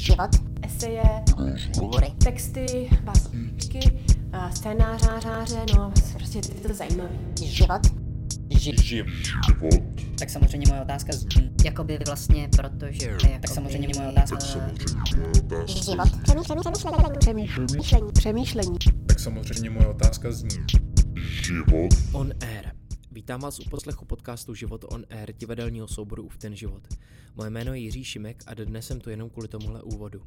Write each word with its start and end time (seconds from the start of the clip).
život, 0.00 0.30
eseje, 0.62 1.02
hovory, 1.80 2.06
texty, 2.24 2.88
básničky, 3.04 3.80
a 4.32 4.50
scénáře, 4.50 5.64
no 5.76 5.92
prostě 6.16 6.38
je 6.38 6.68
to 6.68 6.74
zajímavé. 6.74 7.10
život, 7.44 7.86
ži- 8.48 8.76
Tak 10.18 10.30
samozřejmě 10.30 10.66
moje 10.70 10.82
otázka 10.82 11.12
zní, 11.12 11.50
Jakoby 11.64 11.98
vlastně, 12.06 12.48
protože... 12.56 13.06
Jakoby, 13.06 13.28
tak 13.40 13.50
samozřejmě 13.50 13.88
moje 13.98 14.08
otázka 14.08 14.38
život, 14.40 14.62
přemýšlení, 16.26 16.52
přemýšlení, 17.18 17.18
přemýšlení, 17.18 18.12
Přemýšlení. 18.12 18.76
Tak 19.06 19.20
samozřejmě 19.20 19.70
moje 19.70 19.86
otázka 19.86 20.32
zní. 20.32 20.48
On 22.12 22.32
Air. 22.40 22.79
Vítám 23.20 23.40
vás 23.40 23.60
u 23.60 23.68
poslechu 23.68 24.04
podcastu 24.04 24.54
Život 24.54 24.84
on 24.88 25.04
Air 25.10 25.32
divadelního 25.32 25.88
souboru 25.88 26.22
Uf 26.22 26.38
ten 26.38 26.56
život. 26.56 26.82
Moje 27.34 27.50
jméno 27.50 27.74
je 27.74 27.80
Jiří 27.80 28.04
Šimek 28.04 28.42
a 28.46 28.54
dnes 28.54 28.86
jsem 28.86 29.00
tu 29.00 29.10
jenom 29.10 29.30
kvůli 29.30 29.48
tomuhle 29.48 29.82
úvodu. 29.82 30.22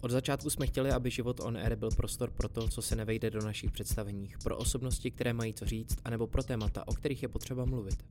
Od 0.00 0.10
začátku 0.10 0.50
jsme 0.50 0.66
chtěli, 0.66 0.90
aby 0.90 1.10
Život 1.10 1.40
on 1.40 1.56
Air 1.56 1.76
byl 1.76 1.90
prostor 1.90 2.30
pro 2.30 2.48
to, 2.48 2.68
co 2.68 2.82
se 2.82 2.96
nevejde 2.96 3.30
do 3.30 3.40
našich 3.40 3.70
představeních, 3.70 4.38
pro 4.38 4.56
osobnosti, 4.56 5.10
které 5.10 5.32
mají 5.32 5.54
co 5.54 5.66
říct, 5.66 5.98
anebo 6.04 6.26
pro 6.26 6.42
témata, 6.42 6.88
o 6.88 6.94
kterých 6.94 7.22
je 7.22 7.28
potřeba 7.28 7.64
mluvit. 7.64 8.04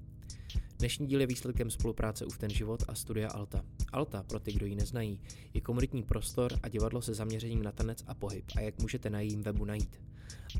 Dnešní 0.79 1.07
díl 1.07 1.21
je 1.21 1.27
výsledkem 1.27 1.71
spolupráce 1.71 2.25
Uf 2.25 2.37
ten 2.37 2.49
život 2.49 2.83
a 2.87 2.95
studia 2.95 3.29
Alta. 3.29 3.65
Alta, 3.91 4.23
pro 4.23 4.39
ty, 4.39 4.53
kdo 4.53 4.65
ji 4.65 4.75
neznají, 4.75 5.21
je 5.53 5.61
komunitní 5.61 6.03
prostor 6.03 6.59
a 6.63 6.69
divadlo 6.69 7.01
se 7.01 7.13
zaměřením 7.13 7.63
na 7.63 7.71
tanec 7.71 8.03
a 8.07 8.13
pohyb 8.13 8.45
a 8.55 8.61
jak 8.61 8.81
můžete 8.81 9.09
na 9.09 9.19
jejím 9.21 9.43
webu 9.43 9.65
najít. 9.65 9.99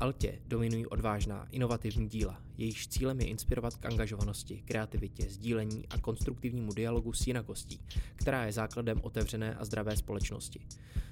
Altě 0.00 0.38
dominují 0.46 0.86
odvážná, 0.86 1.46
inovativní 1.50 2.08
díla. 2.08 2.40
Jejichž 2.58 2.88
cílem 2.88 3.20
je 3.20 3.26
inspirovat 3.26 3.76
k 3.76 3.86
angažovanosti, 3.86 4.62
kreativitě, 4.64 5.26
sdílení 5.30 5.88
a 5.88 5.98
konstruktivnímu 5.98 6.72
dialogu 6.72 7.12
s 7.12 7.26
jinakostí, 7.26 7.80
která 8.16 8.44
je 8.44 8.52
základem 8.52 9.00
otevřené 9.02 9.54
a 9.54 9.64
zdravé 9.64 9.96
společnosti. 9.96 10.60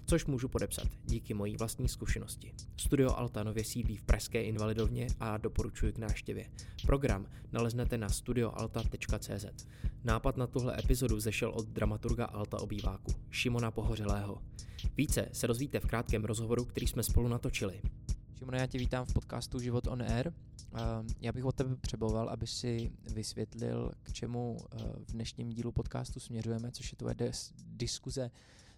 Což 0.06 0.26
můžu 0.26 0.48
podepsat 0.48 0.88
díky 1.04 1.34
mojí 1.34 1.56
vlastní 1.56 1.88
zkušenosti. 1.88 2.52
Studio 2.76 3.14
Alta 3.16 3.42
nově 3.42 3.64
sídlí 3.64 3.96
v 3.96 4.02
Pražské 4.02 4.42
invalidovně 4.42 5.06
a 5.20 5.36
doporučuji 5.36 5.92
k 5.92 5.98
návštěvě. 5.98 6.50
Program 6.86 7.26
naleznete 7.52 7.98
na 7.98 8.08
studioalta.cz. 8.08 9.66
Nápad 10.04 10.36
na 10.36 10.46
tuhle 10.46 10.78
epizodu 10.78 11.20
zešel 11.20 11.50
od 11.50 11.68
dramaturga 11.68 12.24
Alta 12.24 12.60
obýváku, 12.60 13.12
Šimona 13.30 13.70
Pohořelého. 13.70 14.42
Více 14.96 15.28
se 15.32 15.46
dozvíte 15.46 15.80
v 15.80 15.86
krátkém 15.86 16.24
rozhovoru, 16.24 16.64
který 16.64 16.86
jsme 16.86 17.02
spolu 17.02 17.28
natočili. 17.28 17.80
Šimone, 18.38 18.58
já 18.58 18.66
tě 18.66 18.78
vítám 18.78 19.06
v 19.06 19.12
podcastu 19.12 19.60
Život 19.60 19.86
on 19.86 20.02
Air. 20.02 20.28
Uh, 20.72 20.78
Já 21.20 21.32
bych 21.32 21.44
od 21.44 21.54
tebe 21.54 21.76
potřeboval, 21.76 22.28
aby 22.28 22.46
si 22.46 22.92
vysvětlil, 23.14 23.92
k 24.02 24.12
čemu 24.12 24.52
uh, 24.52 24.80
v 25.04 25.12
dnešním 25.12 25.50
dílu 25.50 25.72
podcastu 25.72 26.20
směřujeme, 26.20 26.70
což 26.70 26.92
je 26.92 26.96
tvoje 26.96 27.14
diskuze 27.66 28.30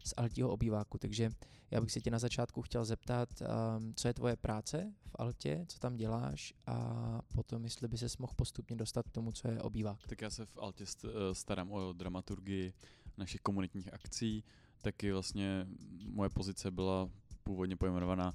z 0.04 0.14
Altího 0.16 0.50
obýváku. 0.50 0.98
Takže 0.98 1.30
já 1.70 1.80
bych 1.80 1.92
se 1.92 2.00
tě 2.00 2.10
na 2.10 2.18
začátku 2.18 2.62
chtěl 2.62 2.84
zeptat, 2.84 3.28
um, 3.42 3.94
co 3.96 4.08
je 4.08 4.14
tvoje 4.14 4.36
práce 4.36 4.92
v 5.06 5.16
Altě, 5.18 5.64
co 5.68 5.78
tam 5.78 5.96
děláš 5.96 6.54
a 6.66 7.22
potom, 7.34 7.64
jestli 7.64 7.88
by 7.88 7.98
ses 7.98 8.18
mohl 8.18 8.32
postupně 8.36 8.76
dostat 8.76 9.08
k 9.08 9.12
tomu, 9.12 9.32
co 9.32 9.48
je 9.48 9.62
obývák. 9.62 10.06
Tak 10.08 10.20
já 10.22 10.30
se 10.30 10.46
v 10.46 10.58
Altě 10.58 10.84
st- 10.84 11.08
eh, 11.08 11.34
starám 11.34 11.72
o 11.72 11.92
dramaturgii 11.92 12.72
našich 13.16 13.40
komunitních 13.40 13.92
akcí. 13.94 14.44
Taky 14.82 15.12
vlastně 15.12 15.66
moje 16.06 16.30
pozice 16.30 16.70
byla 16.70 17.10
původně 17.42 17.76
pojmenovaná 17.76 18.34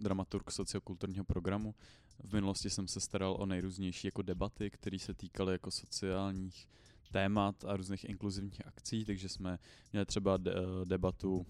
dramaturg 0.00 0.50
sociokulturního 0.50 1.24
programu. 1.24 1.74
V 2.24 2.32
minulosti 2.32 2.70
jsem 2.70 2.88
se 2.88 3.00
staral 3.00 3.36
o 3.38 3.46
nejrůznější 3.46 4.06
jako 4.06 4.22
debaty, 4.22 4.70
které 4.70 4.98
se 4.98 5.14
týkaly 5.14 5.52
jako 5.52 5.70
sociálních 5.70 6.68
témat 7.12 7.64
a 7.64 7.76
různých 7.76 8.04
inkluzivních 8.04 8.66
akcí, 8.66 9.04
takže 9.04 9.28
jsme 9.28 9.58
měli 9.92 10.06
třeba 10.06 10.38
eh, 10.46 10.52
debatu 10.84 11.46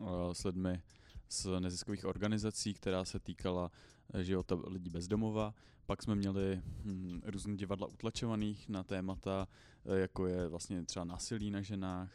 uh, 0.00 0.08
s 0.32 0.44
lidmi 0.44 0.82
z 1.28 1.60
neziskových 1.60 2.04
organizací, 2.04 2.74
která 2.74 3.04
se 3.04 3.18
týkala 3.18 3.70
eh, 4.14 4.24
života 4.24 4.56
lidí 4.66 4.90
bez 4.90 5.08
domova. 5.08 5.54
Pak 5.86 6.02
jsme 6.02 6.14
měli 6.14 6.62
hm, 6.84 7.20
různé 7.24 7.56
divadla 7.56 7.86
utlačovaných 7.86 8.68
na 8.68 8.82
témata, 8.82 9.48
eh, 9.86 9.98
jako 9.98 10.26
je 10.26 10.48
vlastně 10.48 10.84
třeba 10.84 11.04
násilí 11.04 11.50
na 11.50 11.62
ženách, 11.62 12.10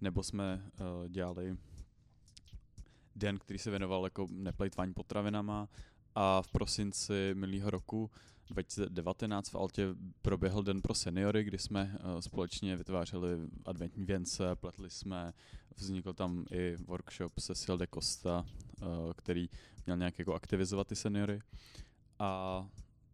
nebo 0.00 0.22
jsme 0.22 0.70
uh, 0.80 1.08
dělali 1.08 1.56
den, 3.16 3.38
který 3.38 3.58
se 3.58 3.70
věnoval 3.70 4.04
jako 4.04 4.26
neplejtvání 4.30 4.94
potravinama 4.94 5.68
a 6.14 6.42
v 6.42 6.48
prosinci 6.48 7.30
minulého 7.34 7.70
roku 7.70 8.10
2019 8.50 9.50
v 9.50 9.54
Altě 9.54 9.88
proběhl 10.22 10.62
den 10.62 10.82
pro 10.82 10.94
seniory, 10.94 11.44
kdy 11.44 11.58
jsme 11.58 11.98
uh, 12.04 12.20
společně 12.20 12.76
vytvářeli 12.76 13.28
adventní 13.64 14.04
věnce, 14.04 14.56
pletli 14.56 14.90
jsme, 14.90 15.32
vznikl 15.76 16.12
tam 16.12 16.44
i 16.50 16.76
workshop 16.86 17.40
Cecil 17.40 17.78
de 17.78 17.86
Costa, 17.94 18.46
uh, 18.82 19.12
který 19.16 19.48
měl 19.86 19.96
nějak 19.96 20.18
jako 20.18 20.34
aktivizovat 20.34 20.86
ty 20.86 20.96
seniory. 20.96 21.40
A 22.18 22.66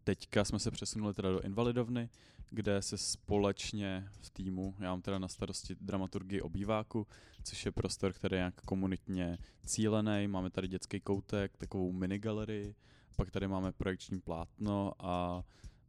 teďka 0.09 0.45
jsme 0.45 0.59
se 0.59 0.71
přesunuli 0.71 1.15
teda 1.15 1.31
do 1.31 1.41
Invalidovny, 1.41 2.09
kde 2.51 2.83
se 2.83 2.99
společně 2.99 4.09
v 4.21 4.31
týmu, 4.31 4.75
já 4.79 4.91
mám 4.91 5.03
teda 5.03 5.19
na 5.19 5.29
starosti 5.29 5.75
dramaturgii 5.81 6.41
obýváku, 6.41 7.07
což 7.45 7.67
je 7.67 7.73
prostor, 7.73 8.13
který 8.13 8.35
je 8.37 8.39
nějak 8.39 8.61
komunitně 8.61 9.39
cílený. 9.67 10.29
Máme 10.29 10.51
tady 10.51 10.69
dětský 10.69 11.01
koutek, 11.01 11.57
takovou 11.57 11.93
minigalerii, 11.93 12.75
pak 13.17 13.31
tady 13.31 13.49
máme 13.49 13.73
projekční 13.73 14.21
plátno 14.21 14.93
a 14.99 15.43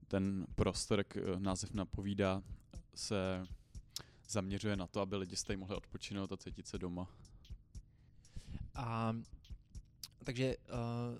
ten 0.07 0.45
prostor, 0.55 0.99
jak 0.99 1.17
eh, 1.17 1.21
název 1.37 1.73
napovídá, 1.73 2.41
se 2.95 3.43
zaměřuje 4.29 4.75
na 4.75 4.87
to, 4.87 5.01
aby 5.01 5.15
lidi 5.15 5.35
z 5.35 5.45
mohli 5.55 5.75
odpočinout 5.75 6.31
a 6.31 6.37
cítit 6.37 6.67
se 6.67 6.77
doma. 6.77 7.07
A 8.75 9.15
takže 10.23 10.55
uh, 10.57 11.19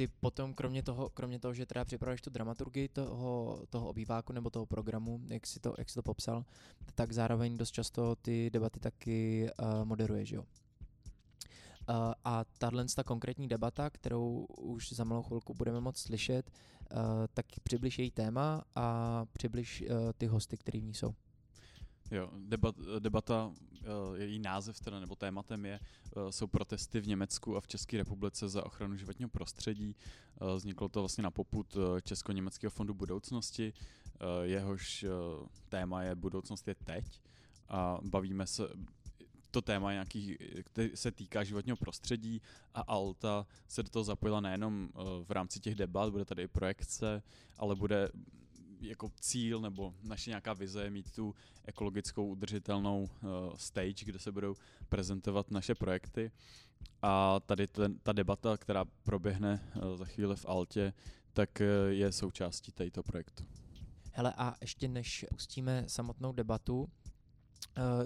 ty 0.00 0.08
potom, 0.20 0.54
kromě 0.54 0.82
toho, 0.82 1.08
kromě 1.08 1.38
toho, 1.38 1.54
že 1.54 1.66
teda 1.66 1.84
připravuješ 1.84 2.20
tu 2.20 2.30
dramaturgii 2.30 2.88
toho, 2.88 3.62
toho 3.70 3.88
obýváku 3.88 4.32
nebo 4.32 4.50
toho 4.50 4.66
programu, 4.66 5.20
jak 5.28 5.46
si 5.46 5.60
to, 5.60 5.74
jak 5.78 5.92
to 5.94 6.02
popsal, 6.02 6.44
tak 6.94 7.12
zároveň 7.12 7.56
dost 7.58 7.70
často 7.70 8.16
ty 8.16 8.50
debaty 8.50 8.80
taky 8.80 9.48
uh, 9.60 9.84
moderuješ, 9.84 10.30
jo? 10.30 10.42
Uh, 10.42 10.46
a 12.24 12.44
tahle 12.58 12.84
ta 12.96 13.04
konkrétní 13.04 13.48
debata, 13.48 13.90
kterou 13.90 14.46
už 14.58 14.92
za 14.92 15.04
malou 15.04 15.22
chvilku 15.22 15.54
budeme 15.54 15.80
moc 15.80 15.98
slyšet, 15.98 16.50
uh, 16.50 16.98
tak 17.34 17.46
přibliž 17.62 17.98
její 17.98 18.10
téma 18.10 18.64
a 18.74 19.24
přibliž 19.32 19.84
ty 20.18 20.26
hosty, 20.26 20.56
který 20.56 20.80
v 20.80 20.84
ní 20.84 20.94
jsou. 20.94 21.14
Jo, 22.10 22.30
debat, 22.38 22.74
debata, 22.98 23.52
eh, 23.82 24.22
její 24.22 24.38
název 24.38 24.80
teda, 24.80 25.00
nebo 25.00 25.16
tématem 25.16 25.66
je, 25.66 25.80
eh, 25.80 26.32
jsou 26.32 26.46
protesty 26.46 27.00
v 27.00 27.06
Německu 27.06 27.56
a 27.56 27.60
v 27.60 27.66
České 27.66 27.96
republice 27.96 28.48
za 28.48 28.66
ochranu 28.66 28.96
životního 28.96 29.28
prostředí. 29.28 29.96
Eh, 30.40 30.56
Vzniklo 30.56 30.88
to 30.88 31.00
vlastně 31.00 31.22
na 31.22 31.30
poput 31.30 31.76
Česko-německého 32.02 32.70
fondu 32.70 32.94
budoucnosti, 32.94 33.72
eh, 33.72 34.46
jehož 34.46 35.02
eh, 35.02 35.08
téma 35.68 36.02
je 36.02 36.14
budoucnost 36.14 36.68
je 36.68 36.74
teď 36.74 37.20
a 37.68 37.98
bavíme 38.02 38.46
se, 38.46 38.68
to 39.50 39.62
téma 39.62 39.92
nějaký, 39.92 40.38
který 40.64 40.90
se 40.94 41.10
týká 41.10 41.44
životního 41.44 41.76
prostředí 41.76 42.42
a 42.74 42.80
Alta 42.80 43.46
se 43.68 43.82
do 43.82 43.88
toho 43.88 44.04
zapojila 44.04 44.40
nejenom 44.40 44.88
v 45.24 45.30
rámci 45.30 45.60
těch 45.60 45.74
debat, 45.74 46.10
bude 46.10 46.24
tady 46.24 46.42
i 46.42 46.48
projekce, 46.48 47.22
ale 47.58 47.76
bude 47.76 48.10
jako 48.80 49.10
cíl 49.20 49.60
nebo 49.60 49.94
naše 50.02 50.30
nějaká 50.30 50.52
vize 50.52 50.84
je 50.84 50.90
mít 50.90 51.12
tu 51.14 51.34
ekologickou 51.64 52.26
udržitelnou 52.28 53.02
uh, 53.02 53.28
stage, 53.56 54.04
kde 54.04 54.18
se 54.18 54.32
budou 54.32 54.54
prezentovat 54.88 55.50
naše 55.50 55.74
projekty. 55.74 56.30
A 57.02 57.40
tady 57.40 57.66
ten, 57.66 57.98
ta 57.98 58.12
debata, 58.12 58.56
která 58.56 58.84
proběhne 58.84 59.72
uh, 59.76 59.96
za 59.96 60.04
chvíli 60.04 60.36
v 60.36 60.46
Altě, 60.46 60.92
tak 61.32 61.50
uh, 61.60 61.92
je 61.92 62.12
součástí 62.12 62.72
této 62.72 63.02
projektu. 63.02 63.44
Hele, 64.12 64.34
a 64.36 64.54
ještě 64.60 64.88
než 64.88 65.26
pustíme 65.30 65.84
samotnou 65.86 66.32
debatu, 66.32 66.88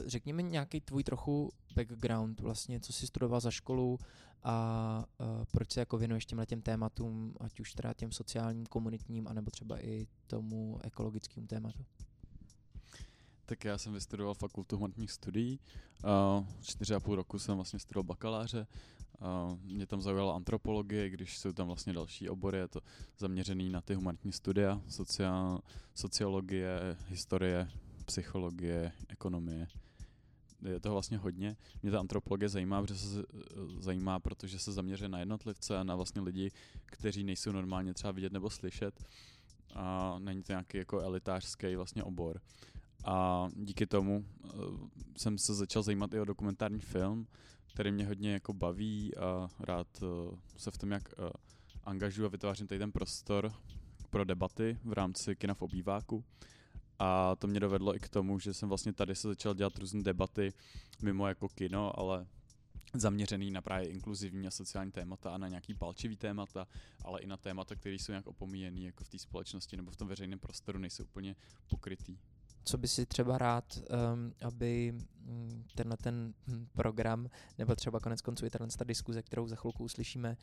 řekni 0.07 0.33
mi 0.33 0.43
nějaký 0.43 0.81
tvůj 0.81 1.05
trochu 1.05 1.53
background, 1.75 2.41
vlastně, 2.41 2.81
co 2.81 2.93
jsi 2.93 3.07
studoval 3.07 3.41
za 3.41 3.51
školu 3.51 3.99
a 4.43 5.05
uh, 5.21 5.45
proč 5.53 5.73
se 5.73 5.81
jako 5.81 5.99
věnuješ 5.99 6.27
těmhle 6.27 6.47
těm 6.47 6.63
tématům, 6.63 7.35
ať 7.41 7.61
už 7.61 7.73
teda 7.73 7.95
těm 7.95 8.13
sociálním, 8.13 8.67
komunitním, 8.67 9.29
anebo 9.29 9.51
třeba 9.51 9.85
i 9.85 10.07
tomu 10.27 10.79
ekologickému 10.83 11.47
tématu. 11.47 11.85
Tak 13.47 13.65
já 13.65 13.79
jsem 13.79 13.93
vystudoval 13.93 14.35
fakultu 14.35 14.77
humanitních 14.77 15.13
studií, 15.13 15.61
uh, 16.05 16.47
čtyři 16.63 16.95
a 16.95 17.01
půl 17.01 17.15
roku 17.15 17.39
jsem 17.39 17.55
vlastně 17.55 17.79
studoval 17.79 18.05
bakaláře, 18.05 18.67
uh, 19.21 19.59
mě 19.63 19.87
tam 19.87 20.01
zaujala 20.01 20.35
antropologie, 20.35 21.11
když 21.11 21.39
jsou 21.39 21.53
tam 21.53 21.67
vlastně 21.67 21.93
další 21.93 22.29
obory, 22.29 22.59
je 22.59 22.69
to 22.69 22.81
zaměřený 23.19 23.71
na 23.71 23.81
ty 23.81 23.95
humanitní 23.95 24.33
studia, 24.33 24.81
sociál, 24.89 25.61
sociologie, 25.95 26.97
historie, 27.09 27.69
psychologie, 28.05 28.93
ekonomie. 29.09 29.67
Je 30.69 30.81
toho 30.81 30.95
vlastně 30.95 31.19
hodně. 31.19 31.57
Mě 31.83 31.91
ta 31.91 32.01
antropologie 32.01 32.49
zajímá, 32.49 32.83
protože 32.83 32.99
se 32.99 33.25
zajímá, 33.79 34.21
protože 34.21 34.59
se 34.59 34.73
zaměřuje 34.73 35.09
na 35.09 35.19
jednotlivce 35.19 35.79
a 35.79 35.85
na 35.85 35.97
vlastně 35.97 36.21
lidi, 36.21 36.51
kteří 36.87 37.25
nejsou 37.25 37.53
normálně 37.53 37.95
třeba 37.95 38.13
vidět 38.13 38.33
nebo 38.33 38.51
slyšet. 38.51 39.05
A 39.75 40.17
není 40.19 40.43
to 40.43 40.53
nějaký 40.53 40.79
jako 40.79 41.01
elitářský 41.01 41.77
vlastně 41.77 42.03
obor. 42.03 42.41
A 43.05 43.49
díky 43.57 43.87
tomu 43.87 44.25
uh, 44.45 44.89
jsem 45.17 45.39
se 45.39 45.55
začal 45.55 45.83
zajímat 45.83 46.15
i 46.15 46.21
o 46.21 46.25
dokumentární 46.25 46.81
film, 46.81 47.27
který 47.73 47.93
mě 47.93 48.07
hodně 48.07 48.33
jako 48.33 48.53
baví 48.53 49.17
a 49.17 49.49
rád 49.61 50.03
uh, 50.03 50.39
se 50.57 50.71
v 50.71 50.79
tom 50.79 50.91
jak 50.91 51.15
uh, 51.19 51.31
angažuji 51.85 52.25
a 52.25 52.29
vytvářím 52.29 52.67
tady 52.67 52.79
ten 52.79 52.93
prostor 52.93 53.53
pro 54.11 54.25
debaty 54.25 54.79
v 54.85 54.93
rámci 54.93 55.37
kina 55.37 55.55
v 55.55 55.63
obýváku. 55.63 56.25
A 56.99 57.37
to 57.37 57.47
mě 57.47 57.61
dovedlo 57.61 57.97
i 57.97 58.01
k 58.01 58.09
tomu, 58.09 58.39
že 58.39 58.55
jsem 58.55 58.69
vlastně 58.69 58.93
tady 58.93 59.15
se 59.15 59.29
začal 59.29 59.55
dělat 59.55 59.79
různé 59.79 60.03
debaty 60.03 60.53
mimo 61.03 61.29
jako 61.29 61.49
kino, 61.49 61.99
ale 61.99 62.27
zaměřený 62.95 63.51
na 63.51 63.63
právě 63.63 63.89
inkluzivní 63.89 64.47
a 64.47 64.51
sociální 64.51 64.93
témata 64.93 65.35
a 65.35 65.39
na 65.39 65.49
nějaký 65.49 65.75
palčivý 65.75 66.17
témata, 66.17 66.67
ale 67.05 67.21
i 67.21 67.27
na 67.27 67.37
témata, 67.37 67.75
které 67.75 67.95
jsou 67.95 68.13
nějak 68.13 68.27
opomíjený 68.27 68.85
jako 68.85 69.05
v 69.05 69.09
té 69.09 69.19
společnosti 69.19 69.77
nebo 69.77 69.91
v 69.91 69.97
tom 69.97 70.09
veřejném 70.09 70.39
prostoru, 70.39 70.79
nejsou 70.79 71.05
úplně 71.05 71.37
pokrytý. 71.69 72.19
Co 72.67 72.79
by 72.79 72.89
si 72.89 73.07
třeba 73.07 73.39
rád, 73.39 73.79
um, 73.79 74.33
aby 74.43 74.93
mm, 74.93 75.65
tenhle 75.75 75.97
ten 75.97 76.35
hm, 76.47 76.67
program, 76.73 77.31
nebo 77.59 77.75
třeba 77.75 78.01
konec 78.01 78.21
konců 78.21 78.47
i 78.47 78.51
ta 78.51 78.85
diskuze, 78.85 79.23
kterou 79.23 79.49
za 79.49 79.57
chvilku 79.57 79.85
uslyšíme, 79.85 80.37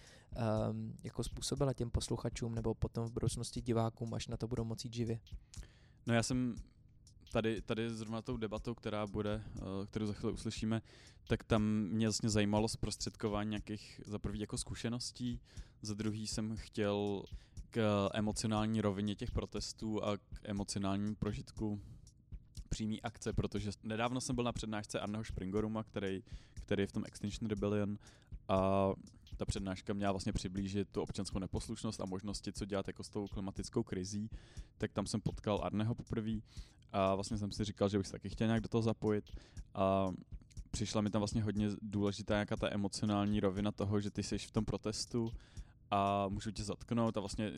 um, 0.71 0.93
jako 1.03 1.23
způsobila 1.23 1.73
těm 1.73 1.89
posluchačům 1.91 2.55
nebo 2.55 2.73
potom 2.73 3.07
v 3.07 3.11
budoucnosti 3.11 3.61
divákům, 3.61 4.13
až 4.13 4.27
na 4.27 4.37
to 4.37 4.47
budou 4.47 4.63
moci 4.63 4.89
živě? 4.91 5.19
No 6.07 6.13
já 6.13 6.23
jsem 6.23 6.55
tady, 7.31 7.61
tady 7.61 7.89
zrovna 7.89 8.21
tou 8.21 8.37
debatou, 8.37 8.75
která 8.75 9.07
bude, 9.07 9.43
uh, 9.55 9.85
kterou 9.85 10.05
za 10.05 10.13
chvíli 10.13 10.33
uslyšíme, 10.33 10.81
tak 11.27 11.43
tam 11.43 11.63
mě 11.91 12.07
vlastně 12.07 12.29
zajímalo 12.29 12.67
zprostředkování 12.67 13.49
nějakých 13.49 14.01
za 14.05 14.19
prvý 14.19 14.39
jako 14.39 14.57
zkušeností, 14.57 15.39
za 15.81 15.93
druhý 15.93 16.27
jsem 16.27 16.57
chtěl 16.57 17.23
k 17.69 18.09
emocionální 18.13 18.81
rovině 18.81 19.15
těch 19.15 19.31
protestů 19.31 20.03
a 20.03 20.17
k 20.17 20.23
emocionálnímu 20.43 21.15
prožitku 21.15 21.81
přímý 22.71 23.01
akce, 23.01 23.33
protože 23.33 23.71
nedávno 23.83 24.21
jsem 24.21 24.35
byl 24.35 24.43
na 24.43 24.51
přednášce 24.51 24.99
Arneho 24.99 25.23
Springoruma, 25.23 25.83
který, 25.83 26.23
který 26.53 26.83
je 26.83 26.87
v 26.87 26.91
tom 26.91 27.03
Extinction 27.05 27.49
Rebellion 27.49 27.97
a 28.47 28.89
ta 29.37 29.45
přednáška 29.45 29.93
měla 29.93 30.11
vlastně 30.11 30.33
přiblížit 30.33 30.89
tu 30.89 31.01
občanskou 31.01 31.39
neposlušnost 31.39 32.01
a 32.01 32.05
možnosti, 32.05 32.53
co 32.53 32.65
dělat 32.65 32.87
jako 32.87 33.03
s 33.03 33.09
tou 33.09 33.27
klimatickou 33.27 33.83
krizí, 33.83 34.29
tak 34.77 34.91
tam 34.91 35.07
jsem 35.07 35.21
potkal 35.21 35.59
Arneho 35.63 35.95
poprvé 35.95 36.39
a 36.91 37.15
vlastně 37.15 37.37
jsem 37.37 37.51
si 37.51 37.63
říkal, 37.63 37.89
že 37.89 37.97
bych 37.97 38.07
se 38.07 38.11
taky 38.11 38.29
chtěl 38.29 38.47
nějak 38.47 38.61
do 38.61 38.69
toho 38.69 38.81
zapojit. 38.81 39.25
A 39.73 40.11
přišla 40.71 41.01
mi 41.01 41.09
tam 41.09 41.19
vlastně 41.19 41.43
hodně 41.43 41.69
důležitá 41.81 42.33
nějaká 42.33 42.55
ta 42.55 42.73
emocionální 42.73 43.39
rovina 43.39 43.71
toho, 43.71 44.01
že 44.01 44.11
ty 44.11 44.23
jsi 44.23 44.37
v 44.37 44.51
tom 44.51 44.65
protestu 44.65 45.31
a 45.91 46.27
můžu 46.27 46.51
tě 46.51 46.63
zatknout 46.63 47.17
a 47.17 47.19
vlastně 47.19 47.51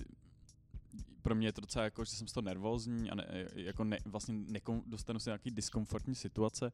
pro 1.22 1.36
mě 1.36 1.48
je 1.48 1.54
to 1.54 1.62
docela 1.62 1.86
jako, 1.86 2.06
že 2.06 2.12
jsem 2.12 2.28
z 2.28 2.34
toho 2.34 2.42
nervózní 2.42 3.10
a 3.10 3.16
ne, 3.16 3.48
jako 3.56 3.84
ne, 3.84 3.98
vlastně 4.06 4.34
nekom, 4.34 4.84
dostanu 4.86 5.20
se 5.20 5.30
nějaký 5.30 5.52
diskomfortní 5.52 6.16
situace, 6.16 6.72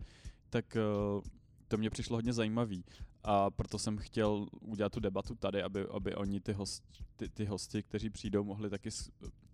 tak 0.50 0.78
uh, 1.16 1.22
to 1.68 1.78
mě 1.78 1.90
přišlo 1.90 2.18
hodně 2.18 2.34
zajímavý. 2.34 2.86
A 3.24 3.50
proto 3.50 3.80
jsem 3.80 3.98
chtěl 3.98 4.48
udělat 4.62 4.92
tu 4.92 5.00
debatu 5.00 5.36
tady, 5.36 5.64
aby, 5.64 5.86
aby 5.92 6.16
oni 6.16 6.42
ty, 6.42 6.54
host, 6.54 6.84
ty, 7.16 7.30
ty 7.30 7.46
hosti, 7.46 7.84
kteří 7.84 8.10
přijdou, 8.10 8.44
mohli 8.44 8.70
taky 8.70 8.90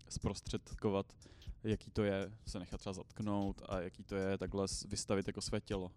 zprostředkovat, 0.08 1.12
jaký 1.64 1.90
to 1.90 2.04
je 2.04 2.32
se 2.46 2.58
nechat 2.58 2.78
třeba 2.78 2.92
zatknout 2.92 3.62
a 3.68 3.80
jaký 3.80 4.04
to 4.04 4.14
je 4.14 4.38
takhle 4.38 4.66
vystavit 4.88 5.26
jako 5.26 5.40
své 5.40 5.60
tělo. 5.60 5.90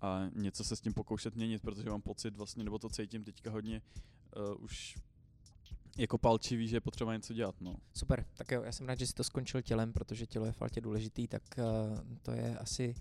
A 0.00 0.30
něco 0.34 0.64
se 0.64 0.76
s 0.76 0.80
tím 0.80 0.94
pokoušet 0.94 1.34
měnit, 1.34 1.62
protože 1.62 1.90
mám 1.90 2.02
pocit 2.02 2.36
vlastně, 2.36 2.64
nebo 2.64 2.78
to 2.78 2.88
cítím 2.88 3.24
teďka 3.24 3.50
hodně 3.50 3.82
uh, 4.36 4.64
už 4.64 4.96
jako 5.96 6.18
palčivý, 6.18 6.68
že 6.68 6.76
je 6.76 6.80
potřeba 6.80 7.14
něco 7.14 7.34
dělat. 7.34 7.54
No. 7.60 7.74
Super, 7.94 8.24
tak 8.34 8.50
jo, 8.50 8.62
já 8.62 8.72
jsem 8.72 8.86
rád, 8.86 8.98
že 8.98 9.06
si 9.06 9.12
to 9.12 9.24
skončil 9.24 9.62
tělem, 9.62 9.92
protože 9.92 10.26
tělo 10.26 10.46
je 10.46 10.52
fakt 10.52 10.80
důležitý, 10.80 11.28
tak 11.28 11.42
uh, 11.58 11.98
to 12.22 12.32
je 12.32 12.58
asi 12.58 12.94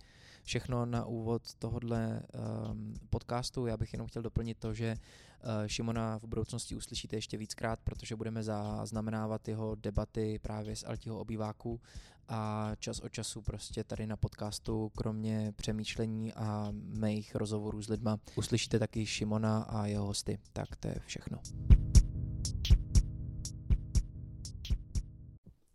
všechno 0.44 0.86
na 0.86 1.06
úvod 1.06 1.54
tohohle 1.54 2.24
um, 2.72 2.94
podcastu. 3.10 3.66
Já 3.66 3.78
bych 3.78 3.94
jenom 3.94 4.08
chtěl 4.08 4.22
doplnit 4.22 4.58
to, 4.58 4.74
že 4.74 4.96
uh, 4.96 5.50
Šimona 5.68 6.20
v 6.20 6.24
budoucnosti 6.24 6.76
uslyšíte 6.76 7.16
ještě 7.16 7.38
víckrát, 7.38 7.80
protože 7.84 8.16
budeme 8.16 8.44
zaznamenávat 8.44 9.48
jeho 9.48 9.76
debaty 9.76 10.40
právě 10.40 10.76
z 10.76 10.84
Altiho 10.84 11.20
obýváku 11.20 11.82
a 12.28 12.72
čas 12.80 13.00
od 13.00 13.10
času 13.10 13.42
prostě 13.42 13.84
tady 13.84 14.08
na 14.08 14.18
podcastu, 14.18 14.92
kromě 14.96 15.54
přemýšlení 15.56 16.34
a 16.34 16.68
mých 16.74 17.36
rozhovorů 17.36 17.82
s 17.82 17.90
lidma, 17.90 18.20
uslyšíte 18.36 18.80
taky 18.80 19.06
Šimona 19.06 19.62
a 19.62 19.86
jeho 19.86 20.06
hosty. 20.06 20.40
Tak 20.54 20.76
to 20.76 20.88
je 20.88 20.96
všechno. 21.06 21.40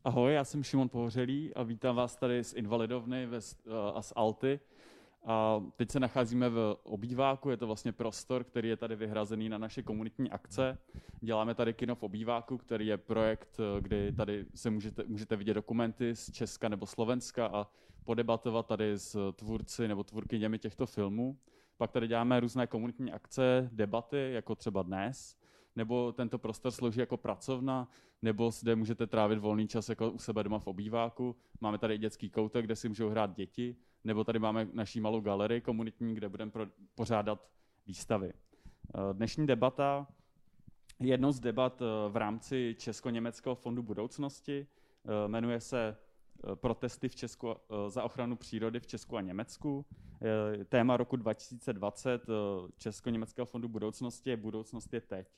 Ahoj, 0.05 0.35
já 0.35 0.45
jsem 0.45 0.63
Šimon 0.63 0.89
Pohořelý 0.89 1.55
a 1.55 1.63
vítám 1.63 1.97
vás 1.97 2.17
tady 2.17 2.45
z 2.45 2.53
Invalidovny 2.53 3.29
a 3.95 4.03
z 4.03 4.13
Alty. 4.17 4.61
A 5.25 5.63
teď 5.77 5.91
se 5.91 6.01
nacházíme 6.01 6.49
v 6.49 6.77
obýváku, 6.83 7.51
je 7.51 7.57
to 7.57 7.67
vlastně 7.67 7.93
prostor, 7.93 8.45
který 8.45 8.69
je 8.69 8.77
tady 8.77 8.97
vyhrazený 8.97 9.49
na 9.49 9.59
naše 9.59 9.83
komunitní 9.83 10.31
akce. 10.31 10.79
Děláme 11.21 11.55
tady 11.55 11.75
kino 11.75 11.95
v 11.95 12.03
obýváku, 12.03 12.59
který 12.59 12.87
je 12.87 12.97
projekt, 12.97 13.61
kdy 13.81 14.13
tady 14.13 14.47
se 14.55 14.71
můžete, 14.71 15.05
můžete 15.07 15.37
vidět 15.37 15.55
dokumenty 15.55 16.17
z 16.17 16.31
Česka 16.33 16.69
nebo 16.69 16.87
Slovenska 16.87 17.47
a 17.47 17.67
podebatovat 18.05 18.67
tady 18.67 18.99
s 18.99 19.33
tvůrci 19.33 19.89
nebo 19.89 20.05
tvůrkyněmi 20.05 20.59
těchto 20.59 20.87
filmů. 20.87 21.39
Pak 21.77 21.91
tady 21.91 22.09
děláme 22.09 22.41
různé 22.41 22.67
komunitní 22.67 23.13
akce, 23.13 23.69
debaty, 23.73 24.31
jako 24.33 24.55
třeba 24.55 24.83
dnes 24.83 25.38
nebo 25.79 26.13
tento 26.13 26.39
prostor 26.39 26.73
slouží 26.73 27.01
jako 27.01 27.17
pracovna, 27.17 27.89
nebo 28.23 28.51
zde 28.51 28.77
můžete 28.77 29.07
trávit 29.07 29.39
volný 29.39 29.69
čas 29.69 29.89
jako 29.89 30.11
u 30.11 30.19
sebe 30.19 30.45
doma 30.45 30.59
v 30.59 30.67
obýváku. 30.67 31.37
Máme 31.61 31.79
tady 31.79 31.99
dětský 31.99 32.31
koutek, 32.31 32.65
kde 32.65 32.77
si 32.77 32.89
můžou 32.89 33.09
hrát 33.09 33.35
děti, 33.35 33.77
nebo 34.05 34.25
tady 34.25 34.39
máme 34.39 34.69
naší 34.73 35.01
malou 35.01 35.21
galerii 35.21 35.61
komunitní, 35.61 36.15
kde 36.15 36.29
budeme 36.29 36.53
pořádat 36.95 37.49
výstavy. 37.87 38.33
Eh, 38.33 38.99
dnešní 39.13 39.47
debata 39.47 40.07
je 41.01 41.09
jednou 41.09 41.33
z 41.33 41.41
debat 41.41 41.83
eh, 41.83 41.85
v 42.09 42.17
rámci 42.17 42.77
Česko-Německého 42.79 43.55
fondu 43.55 43.83
budoucnosti. 43.83 44.67
Eh, 44.67 45.29
jmenuje 45.29 45.61
se 45.61 45.97
protesty 46.55 47.09
v 47.09 47.17
Česku, 47.17 47.55
za 47.89 48.05
ochranu 48.05 48.37
přírody 48.37 48.81
v 48.81 48.87
Česku 48.87 49.17
a 49.17 49.21
Německu. 49.21 49.87
Téma 50.69 50.97
roku 50.97 51.17
2020 51.17 52.27
Česko-Německého 52.77 53.47
fondu 53.47 53.69
budoucnosti 53.69 54.31
je 54.31 54.37
Budoucnost 54.37 54.95
je 54.95 55.01
teď 55.01 55.29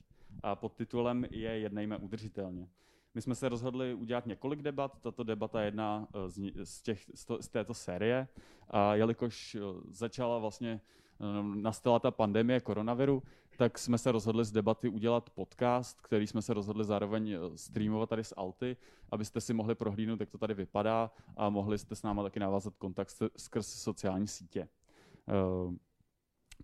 a 0.42 0.56
pod 0.56 0.72
titulem 0.72 1.26
je 1.30 1.58
Jednejme 1.58 1.96
udržitelně. 1.96 2.68
My 3.14 3.22
jsme 3.22 3.34
se 3.34 3.48
rozhodli 3.48 3.94
udělat 3.94 4.26
několik 4.26 4.62
debat, 4.62 4.98
tato 5.00 5.22
debata 5.24 5.60
je 5.60 5.66
jedna 5.66 6.08
eh, 6.14 6.30
z, 6.30 6.52
z, 6.64 6.82
těch, 6.82 7.10
z 7.40 7.48
této 7.48 7.74
série 7.74 8.28
a 8.70 8.94
jelikož 8.94 9.54
eh, 9.54 9.60
začala 9.88 10.38
vlastně, 10.38 10.80
eh, 11.20 11.24
nastala 11.54 11.98
ta 11.98 12.10
pandemie 12.10 12.60
koronaviru, 12.60 13.22
tak 13.56 13.78
jsme 13.78 13.98
se 13.98 14.12
rozhodli 14.12 14.44
z 14.44 14.52
debaty 14.52 14.88
udělat 14.88 15.30
podcast, 15.30 16.00
který 16.00 16.26
jsme 16.26 16.42
se 16.42 16.54
rozhodli 16.54 16.84
zároveň 16.84 17.36
streamovat 17.54 18.08
tady 18.08 18.24
z 18.24 18.32
Alty, 18.36 18.76
abyste 19.10 19.40
si 19.40 19.54
mohli 19.54 19.74
prohlídnout, 19.74 20.20
jak 20.20 20.30
to 20.30 20.38
tady 20.38 20.54
vypadá 20.54 21.10
a 21.36 21.48
mohli 21.48 21.78
jste 21.78 21.96
s 21.96 22.02
náma 22.02 22.22
taky 22.22 22.40
navázat 22.40 22.76
kontakt 22.76 23.16
skrz 23.36 23.66
sociální 23.66 24.28
sítě. 24.28 24.68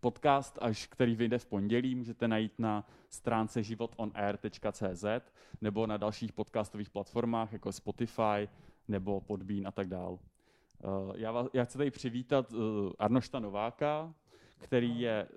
Podcast, 0.07 0.59
až 0.61 0.87
který 0.87 1.17
vyjde 1.17 1.39
v 1.39 1.47
pondělí, 1.47 1.95
můžete 1.95 2.29
najít 2.29 2.59
na 2.59 2.85
stránce 3.09 3.63
životonair.cz 3.63 5.05
nebo 5.61 5.87
na 5.87 5.97
dalších 5.97 6.33
podcastových 6.33 6.91
platformách, 6.91 7.53
jako 7.53 7.73
Spotify 7.73 8.49
nebo 8.89 9.21
Podbean 9.21 9.67
a 9.67 9.71
tak 9.71 9.89
dál. 9.89 10.19
Eh, 10.19 10.87
já, 11.15 11.33
vás, 11.33 11.47
já 11.53 11.65
chci 11.65 11.79
tady 11.79 11.91
přivítat 11.91 12.53
eh, 12.53 12.57
Arnošta 12.99 13.39
Nováka, 13.39 14.15
který 14.59 15.01
je 15.01 15.29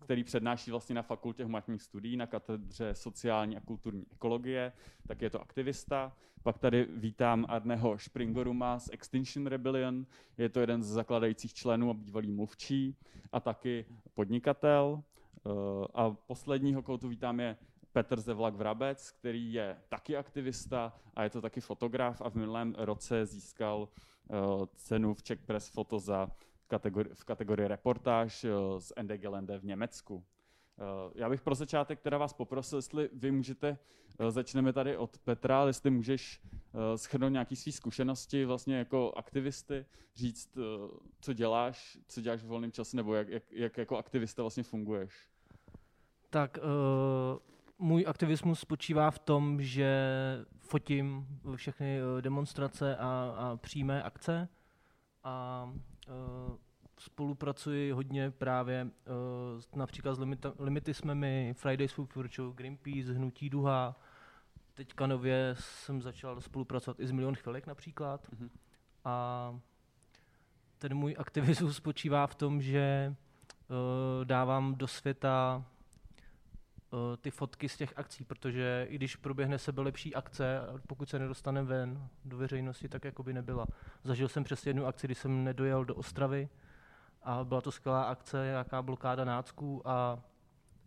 který 0.00 0.24
přednáší 0.24 0.70
vlastně 0.70 0.94
na 0.94 1.02
fakultě 1.02 1.44
humanitních 1.44 1.82
studií 1.82 2.16
na 2.16 2.26
katedře 2.26 2.94
sociální 2.94 3.56
a 3.56 3.60
kulturní 3.60 4.06
ekologie, 4.12 4.72
tak 5.06 5.22
je 5.22 5.30
to 5.30 5.40
aktivista. 5.40 6.12
Pak 6.42 6.58
tady 6.58 6.86
vítám 6.90 7.46
Arneho 7.48 7.98
Springoruma 7.98 8.78
z 8.78 8.90
Extinction 8.92 9.46
Rebellion, 9.46 10.06
je 10.38 10.48
to 10.48 10.60
jeden 10.60 10.82
z 10.82 10.86
zakladajících 10.86 11.54
členů 11.54 11.90
a 11.90 11.94
bývalý 11.94 12.30
mluvčí 12.30 12.96
a 13.32 13.40
taky 13.40 13.84
podnikatel. 14.14 15.02
Eh, 15.02 15.50
a 15.94 16.10
posledního, 16.10 16.82
koho 16.82 16.98
tu 16.98 17.08
vítám, 17.08 17.40
je 17.40 17.56
Petr 17.92 18.20
Zevlak 18.20 18.54
Vrabec, 18.54 19.10
který 19.10 19.52
je 19.52 19.76
taky 19.88 20.16
aktivista 20.16 20.92
a 21.14 21.22
je 21.22 21.30
to 21.30 21.40
taky 21.40 21.60
fotograf 21.60 22.20
a 22.20 22.30
v 22.30 22.34
minulém 22.34 22.74
roce 22.78 23.26
získal 23.26 23.88
eh, 23.88 24.34
cenu 24.74 25.14
v 25.14 25.22
Czech 25.22 25.40
Press 25.40 25.68
Photo 25.68 25.98
za 25.98 26.30
kategori- 26.72 27.14
v 27.14 27.24
kategorii 27.24 27.68
reportáž 27.68 28.44
eh, 28.44 28.50
z 28.78 28.92
ND 29.02 29.16
Gelände 29.16 29.58
v 29.58 29.64
Německu. 29.64 30.24
Eh, 30.78 30.82
já 31.14 31.28
bych 31.28 31.40
pro 31.40 31.54
začátek 31.54 32.00
teda 32.00 32.18
vás 32.18 32.32
poprosil, 32.32 32.78
jestli 32.78 33.08
vy 33.12 33.30
můžete, 33.30 33.78
eh, 34.18 34.30
začneme 34.30 34.72
tady 34.72 34.96
od 34.96 35.18
Petra, 35.18 35.66
jestli 35.66 35.90
můžeš 35.90 36.42
schrnout 36.96 37.32
nějaké 37.32 37.56
své 37.56 37.72
zkušenosti 37.72 38.44
vlastně 38.44 38.76
jako 38.76 39.12
aktivisty, 39.16 39.86
říct, 40.14 40.58
co 41.20 41.32
děláš, 41.32 41.98
co 42.08 42.20
děláš 42.20 42.42
v 42.42 42.46
volném 42.46 42.72
čase, 42.72 42.96
nebo 42.96 43.14
jak, 43.14 43.28
jak, 43.28 43.52
jak 43.52 43.78
jako 43.78 43.96
aktivista 43.96 44.42
vlastně 44.42 44.62
funguješ. 44.62 45.28
Tak 46.30 46.58
uh, 46.58 47.38
můj 47.78 48.04
aktivismus 48.08 48.60
spočívá 48.60 49.10
v 49.10 49.18
tom, 49.18 49.62
že 49.62 49.90
fotím 50.58 51.26
všechny 51.56 52.00
demonstrace 52.20 52.96
a, 52.96 53.34
a 53.36 53.56
přímé 53.56 54.02
akce, 54.02 54.48
a 55.24 55.66
spolupracuji 56.98 57.92
hodně 57.92 58.30
právě 58.30 58.84
uh, 58.84 59.78
například 59.78 60.14
s 60.14 60.18
limita, 60.18 60.52
Limity 60.58 60.94
jsme 60.94 61.14
my, 61.14 61.54
Fridays 61.56 61.92
for 61.92 62.06
Future, 62.06 62.52
Greenpeace, 62.54 63.12
Hnutí 63.12 63.50
Duha. 63.50 63.96
Teďka 64.74 65.06
nově 65.06 65.54
jsem 65.58 66.02
začal 66.02 66.40
spolupracovat 66.40 67.00
i 67.00 67.06
s 67.06 67.10
Milion 67.10 67.34
chvilek 67.34 67.66
například. 67.66 68.28
Mm-hmm. 68.28 68.50
A 69.04 69.58
ten 70.78 70.94
můj 70.94 71.16
aktivismus 71.18 71.76
spočívá 71.76 72.26
v 72.26 72.34
tom, 72.34 72.62
že 72.62 73.14
uh, 73.68 74.24
dávám 74.24 74.74
do 74.74 74.86
světa 74.86 75.64
ty 77.20 77.30
fotky 77.30 77.68
z 77.68 77.76
těch 77.76 77.92
akcí, 77.96 78.24
protože 78.24 78.86
i 78.90 78.94
když 78.94 79.16
proběhne 79.16 79.58
sebe 79.58 79.82
lepší 79.82 80.14
akce, 80.14 80.60
pokud 80.86 81.08
se 81.08 81.18
nedostane 81.18 81.62
ven 81.62 82.08
do 82.24 82.36
veřejnosti, 82.36 82.88
tak 82.88 83.04
jako 83.04 83.22
by 83.22 83.32
nebyla. 83.32 83.66
Zažil 84.04 84.28
jsem 84.28 84.44
přes 84.44 84.66
jednu 84.66 84.86
akci, 84.86 85.06
kdy 85.06 85.14
jsem 85.14 85.44
nedojel 85.44 85.84
do 85.84 85.94
Ostravy 85.94 86.48
a 87.22 87.44
byla 87.44 87.60
to 87.60 87.72
skvělá 87.72 88.02
akce, 88.02 88.46
jaká 88.46 88.82
blokáda 88.82 89.24
nácků 89.24 89.88
a 89.88 90.22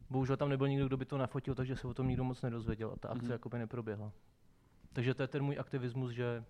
bohužel 0.09 0.37
tam 0.37 0.49
nebyl 0.49 0.67
nikdo, 0.67 0.87
kdo 0.87 0.97
by 0.97 1.05
to 1.05 1.17
nafotil, 1.17 1.55
takže 1.55 1.75
se 1.75 1.87
o 1.87 1.93
tom 1.93 2.07
nikdo 2.07 2.23
moc 2.23 2.41
nedozvěděl 2.41 2.91
a 2.91 2.95
ta 2.95 3.09
akce 3.09 3.27
mm-hmm. 3.27 3.31
jako 3.31 3.49
by 3.49 3.57
neproběhla. 3.57 4.11
Takže 4.93 5.13
to 5.13 5.21
je 5.23 5.27
ten 5.27 5.43
můj 5.43 5.59
aktivismus, 5.59 6.11
že 6.11 6.43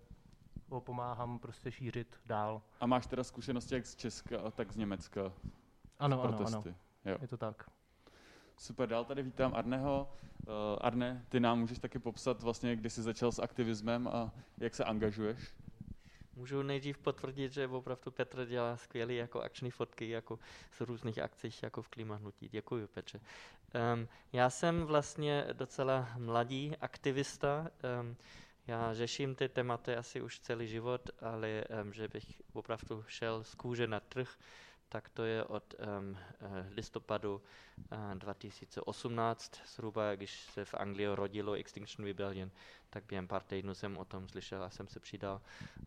ho 0.68 0.80
pomáhám 0.80 1.38
prostě 1.38 1.72
šířit 1.72 2.20
dál. 2.26 2.62
A 2.80 2.86
máš 2.86 3.06
teda 3.06 3.24
zkušenosti 3.24 3.74
jak 3.74 3.86
z 3.86 3.96
Česka, 3.96 4.50
tak 4.50 4.72
z 4.72 4.76
Německa? 4.76 5.32
Ano, 5.98 6.22
ano, 6.22 6.46
ano. 6.46 6.64
Jo. 7.04 7.18
Je 7.20 7.28
to 7.28 7.36
tak. 7.36 7.70
Super, 8.58 8.88
dál 8.88 9.04
tady 9.04 9.22
vítám 9.22 9.54
Arneho. 9.54 10.12
Uh, 10.46 10.52
Arne, 10.80 11.24
ty 11.28 11.40
nám 11.40 11.58
můžeš 11.58 11.78
taky 11.78 11.98
popsat 11.98 12.42
vlastně, 12.42 12.76
kdy 12.76 12.90
jsi 12.90 13.02
začal 13.02 13.32
s 13.32 13.38
aktivismem 13.38 14.08
a 14.08 14.32
jak 14.58 14.74
se 14.74 14.84
angažuješ? 14.84 15.54
Můžu 16.36 16.62
nejdřív 16.62 16.98
potvrdit, 16.98 17.52
že 17.52 17.68
opravdu 17.68 18.10
Petr 18.10 18.46
dělá 18.46 18.76
skvělé 18.76 19.14
jako 19.14 19.40
akční 19.40 19.70
fotky 19.70 20.08
jako 20.08 20.38
z 20.70 20.80
různých 20.80 21.18
akcí 21.18 21.50
jako 21.62 21.82
v 21.82 21.88
klimahnutí. 21.88 22.48
Děkuji, 22.48 22.86
Petře. 22.86 23.20
Um, 23.94 24.08
já 24.32 24.50
jsem 24.50 24.84
vlastně 24.84 25.46
docela 25.52 26.08
mladý 26.18 26.76
aktivista. 26.80 27.70
Um, 28.00 28.16
já 28.66 28.94
řeším 28.94 29.34
ty 29.34 29.48
tématy 29.48 29.96
asi 29.96 30.20
už 30.22 30.40
celý 30.40 30.68
život, 30.68 31.10
ale 31.20 31.64
um, 31.82 31.92
že 31.92 32.08
bych 32.08 32.42
opravdu 32.52 33.04
šel 33.08 33.44
z 33.44 33.54
kůže 33.54 33.86
na 33.86 34.00
trh, 34.00 34.36
tak 34.88 35.08
to 35.08 35.24
je 35.24 35.44
od 35.44 35.74
um, 35.98 36.16
listopadu 36.70 37.42
uh, 37.92 38.14
2018, 38.14 39.60
zhruba 39.74 40.14
když 40.14 40.40
se 40.40 40.64
v 40.64 40.74
Anglii 40.74 41.08
rodilo 41.14 41.52
Extinction 41.52 42.06
Rebellion, 42.06 42.50
tak 42.90 43.04
během 43.08 43.28
pár 43.28 43.42
týdnů 43.42 43.74
jsem 43.74 43.96
o 43.96 44.04
tom 44.04 44.28
slyšel 44.28 44.64
a 44.64 44.70
jsem 44.70 44.88
se 44.88 45.00
přidal 45.00 45.40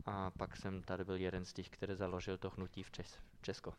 a 0.05 0.31
pak 0.31 0.57
jsem 0.57 0.81
tady 0.81 1.03
byl 1.03 1.15
jeden 1.15 1.45
z 1.45 1.53
těch, 1.53 1.69
který 1.69 1.95
založil 1.95 2.37
to 2.37 2.49
hnutí 2.49 2.83
v 2.83 2.91
Čes- 2.91 3.19
Česko. 3.41 3.73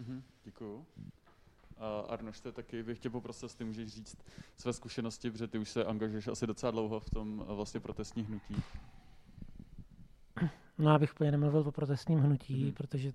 Mm-hmm, 0.00 0.22
děkuju. 0.44 0.76
Uh, 0.76 2.12
Arnoš, 2.12 2.40
to 2.40 2.52
taky 2.52 2.82
bych 2.82 2.98
tě 2.98 3.10
poprosil, 3.10 3.46
jestli 3.46 3.64
můžeš 3.64 3.88
říct 3.88 4.16
své 4.56 4.72
zkušenosti, 4.72 5.30
protože 5.30 5.48
ty 5.48 5.58
už 5.58 5.70
se 5.70 5.84
angažuješ 5.84 6.28
asi 6.28 6.46
docela 6.46 6.70
dlouho 6.72 7.00
v 7.00 7.10
tom 7.10 7.38
uh, 7.38 7.46
vlastně 7.46 7.80
protestní 7.80 8.22
hnutí. 8.22 8.62
No, 10.78 10.90
abych 10.90 11.12
úplně 11.12 11.30
nemluvil 11.30 11.60
o 11.60 11.72
protestním 11.72 12.18
hnutí, 12.18 12.64
mm. 12.64 12.72
protože 12.72 13.12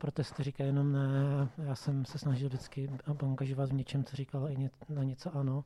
protesty 0.00 0.42
říkají 0.42 0.68
jenom 0.68 0.92
ne. 0.92 1.48
Já 1.58 1.74
jsem 1.74 2.04
se 2.04 2.18
snažil 2.18 2.48
vždycky 2.48 2.90
angažovat 3.22 3.70
v 3.70 3.74
něčem, 3.74 4.04
co 4.04 4.16
říkalo 4.16 4.50
i 4.50 4.70
na 4.88 5.04
něco 5.04 5.36
ano. 5.36 5.64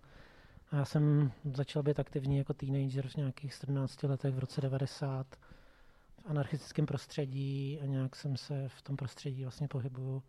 A 0.70 0.76
já 0.76 0.84
jsem 0.84 1.32
začal 1.52 1.82
být 1.82 1.98
aktivní 1.98 2.38
jako 2.38 2.54
teenager 2.54 3.08
v 3.08 3.16
nějakých 3.16 3.54
17 3.54 4.02
letech 4.02 4.34
v 4.34 4.38
roce 4.38 4.60
90 4.60 5.26
v 5.36 6.26
anarchistickém 6.26 6.86
prostředí 6.86 7.78
a 7.82 7.86
nějak 7.86 8.16
jsem 8.16 8.36
se 8.36 8.68
v 8.68 8.82
tom 8.82 8.96
prostředí 8.96 9.42
vlastně 9.42 9.68
pohybuju 9.68 10.22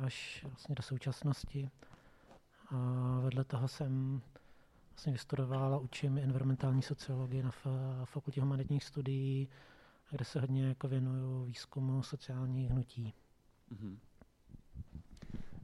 až 0.00 0.44
vlastně 0.48 0.74
do 0.74 0.82
současnosti. 0.82 1.70
A 2.70 2.76
vedle 3.20 3.44
toho 3.44 3.68
jsem 3.68 4.22
vlastně 4.90 5.12
vystudoval 5.12 5.74
a 5.74 5.78
učím 5.78 6.18
environmentální 6.18 6.82
sociologii 6.82 7.42
na 7.42 7.50
fakultě 8.04 8.40
humanitních 8.40 8.84
studií, 8.84 9.48
kde 10.10 10.24
se 10.24 10.40
hodně 10.40 10.68
jako 10.68 10.88
věnuju 10.88 11.44
výzkumu 11.44 12.02
sociálních 12.02 12.70
hnutí. 12.70 13.14
Uh-huh. 13.72 13.98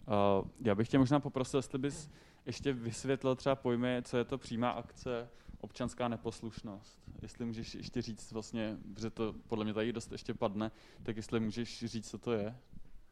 Uh, 0.06 0.48
já 0.60 0.74
bych 0.74 0.88
tě 0.88 0.98
možná 0.98 1.20
poprosil, 1.20 1.58
jestli 1.58 1.78
bys 1.78 2.10
ještě 2.46 2.72
vysvětlil 2.72 3.36
třeba 3.36 3.54
pojmy, 3.54 4.02
co 4.04 4.16
je 4.16 4.24
to 4.24 4.38
přímá 4.38 4.70
akce, 4.70 5.28
občanská 5.60 6.08
neposlušnost. 6.08 7.02
Jestli 7.22 7.44
můžeš 7.44 7.74
ještě 7.74 8.02
říct 8.02 8.32
vlastně, 8.32 8.76
že 8.98 9.10
to 9.10 9.34
podle 9.48 9.64
mě 9.64 9.74
tady 9.74 9.92
dost 9.92 10.12
ještě 10.12 10.34
padne, 10.34 10.70
tak 11.02 11.16
jestli 11.16 11.40
můžeš 11.40 11.84
říct, 11.84 12.10
co 12.10 12.18
to 12.18 12.32
je? 12.32 12.56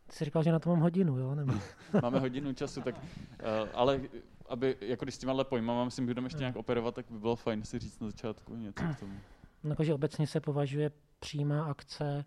Ty 0.06 0.16
jsi 0.16 0.24
říkal, 0.24 0.42
že 0.42 0.52
na 0.52 0.58
to 0.58 0.70
mám 0.70 0.80
hodinu, 0.80 1.18
jo? 1.18 1.34
Nebo? 1.34 1.52
Máme 2.02 2.18
hodinu 2.18 2.52
času, 2.52 2.80
tak, 2.80 2.94
uh, 2.98 3.68
ale 3.74 4.00
aby, 4.48 4.76
jako 4.80 5.04
když 5.04 5.14
s 5.14 5.18
těma 5.18 5.44
pojmama, 5.44 5.84
myslím, 5.84 6.06
budeme 6.06 6.26
ještě 6.26 6.38
nějak 6.38 6.56
operovat, 6.56 6.94
tak 6.94 7.06
by 7.10 7.18
bylo 7.18 7.36
fajn 7.36 7.64
si 7.64 7.78
říct 7.78 8.00
na 8.00 8.06
začátku 8.06 8.56
něco 8.56 8.84
k 8.94 8.98
tomu. 8.98 9.20
No, 9.64 9.76
že 9.80 9.94
obecně 9.94 10.26
se 10.26 10.40
považuje 10.40 10.90
přímá 11.18 11.64
akce 11.64 12.24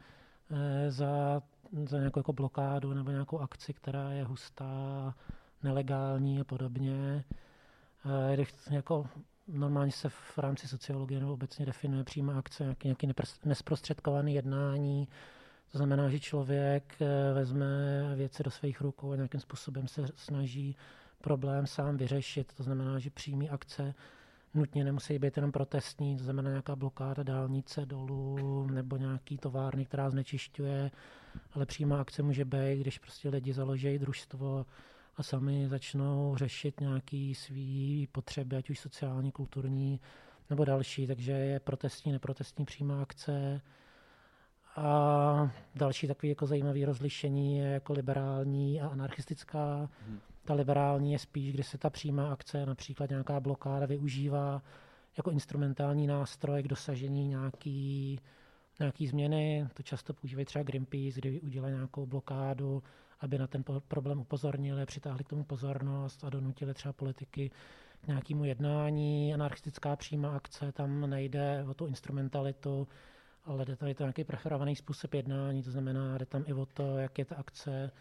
eh, 0.51 0.91
za, 0.91 1.41
za 1.85 1.97
nějakou 1.97 2.19
jako 2.19 2.33
blokádu 2.33 2.93
nebo 2.93 3.11
nějakou 3.11 3.39
akci, 3.39 3.73
která 3.73 4.11
je 4.11 4.23
hustá, 4.23 5.15
nelegální 5.63 6.41
a 6.41 6.43
podobně. 6.43 7.25
Eh, 8.33 8.45
jako 8.71 9.07
normálně 9.47 9.91
se 9.91 10.09
v 10.09 10.37
rámci 10.37 10.67
sociologie 10.67 11.19
nebo 11.19 11.33
obecně 11.33 11.65
definuje 11.65 12.03
přímá 12.03 12.39
akce 12.39 12.63
nějaký, 12.63 12.87
nějaký 12.87 13.09
nesprostředkovaný 13.45 14.35
jednání, 14.35 15.07
to 15.73 15.77
znamená, 15.77 16.09
že 16.09 16.19
člověk 16.19 16.95
eh, 17.01 17.33
vezme 17.33 17.67
věci 18.15 18.43
do 18.43 18.51
svých 18.51 18.81
rukou 18.81 19.11
a 19.11 19.15
nějakým 19.15 19.39
způsobem 19.39 19.87
se 19.87 20.05
snaží 20.15 20.75
problém 21.21 21.67
sám 21.67 21.97
vyřešit. 21.97 22.53
To 22.53 22.63
znamená, 22.63 22.99
že 22.99 23.09
přímý 23.09 23.49
akce 23.49 23.93
nutně 24.53 24.83
nemusí 24.83 25.19
být 25.19 25.37
jenom 25.37 25.51
protestní, 25.51 26.17
to 26.17 26.23
znamená 26.23 26.49
nějaká 26.49 26.75
blokáda 26.75 27.23
dálnice 27.23 27.85
dolů 27.85 28.67
nebo 28.67 28.97
nějaký 28.97 29.37
továrny, 29.37 29.85
která 29.85 30.09
znečišťuje, 30.09 30.91
ale 31.53 31.65
přímá 31.65 32.01
akce 32.01 32.23
může 32.23 32.45
být, 32.45 32.79
když 32.81 32.99
prostě 32.99 33.29
lidi 33.29 33.53
založí 33.53 33.99
družstvo 33.99 34.65
a 35.15 35.23
sami 35.23 35.67
začnou 35.69 36.35
řešit 36.37 36.79
nějaké 36.79 37.33
své 37.35 38.07
potřeby, 38.11 38.55
ať 38.55 38.69
už 38.69 38.79
sociální, 38.79 39.31
kulturní 39.31 39.99
nebo 40.49 40.65
další, 40.65 41.07
takže 41.07 41.31
je 41.31 41.59
protestní, 41.59 42.11
neprotestní 42.11 42.65
přímá 42.65 43.01
akce. 43.01 43.61
A 44.75 45.51
další 45.75 46.07
takový 46.07 46.29
jako 46.29 46.45
zajímavý 46.45 46.85
rozlišení 46.85 47.57
je 47.57 47.65
jako 47.65 47.93
liberální 47.93 48.81
a 48.81 48.87
anarchistická. 48.87 49.89
Hmm. 50.07 50.19
Ta 50.45 50.53
liberální 50.53 51.11
je 51.11 51.19
spíš, 51.19 51.53
kdy 51.53 51.63
se 51.63 51.77
ta 51.77 51.89
přímá 51.89 52.31
akce, 52.31 52.65
například 52.65 53.09
nějaká 53.09 53.39
blokáda, 53.39 53.85
využívá 53.85 54.61
jako 55.17 55.31
instrumentální 55.31 56.07
nástroj 56.07 56.63
k 56.63 56.67
dosažení 56.67 57.27
nějaký, 57.27 58.19
nějaký 58.79 59.07
změny. 59.07 59.67
To 59.73 59.83
často 59.83 60.13
používají 60.13 60.45
třeba 60.45 60.63
Greenpeace, 60.63 61.19
kdy 61.19 61.41
udělají 61.41 61.73
nějakou 61.73 62.05
blokádu, 62.05 62.83
aby 63.19 63.37
na 63.37 63.47
ten 63.47 63.63
problém 63.87 64.19
upozornili, 64.19 64.85
přitáhli 64.85 65.23
k 65.23 65.29
tomu 65.29 65.43
pozornost 65.43 66.23
a 66.23 66.29
donutili 66.29 66.73
třeba 66.73 66.93
politiky 66.93 67.51
k 68.01 68.07
nějakému 68.07 68.45
jednání. 68.45 69.33
Anarchistická 69.33 69.95
přímá 69.95 70.35
akce, 70.35 70.71
tam 70.71 71.09
nejde 71.09 71.65
o 71.69 71.73
tu 71.73 71.85
instrumentalitu, 71.85 72.87
ale 73.45 73.65
jde 73.65 73.75
tady 73.75 73.95
to 73.95 74.03
nějaký 74.03 74.23
preferovaný 74.23 74.75
způsob 74.75 75.13
jednání, 75.13 75.63
to 75.63 75.71
znamená, 75.71 76.17
jde 76.17 76.25
tam 76.25 76.43
i 76.47 76.53
o 76.53 76.65
to, 76.65 76.97
jak 76.97 77.19
je 77.19 77.25
ta 77.25 77.35
akce 77.35 77.91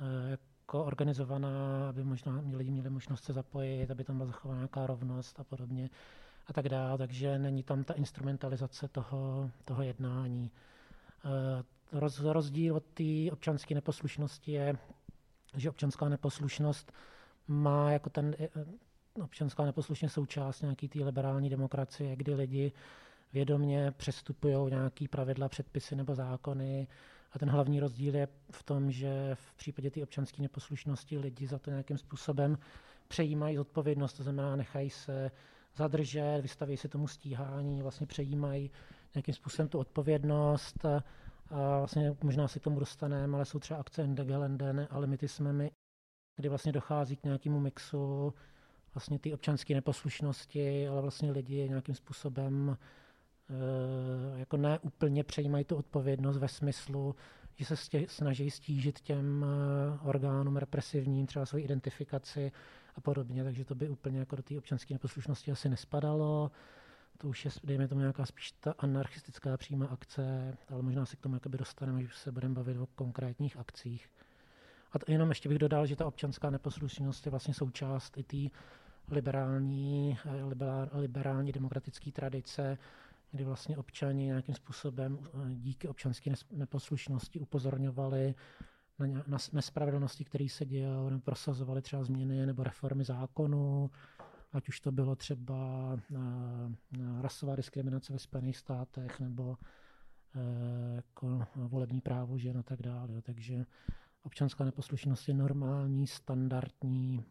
eh, 0.00 0.38
jako 0.72 0.84
organizovaná, 0.84 1.88
aby 1.88 2.04
možná 2.04 2.42
lidi 2.52 2.70
měli 2.70 2.90
možnost 2.90 3.24
se 3.24 3.32
zapojit, 3.32 3.90
aby 3.90 4.04
tam 4.04 4.16
byla 4.16 4.26
zachována 4.26 4.58
nějaká 4.58 4.86
rovnost 4.86 5.40
a 5.40 5.44
podobně 5.44 5.90
a 6.46 6.52
tak 6.52 6.68
dále, 6.68 6.98
takže 6.98 7.38
není 7.38 7.62
tam 7.62 7.84
ta 7.84 7.94
instrumentalizace 7.94 8.88
toho, 8.88 9.50
toho 9.64 9.82
jednání. 9.82 10.50
Eh, 11.24 11.98
roz, 12.00 12.20
rozdíl 12.20 12.76
od 12.76 12.84
té 12.84 13.32
občanské 13.32 13.74
neposlušnosti 13.74 14.52
je, 14.52 14.76
že 15.56 15.70
občanská 15.70 16.08
neposlušnost 16.08 16.92
má 17.48 17.90
jako 17.90 18.10
ten 18.10 18.34
eh, 18.38 18.48
občanská 19.22 19.64
neposlušnost 19.64 20.14
součást 20.14 20.60
nějaký 20.62 20.88
té 20.88 21.04
liberální 21.04 21.50
demokracie, 21.50 22.16
kdy 22.16 22.34
lidi 22.34 22.72
vědomě 23.32 23.92
přestupují 23.96 24.70
nějaký 24.70 25.08
pravidla, 25.08 25.48
předpisy 25.48 25.96
nebo 25.96 26.14
zákony. 26.14 26.88
A 27.32 27.38
ten 27.38 27.50
hlavní 27.50 27.80
rozdíl 27.80 28.14
je 28.14 28.28
v 28.50 28.62
tom, 28.62 28.90
že 28.90 29.30
v 29.34 29.54
případě 29.54 29.90
té 29.90 30.02
občanské 30.02 30.42
neposlušnosti 30.42 31.18
lidi 31.18 31.46
za 31.46 31.58
to 31.58 31.70
nějakým 31.70 31.98
způsobem 31.98 32.58
přejímají 33.08 33.56
zodpovědnost, 33.56 34.12
to 34.12 34.22
znamená, 34.22 34.56
nechají 34.56 34.90
se 34.90 35.30
zadržet, 35.76 36.38
vystaví 36.42 36.76
se 36.76 36.88
tomu 36.88 37.08
stíhání, 37.08 37.82
vlastně 37.82 38.06
přejímají 38.06 38.70
nějakým 39.14 39.34
způsobem 39.34 39.68
tu 39.68 39.78
odpovědnost. 39.78 40.84
A, 40.84 41.04
a 41.50 41.78
vlastně 41.78 42.16
možná 42.22 42.48
si 42.48 42.60
k 42.60 42.62
tomu 42.62 42.78
dostaneme, 42.78 43.36
ale 43.36 43.44
jsou 43.44 43.58
třeba 43.58 43.80
akce 43.80 44.02
Endegelenden 44.02 44.88
ale 44.90 45.06
my 45.06 45.18
ty 45.18 45.28
jsme 45.28 45.52
my, 45.52 45.70
kdy 46.36 46.48
vlastně 46.48 46.72
dochází 46.72 47.16
k 47.16 47.24
nějakému 47.24 47.60
mixu 47.60 48.34
vlastně 48.94 49.18
ty 49.18 49.34
občanské 49.34 49.74
neposlušnosti, 49.74 50.88
ale 50.88 51.00
vlastně 51.00 51.30
lidi 51.30 51.68
nějakým 51.68 51.94
způsobem 51.94 52.76
jako 54.36 54.56
ne 54.56 54.78
úplně 54.78 55.24
přejímají 55.24 55.64
tu 55.64 55.76
odpovědnost 55.76 56.36
ve 56.36 56.48
smyslu, 56.48 57.14
že 57.56 57.64
se 57.64 57.76
stě, 57.76 58.06
snaží 58.08 58.50
stížit 58.50 59.00
těm 59.00 59.46
orgánům 60.02 60.56
represivním, 60.56 61.26
třeba 61.26 61.46
svoji 61.46 61.64
identifikaci 61.64 62.52
a 62.94 63.00
podobně, 63.00 63.44
takže 63.44 63.64
to 63.64 63.74
by 63.74 63.88
úplně 63.88 64.18
jako 64.18 64.36
do 64.36 64.42
té 64.42 64.58
občanské 64.58 64.94
neposlušnosti 64.94 65.52
asi 65.52 65.68
nespadalo. 65.68 66.50
To 67.18 67.28
už 67.28 67.44
je, 67.44 67.50
dejme 67.64 67.88
tomu, 67.88 68.00
nějaká 68.00 68.26
spíš 68.26 68.52
ta 68.52 68.74
anarchistická 68.78 69.56
přímá 69.56 69.86
akce, 69.86 70.56
ale 70.68 70.82
možná 70.82 71.06
se 71.06 71.16
k 71.16 71.20
tomu 71.20 71.34
jakoby 71.34 71.58
dostaneme, 71.58 72.02
že 72.02 72.08
se 72.12 72.32
budeme 72.32 72.54
bavit 72.54 72.76
o 72.76 72.86
konkrétních 72.86 73.56
akcích. 73.56 74.08
A 74.92 74.98
to 74.98 75.12
jenom 75.12 75.28
ještě 75.28 75.48
bych 75.48 75.58
dodal, 75.58 75.86
že 75.86 75.96
ta 75.96 76.06
občanská 76.06 76.50
neposlušnost 76.50 77.26
je 77.26 77.30
vlastně 77.30 77.54
součást 77.54 78.18
i 78.18 78.22
té 78.22 78.56
liberální, 79.10 80.18
liberální 80.92 81.52
demokratické 81.52 82.12
tradice, 82.12 82.78
kdy 83.32 83.44
vlastně 83.44 83.78
občani 83.78 84.24
nějakým 84.24 84.54
způsobem 84.54 85.18
eh, 85.24 85.54
díky 85.54 85.88
občanské 85.88 86.32
neposlušnosti 86.52 87.40
upozorňovali 87.40 88.34
na, 88.98 89.06
na 89.26 89.38
nespravedlnosti, 89.52 90.24
které 90.24 90.48
se 90.48 90.66
dějí, 90.66 90.84
nebo 91.10 91.20
prosazovali 91.20 91.82
třeba 91.82 92.04
změny 92.04 92.46
nebo 92.46 92.62
reformy 92.62 93.04
zákonů, 93.04 93.90
ať 94.52 94.68
už 94.68 94.80
to 94.80 94.92
bylo 94.92 95.16
třeba 95.16 95.56
na, 96.10 96.48
eh, 96.94 96.98
na 96.98 97.22
rasová 97.22 97.56
diskriminace 97.56 98.12
ve 98.12 98.18
Spojených 98.18 98.56
státech 98.56 99.20
nebo 99.20 99.56
e, 100.34 100.96
jako 100.96 101.44
volební 101.56 102.00
právo 102.00 102.38
žen 102.38 102.58
a 102.58 102.62
tak 102.62 102.82
dále. 102.82 103.22
Takže 103.22 103.66
občanská 104.22 104.64
neposlušnost 104.64 105.28
je 105.28 105.34
normální, 105.34 106.06
standardní 106.06 107.24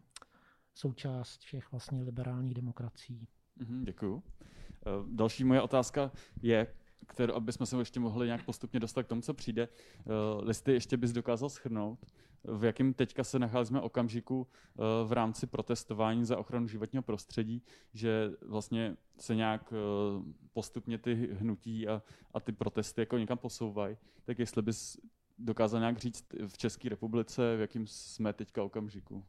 součást 0.74 1.42
všech 1.42 1.72
vlastně 1.72 2.04
liberálních 2.04 2.54
demokracií. 2.54 3.28
Mm, 3.68 3.86
děkuju. 3.86 4.24
Eh, 4.86 4.90
další 5.08 5.44
moje 5.44 5.62
otázka 5.62 6.12
je, 6.42 6.68
kterou, 7.08 7.34
aby 7.34 7.52
jsme 7.52 7.66
se 7.66 7.78
ještě 7.78 8.00
mohli 8.00 8.26
nějak 8.26 8.46
postupně 8.46 8.80
dostat 8.80 9.04
k 9.04 9.08
tomu, 9.08 9.22
co 9.22 9.34
přijde. 9.34 9.68
Uh, 10.06 10.48
listy 10.48 10.74
ještě 10.74 10.98
bys 10.98 11.12
dokázal 11.12 11.50
schrnout, 11.50 12.06
v 12.44 12.64
jakém 12.64 12.94
teďka 12.94 13.24
se 13.24 13.40
nacházíme 13.40 13.82
okamžiku 13.82 14.40
uh, 14.40 14.86
v 15.10 15.12
rámci 15.12 15.48
protestování 15.48 16.26
za 16.26 16.38
ochranu 16.38 16.68
životního 16.68 17.04
prostředí, 17.04 17.62
že 17.94 18.32
vlastně 18.42 18.98
se 19.20 19.36
nějak 19.36 19.74
postupně 20.54 20.98
ty 20.98 21.30
hnutí 21.34 21.88
a, 21.88 22.02
a 22.34 22.40
ty 22.40 22.52
protesty 22.52 23.02
jako 23.02 23.18
někam 23.18 23.38
posouvají, 23.38 23.98
tak 24.26 24.40
jestli 24.40 24.62
bys 24.62 24.98
dokázal 25.38 25.80
nějak 25.80 25.98
říct 25.98 26.26
v 26.48 26.58
České 26.58 26.90
republice, 26.90 27.58
v 27.58 27.60
jakým 27.60 27.88
jsme 27.88 28.34
teďka 28.34 28.64
okamžiku? 28.64 29.26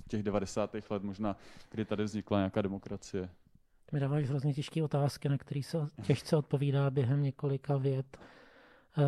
Od 0.00 0.08
těch 0.08 0.22
90. 0.22 0.74
let 0.90 1.02
možná, 1.02 1.36
kdy 1.70 1.84
tady 1.84 2.04
vznikla 2.04 2.38
nějaká 2.38 2.62
demokracie 2.62 3.30
mi 3.92 4.00
dáváš 4.00 4.24
hrozně 4.24 4.54
těžké 4.54 4.82
otázky, 4.82 5.28
na 5.28 5.38
které 5.38 5.62
se 5.62 5.78
těžce 6.02 6.36
odpovídá 6.36 6.90
během 6.90 7.22
několika 7.22 7.76
vět. 7.76 8.18
Uh, 8.98 9.04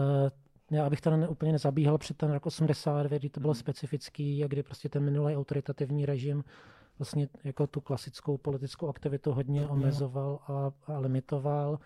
já 0.70 0.86
abych 0.86 1.00
tady 1.00 1.28
úplně 1.28 1.52
nezabíhal 1.52 1.98
před 1.98 2.16
ten 2.16 2.30
rok 2.30 2.46
89, 2.46 3.18
kdy 3.18 3.30
to 3.30 3.40
bylo 3.40 3.54
specifický 3.54 4.44
a 4.44 4.46
kdy 4.46 4.62
prostě 4.62 4.88
ten 4.88 5.04
minulý 5.04 5.36
autoritativní 5.36 6.06
režim 6.06 6.44
vlastně 6.98 7.28
jako 7.44 7.66
tu 7.66 7.80
klasickou 7.80 8.38
politickou 8.38 8.88
aktivitu 8.88 9.32
hodně 9.32 9.68
omezoval 9.68 10.38
a, 10.48 10.70
a 10.92 10.98
limitoval. 10.98 11.78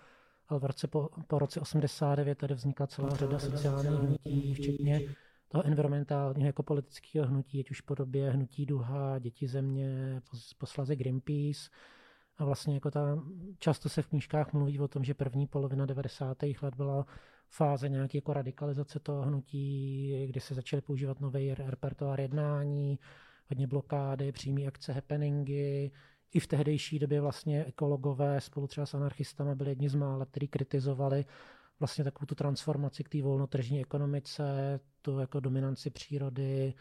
Ale 0.49 0.61
v 0.61 0.65
roce 0.65 0.87
po, 0.89 1.09
po 1.27 1.39
roce 1.39 1.61
89 1.61 2.39
tady 2.39 2.55
vznikla 2.55 2.87
celá 2.87 3.09
řada 3.09 3.39
sociálních 3.39 4.01
hnutí, 4.01 4.55
včetně 4.55 5.01
toho 5.49 5.67
environmentálního 5.67 6.47
jako 6.47 6.63
politického 6.63 7.27
hnutí, 7.27 7.61
ať 7.61 7.71
už 7.71 7.81
v 7.81 7.85
podobě 7.85 8.31
hnutí 8.31 8.67
Duha, 8.67 9.19
Děti 9.19 9.49
země, 9.49 10.23
poslaze 10.59 10.97
Greenpeace, 10.97 11.71
a 12.43 12.45
vlastně 12.45 12.75
jako 12.75 12.91
ta, 12.91 13.19
často 13.59 13.89
se 13.89 14.03
v 14.03 14.07
knížkách 14.07 14.53
mluví 14.53 14.81
o 14.81 14.89
tom, 14.89 15.05
že 15.05 15.15
první 15.15 15.47
polovina 15.47 15.87
90. 15.87 16.37
let 16.63 16.75
byla 16.75 17.07
fáze 17.51 17.89
nějaké 17.89 18.19
jako 18.19 18.33
radikalizace 18.33 18.99
toho 18.99 19.23
hnutí, 19.23 20.27
kdy 20.27 20.41
se 20.41 20.55
začaly 20.55 20.83
používat 20.83 21.21
nový 21.21 21.55
repertoár 21.55 22.21
jednání, 22.21 22.99
hodně 23.51 23.67
blokády, 23.67 24.33
přímé 24.33 24.63
akce, 24.63 24.93
happeningy. 24.93 25.91
I 26.35 26.41
v 26.41 26.47
tehdejší 26.47 26.99
době 26.99 27.21
vlastně 27.21 27.65
ekologové 27.65 28.41
spolu 28.41 28.67
třeba 28.67 28.87
s 28.87 28.95
anarchistama 28.95 29.55
byli 29.55 29.71
jedni 29.71 29.89
z 29.89 29.95
mála, 29.95 30.27
kteří 30.27 30.49
kritizovali 30.49 31.25
vlastně 31.81 32.05
takovou 32.05 32.27
tu 32.27 32.35
transformaci 32.35 33.05
k 33.05 33.09
té 33.09 33.23
volnotržní 33.23 33.81
ekonomice, 33.81 34.81
tu 35.03 35.19
jako 35.19 35.41
dominanci 35.41 35.91
přírody, 35.91 36.75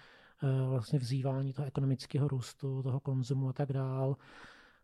eh, 0.43 0.69
vlastně 0.69 1.00
vzývání 1.00 1.54
toho 1.54 1.67
ekonomického 1.67 2.28
růstu, 2.28 2.84
toho 2.84 3.00
konzumu 3.00 3.50
a 3.50 3.54
tak 3.54 3.74
dále. 3.74 4.15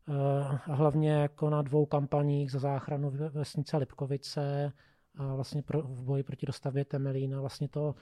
Eh, 0.10 0.60
hlavně 0.64 1.12
jako 1.12 1.50
na 1.50 1.62
dvou 1.62 1.86
kampaních 1.86 2.52
za 2.52 2.60
záchranu 2.60 3.12
vesnice 3.32 3.78
Lipkovice 3.78 4.74
a 5.16 5.36
vlastně 5.36 5.62
pro, 5.62 5.82
v 5.82 6.04
boji 6.04 6.24
proti 6.24 6.46
dostavbě 6.46 6.86
Temelína 6.86 7.42
vlastně 7.42 7.70
to 7.70 7.96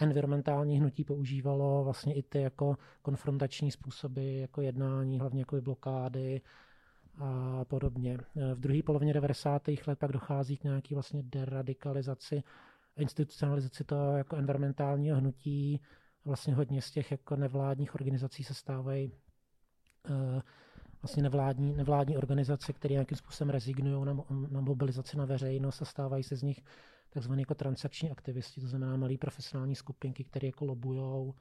environmentální 0.00 0.78
hnutí 0.78 1.04
používalo 1.04 1.84
vlastně 1.84 2.14
i 2.14 2.22
ty 2.22 2.40
jako 2.40 2.76
konfrontační 3.02 3.70
způsoby 3.70 4.40
jako 4.40 4.60
jednání, 4.60 5.20
hlavně 5.20 5.40
jako 5.40 5.60
blokády 5.60 6.40
a 7.18 7.64
podobně. 7.64 8.18
Eh, 8.36 8.54
v 8.54 8.60
druhé 8.60 8.82
polovině 8.82 9.12
90. 9.12 9.62
let 9.86 9.98
pak 9.98 10.12
dochází 10.12 10.56
k 10.56 10.64
nějaký 10.64 10.94
vlastně 10.94 11.22
deradikalizaci, 11.22 12.42
institucionalizaci 12.96 13.84
toho 13.84 14.16
jako 14.16 14.36
environmentálního 14.36 15.16
hnutí. 15.16 15.80
Vlastně 16.24 16.54
hodně 16.54 16.82
z 16.82 16.90
těch 16.90 17.10
jako 17.10 17.36
nevládních 17.36 17.94
organizací 17.94 18.44
se 18.44 18.54
stávají 18.54 19.12
uh, 20.10 20.40
vlastně 21.06 21.22
nevládní, 21.22 21.74
nevládní 21.76 22.16
organizace, 22.16 22.72
které 22.72 22.92
nějakým 22.92 23.18
způsobem 23.18 23.50
rezignují 23.50 24.06
na, 24.06 24.24
na 24.50 24.60
mobilizaci 24.60 25.16
na 25.16 25.24
veřejnost 25.24 25.82
a 25.82 25.84
stávají 25.84 26.22
se 26.22 26.36
z 26.36 26.42
nich 26.42 26.62
takzvané 27.10 27.42
jako 27.42 27.54
transakční 27.54 28.10
aktivisti, 28.10 28.60
to 28.60 28.66
znamená 28.66 28.96
malé 28.96 29.18
profesionální 29.18 29.74
skupinky, 29.74 30.24
které 30.24 30.46
jako 30.46 30.64
lobujou 30.64 31.34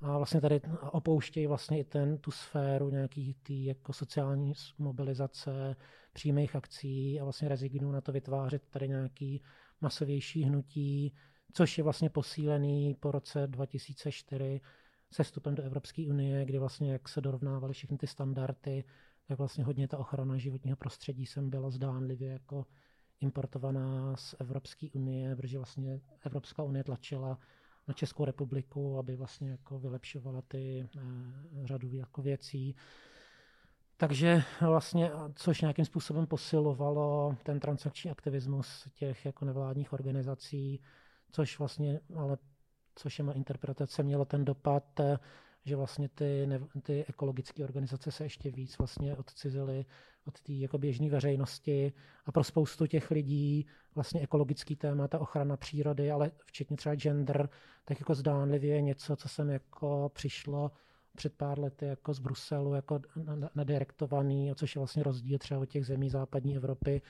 a 0.00 0.16
vlastně 0.16 0.40
tady 0.40 0.60
opouštějí 0.92 1.46
vlastně 1.46 1.78
i 1.78 1.84
ten, 1.84 2.18
tu 2.18 2.30
sféru 2.30 2.90
nějakých 2.90 3.36
tý 3.42 3.64
jako 3.64 3.92
sociální 3.92 4.52
mobilizace, 4.78 5.76
přímých 6.12 6.56
akcí 6.56 7.20
a 7.20 7.24
vlastně 7.24 7.48
rezignují 7.48 7.92
na 7.92 8.00
to 8.00 8.12
vytvářet 8.12 8.62
tady 8.70 8.88
nějaký 8.88 9.42
masovější 9.80 10.44
hnutí, 10.44 11.14
což 11.52 11.78
je 11.78 11.84
vlastně 11.84 12.10
posílený 12.10 12.94
po 13.00 13.10
roce 13.10 13.46
2004 13.46 14.60
se 15.12 15.24
vstupem 15.24 15.54
do 15.54 15.62
Evropské 15.62 16.08
unie, 16.08 16.44
kdy 16.44 16.58
vlastně 16.58 16.92
jak 16.92 17.08
se 17.08 17.20
dorovnávaly 17.20 17.74
všechny 17.74 17.98
ty 17.98 18.06
standardy, 18.06 18.84
tak 19.28 19.38
vlastně 19.38 19.64
hodně 19.64 19.88
ta 19.88 19.98
ochrana 19.98 20.36
životního 20.36 20.76
prostředí 20.76 21.26
sem 21.26 21.50
byla 21.50 21.70
zdánlivě 21.70 22.28
jako 22.28 22.66
importovaná 23.20 24.16
z 24.16 24.34
Evropské 24.38 24.86
unie, 24.92 25.36
protože 25.36 25.58
vlastně 25.58 26.00
Evropská 26.24 26.62
unie 26.62 26.84
tlačila 26.84 27.38
na 27.88 27.94
Českou 27.94 28.24
republiku, 28.24 28.98
aby 28.98 29.16
vlastně 29.16 29.50
jako 29.50 29.78
vylepšovala 29.78 30.42
ty 30.42 30.88
eh, 30.96 31.00
řadu 31.64 31.94
jako 31.94 32.22
věcí. 32.22 32.76
Takže 33.96 34.42
vlastně, 34.60 35.10
což 35.34 35.60
nějakým 35.60 35.84
způsobem 35.84 36.26
posilovalo 36.26 37.36
ten 37.42 37.60
transakční 37.60 38.10
aktivismus 38.10 38.88
těch 38.94 39.24
jako 39.24 39.44
nevládních 39.44 39.92
organizací, 39.92 40.80
což 41.30 41.58
vlastně 41.58 42.00
ale 42.16 42.38
což 42.98 43.18
je 43.18 43.24
má 43.24 43.32
interpretace, 43.32 44.02
mělo 44.02 44.24
ten 44.24 44.44
dopad, 44.44 45.00
eh, 45.00 45.18
že 45.64 45.76
vlastně 45.76 46.08
ty, 46.08 46.46
ne, 46.46 46.60
ty 46.82 47.04
ekologické 47.08 47.64
organizace 47.64 48.10
se 48.10 48.24
ještě 48.24 48.50
víc 48.50 48.78
vlastně 48.78 49.16
odcizily 49.16 49.84
od 50.26 50.40
té 50.40 50.52
jako 50.52 50.78
běžné 50.78 51.10
veřejnosti. 51.10 51.92
A 52.26 52.32
pro 52.32 52.44
spoustu 52.44 52.86
těch 52.86 53.10
lidí 53.10 53.66
vlastně 53.94 54.20
ekologický 54.20 54.76
téma, 54.76 55.08
ta 55.08 55.18
ochrana 55.18 55.56
přírody, 55.56 56.10
ale 56.10 56.30
včetně 56.44 56.76
třeba 56.76 56.94
gender, 56.94 57.48
tak 57.84 58.00
jako 58.00 58.14
zdánlivě 58.14 58.82
něco, 58.82 59.16
co 59.16 59.28
jsem 59.28 59.50
jako 59.50 60.10
přišlo 60.14 60.70
před 61.16 61.36
pár 61.36 61.58
lety 61.58 61.84
jako 61.86 62.14
z 62.14 62.18
Bruselu 62.18 62.74
jako 62.74 63.00
nadirektovaný, 63.54 64.52
což 64.54 64.74
je 64.74 64.78
vlastně 64.80 65.02
rozdíl 65.02 65.38
třeba 65.38 65.60
od 65.60 65.66
těch 65.66 65.86
zemí 65.86 66.10
západní 66.10 66.56
Evropy, 66.56 67.02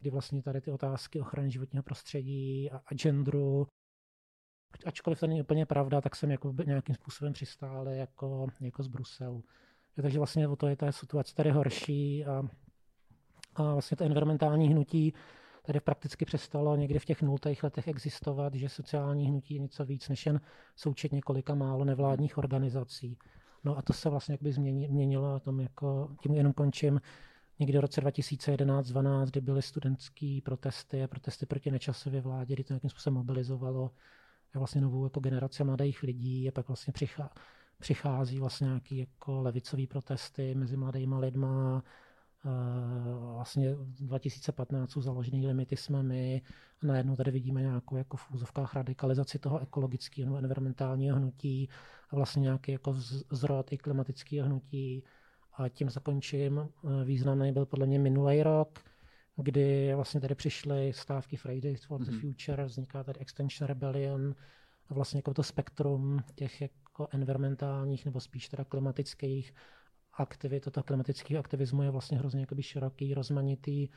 kdy 0.00 0.10
vlastně 0.10 0.42
tady 0.42 0.60
ty 0.60 0.70
otázky 0.70 1.20
ochrany 1.20 1.50
životního 1.50 1.82
prostředí 1.82 2.70
a, 2.70 2.76
a 2.86 2.94
genderu 2.94 3.66
ačkoliv 4.84 5.20
to 5.20 5.26
není 5.26 5.40
úplně 5.40 5.66
pravda, 5.66 6.00
tak 6.00 6.16
jsem 6.16 6.30
jako 6.30 6.54
nějakým 6.66 6.94
způsobem 6.94 7.32
přistál 7.32 7.88
jako, 7.88 8.46
jako 8.60 8.82
z 8.82 8.88
Bruselu. 8.88 9.44
Takže 9.96 10.18
vlastně 10.18 10.48
o 10.48 10.56
to 10.56 10.66
je 10.66 10.76
ta 10.76 10.92
situace 10.92 11.34
tady 11.34 11.50
horší 11.50 12.24
a, 12.24 12.42
a 13.54 13.72
vlastně 13.72 13.96
to 13.96 14.04
environmentální 14.04 14.68
hnutí 14.68 15.14
tady 15.66 15.80
prakticky 15.80 16.24
přestalo 16.24 16.76
někdy 16.76 16.98
v 16.98 17.04
těch 17.04 17.22
nultých 17.22 17.62
letech 17.62 17.88
existovat, 17.88 18.54
že 18.54 18.68
sociální 18.68 19.26
hnutí 19.26 19.54
je 19.54 19.60
něco 19.60 19.84
víc 19.84 20.08
než 20.08 20.26
jen 20.26 20.40
součet 20.76 21.12
několika 21.12 21.54
málo 21.54 21.84
nevládních 21.84 22.38
organizací. 22.38 23.18
No 23.64 23.78
a 23.78 23.82
to 23.82 23.92
se 23.92 24.10
vlastně 24.10 24.32
jakby 24.32 24.52
změni, 24.52 24.88
měnilo 24.88 25.34
a 25.34 25.40
tom 25.40 25.60
jako, 25.60 26.08
tím 26.22 26.34
jenom 26.34 26.52
končím, 26.52 27.00
někdy 27.58 27.78
v 27.78 27.80
roce 27.80 28.00
2011-12, 28.00 29.26
kdy 29.26 29.40
byly 29.40 29.62
studentské 29.62 30.38
protesty 30.44 31.02
a 31.02 31.08
protesty 31.08 31.46
proti 31.46 31.70
nečasově 31.70 32.20
vládě, 32.20 32.54
kdy 32.54 32.64
to 32.64 32.72
nějakým 32.72 32.90
způsobem 32.90 33.14
mobilizovalo 33.14 33.90
vlastně 34.58 34.80
novou 34.80 35.04
jako 35.04 35.20
generace 35.20 35.64
mladých 35.64 36.02
lidí 36.02 36.48
a 36.48 36.52
pak 36.52 36.68
vlastně 36.68 36.92
přichází, 36.92 37.30
přichází 37.78 38.40
vlastně 38.40 38.64
nějaký 38.64 38.98
jako 38.98 39.40
levicový 39.40 39.86
protesty 39.86 40.54
mezi 40.54 40.76
mladýma 40.76 41.18
lidma, 41.18 41.82
vlastně 43.34 43.74
v 43.74 44.06
2015 44.06 44.90
jsou 44.90 45.00
založený 45.00 45.46
limity 45.46 45.76
jsme 45.76 46.02
my 46.02 46.42
a 46.82 46.86
najednou 46.86 47.16
tady 47.16 47.30
vidíme 47.30 47.62
nějakou 47.62 47.96
jako 47.96 48.16
v 48.16 48.30
úzovkách 48.30 48.74
radikalizaci 48.74 49.38
toho 49.38 49.58
ekologického 49.60 50.26
nebo 50.26 50.38
environmentálního 50.38 51.16
hnutí 51.16 51.68
a 52.10 52.16
vlastně 52.16 52.40
nějaký 52.40 52.72
jako 52.72 52.94
zrod 53.32 53.72
i 53.72 53.78
klimatického 53.78 54.46
hnutí. 54.46 55.04
A 55.58 55.68
tím 55.68 55.90
zakončím. 55.90 56.68
Významný 57.04 57.52
byl 57.52 57.66
podle 57.66 57.86
mě 57.86 57.98
minulý 57.98 58.42
rok, 58.42 58.78
kdy 59.36 59.94
vlastně 59.94 60.20
tady 60.20 60.34
přišly 60.34 60.92
stávky 60.92 61.36
Fridays 61.36 61.84
for 61.84 62.04
the 62.04 62.10
mhm. 62.10 62.20
Future, 62.20 62.64
vzniká 62.64 63.04
tady 63.04 63.20
Extension 63.20 63.68
Rebellion 63.68 64.34
a 64.88 64.94
vlastně 64.94 65.18
jako 65.18 65.34
to 65.34 65.42
spektrum 65.42 66.18
těch 66.34 66.60
jako 66.60 67.08
environmentálních 67.10 68.04
nebo 68.04 68.20
spíš 68.20 68.48
teda 68.48 68.64
klimatických 68.64 69.54
aktivit, 70.18 70.64
toto 70.64 70.82
klimatického 70.82 71.40
aktivismu 71.40 71.82
je 71.82 71.90
vlastně 71.90 72.18
hrozně 72.18 72.40
jakoby 72.40 72.62
široký, 72.62 73.14
rozmanitý 73.14 73.88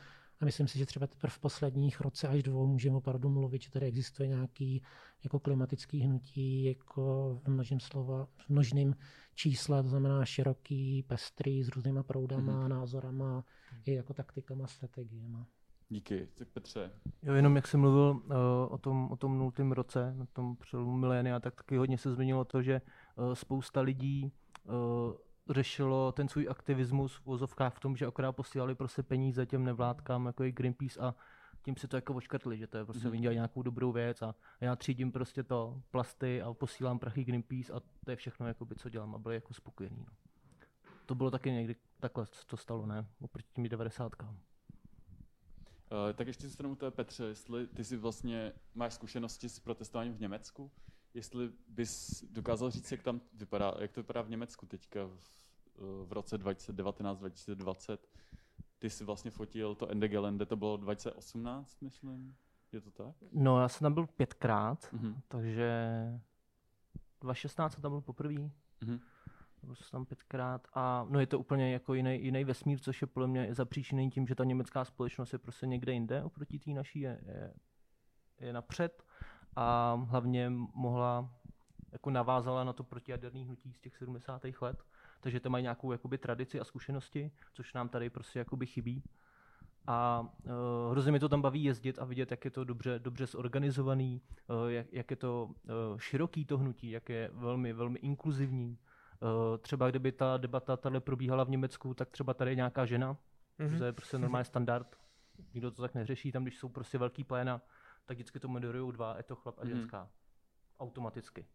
a 0.41 0.45
myslím 0.45 0.67
si, 0.67 0.77
že 0.77 0.85
třeba 0.85 1.07
teprve 1.07 1.31
v 1.31 1.39
posledních 1.39 2.01
roce 2.01 2.27
až 2.27 2.43
dvou 2.43 2.67
můžeme 2.67 2.97
opravdu 2.97 3.29
mluvit, 3.29 3.61
že 3.61 3.71
tady 3.71 3.85
existuje 3.85 4.27
nějaký 4.29 4.81
jako 5.23 5.39
klimatický 5.39 5.99
hnutí, 5.99 6.63
jako 6.63 7.35
v 7.43 7.47
množném 7.47 7.79
slova, 7.79 8.27
v 8.37 8.49
množném 8.49 8.95
čísle, 9.35 9.83
to 9.83 9.89
znamená 9.89 10.25
široký, 10.25 11.03
pestrý, 11.03 11.63
s 11.63 11.69
různýma 11.69 12.03
proudama, 12.03 12.53
mm-hmm. 12.53 12.67
názorama, 12.67 13.43
i 13.85 13.93
jako 13.93 14.13
taktikama, 14.13 14.67
strategiemi. 14.67 15.45
Díky. 15.89 16.27
Tak 16.35 16.47
Petře. 16.47 16.91
Jo, 17.23 17.33
jenom 17.33 17.55
jak 17.55 17.67
jsem 17.67 17.79
mluvil 17.79 18.21
uh, 18.25 18.33
o 18.69 18.77
tom, 18.77 19.11
o 19.11 19.15
tom 19.15 19.37
nultém 19.37 19.71
roce, 19.71 20.13
na 20.17 20.25
tom 20.25 20.55
přelomu 20.55 20.97
milénia, 20.97 21.39
tak 21.39 21.55
taky 21.55 21.77
hodně 21.77 21.97
se 21.97 22.11
změnilo 22.11 22.45
to, 22.45 22.61
že 22.61 22.81
uh, 23.15 23.33
spousta 23.33 23.81
lidí 23.81 24.31
uh, 24.63 24.73
řešilo 25.49 26.11
ten 26.11 26.29
svůj 26.29 26.47
aktivismus 26.49 27.15
v 27.15 27.25
vozovkách 27.25 27.75
v 27.75 27.79
tom, 27.79 27.95
že 27.95 28.05
akorát 28.05 28.31
posílali 28.31 28.75
prostě 28.75 29.03
peníze 29.03 29.45
těm 29.45 29.63
nevládkám, 29.63 30.25
jako 30.25 30.43
je 30.43 30.51
Greenpeace 30.51 30.99
a 30.99 31.15
tím 31.61 31.77
si 31.77 31.87
to 31.87 31.97
jako 31.97 32.13
oškrtli, 32.13 32.57
že 32.57 32.67
to 32.67 32.77
je 32.77 32.85
prostě, 32.85 33.07
mm-hmm. 33.07 33.11
oni 33.11 33.21
dělají 33.21 33.35
nějakou 33.35 33.61
dobrou 33.61 33.91
věc 33.91 34.21
a 34.21 34.35
já 34.61 34.75
třídím 34.75 35.11
prostě 35.11 35.43
to 35.43 35.81
plasty 35.91 36.41
a 36.41 36.53
posílám 36.53 36.99
prachy 36.99 37.23
Greenpeace 37.23 37.73
a 37.73 37.79
to 38.05 38.11
je 38.11 38.15
všechno, 38.15 38.47
jakoby, 38.47 38.75
co 38.75 38.89
dělám 38.89 39.15
a 39.15 39.17
byli 39.17 39.35
jako 39.35 39.53
spokojený. 39.53 40.05
No. 40.07 40.13
To 41.05 41.15
bylo 41.15 41.31
taky 41.31 41.51
někdy 41.51 41.75
takhle, 41.99 42.25
to 42.47 42.57
stalo, 42.57 42.85
ne? 42.85 43.05
Oproti 43.21 43.47
těm 43.53 43.69
90. 43.69 44.13
Uh, 44.23 44.27
tak 46.15 46.27
ještě 46.27 46.47
zůstanu 46.47 46.71
u 46.71 46.75
té 46.75 46.91
Petře, 46.91 47.25
jestli 47.25 47.67
ty 47.67 47.83
si 47.83 47.97
vlastně 47.97 48.53
máš 48.75 48.93
zkušenosti 48.93 49.49
s 49.49 49.59
protestováním 49.59 50.13
v 50.13 50.19
Německu, 50.19 50.71
jestli 51.13 51.51
bys 51.67 52.23
dokázal 52.31 52.71
říct, 52.71 52.91
jak 52.91 53.03
tam 53.03 53.21
vypadá, 53.33 53.73
jak 53.79 53.91
to 53.91 54.01
vypadá 54.01 54.21
v 54.21 54.29
Německu 54.29 54.65
teďka 54.65 55.05
v, 55.05 55.19
eh, 55.77 56.05
v 56.05 56.13
roce 56.13 56.37
2019-2020. 56.37 58.07
Ty 58.79 58.89
jsi 58.89 59.03
vlastně 59.03 59.31
fotil 59.31 59.75
to 59.75 59.87
Ende 59.87 60.07
Gelände, 60.07 60.45
to 60.45 60.55
bylo 60.55 60.77
2018, 60.77 61.81
myslím. 61.81 62.35
Je 62.71 62.81
to 62.81 62.91
tak? 62.91 63.15
No, 63.31 63.61
já 63.61 63.67
jsem 63.67 63.85
tam 63.85 63.93
byl 63.93 64.07
pětkrát, 64.07 64.93
mm-hmm. 64.93 65.15
takže 65.27 65.71
2016 67.21 67.73
jsem 67.73 67.81
tam 67.81 67.91
byl 67.91 68.01
poprvé. 68.01 68.33
Mm-hmm. 68.33 68.99
Byl 69.63 69.75
jsem 69.75 69.89
tam 69.91 70.05
pětkrát 70.05 70.67
a 70.73 71.05
no 71.09 71.19
je 71.19 71.27
to 71.27 71.39
úplně 71.39 71.73
jako 71.73 71.93
jiný, 71.93 72.23
jiný 72.23 72.43
vesmír, 72.43 72.79
což 72.79 73.01
je 73.01 73.07
podle 73.07 73.27
mě 73.27 73.53
zapříčiněný 73.53 74.09
tím, 74.09 74.27
že 74.27 74.35
ta 74.35 74.43
německá 74.43 74.85
společnost 74.85 75.33
je 75.33 75.39
prostě 75.39 75.67
někde 75.67 75.93
jinde 75.93 76.23
oproti 76.23 76.59
té 76.59 76.71
naší, 76.71 76.99
je, 76.99 77.21
je, 77.25 77.53
je 78.39 78.53
napřed 78.53 79.03
a 79.59 79.99
hlavně 80.09 80.49
mohla, 80.73 81.29
jako 81.91 82.09
navázala 82.09 82.63
na 82.63 82.73
to 82.73 82.83
protijaderné 82.83 83.39
hnutí 83.39 83.73
z 83.73 83.79
těch 83.79 83.97
70. 83.97 84.41
let, 84.61 84.83
takže 85.21 85.39
to 85.39 85.49
mají 85.49 85.61
nějakou 85.63 85.91
jakoby, 85.91 86.17
tradici 86.17 86.59
a 86.59 86.63
zkušenosti, 86.63 87.31
což 87.53 87.73
nám 87.73 87.89
tady 87.89 88.09
prostě 88.09 88.39
jakoby 88.39 88.65
chybí. 88.65 89.03
A 89.87 90.27
uh, 90.43 90.91
hrozně 90.91 91.11
mi 91.11 91.19
to 91.19 91.29
tam 91.29 91.41
baví 91.41 91.63
jezdit 91.63 91.99
a 91.99 92.05
vidět, 92.05 92.31
jak 92.31 92.45
je 92.45 92.51
to 92.51 92.63
dobře, 92.63 92.99
dobře 92.99 93.25
zorganizovaný, 93.25 94.21
uh, 94.47 94.67
jak, 94.67 94.93
jak 94.93 95.11
je 95.11 95.17
to 95.17 95.45
uh, 95.45 95.99
široký 95.99 96.45
to 96.45 96.57
hnutí, 96.57 96.91
jak 96.91 97.09
je 97.09 97.29
velmi, 97.33 97.73
velmi 97.73 97.99
inkluzivní. 97.99 98.77
Uh, 99.21 99.57
třeba 99.57 99.89
kdyby 99.89 100.11
ta 100.11 100.37
debata 100.37 100.77
tady 100.77 100.99
probíhala 100.99 101.43
v 101.43 101.49
Německu, 101.49 101.93
tak 101.93 102.09
třeba 102.09 102.33
tady 102.33 102.51
je 102.51 102.55
nějaká 102.55 102.85
žena, 102.85 103.17
mm-hmm. 103.59 103.77
to 103.77 103.83
je 103.83 103.93
prostě 103.93 104.17
normální 104.17 104.45
standard. 104.45 104.95
Nikdo 105.53 105.71
to 105.71 105.81
tak 105.81 105.95
neřeší, 105.95 106.31
tam 106.31 106.43
když 106.43 106.57
jsou 106.57 106.69
prostě 106.69 106.97
velký 106.97 107.23
pléna, 107.23 107.61
tak 108.09 108.17
vždycky 108.17 108.39
to 108.39 108.47
moderují 108.47 108.93
dva, 108.93 109.17
je 109.17 109.23
to 109.23 109.35
chlap 109.35 109.59
a 109.59 109.61
mhm. 109.61 109.69
ženská. 109.69 110.03
Mm. 110.03 110.09
Automaticky. 110.79 111.45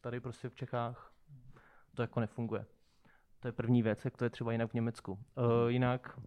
Tady 0.00 0.20
prostě 0.20 0.48
v 0.48 0.54
Čechách 0.54 1.12
to 1.94 2.02
jako 2.02 2.20
nefunguje. 2.20 2.66
To 3.40 3.48
je 3.48 3.52
první 3.52 3.82
věc, 3.82 4.04
jak 4.04 4.16
to 4.16 4.24
je 4.24 4.30
třeba 4.30 4.52
jinak 4.52 4.70
v 4.70 4.74
Německu. 4.74 5.12
Uh, 5.12 5.68
jinak, 5.68 6.20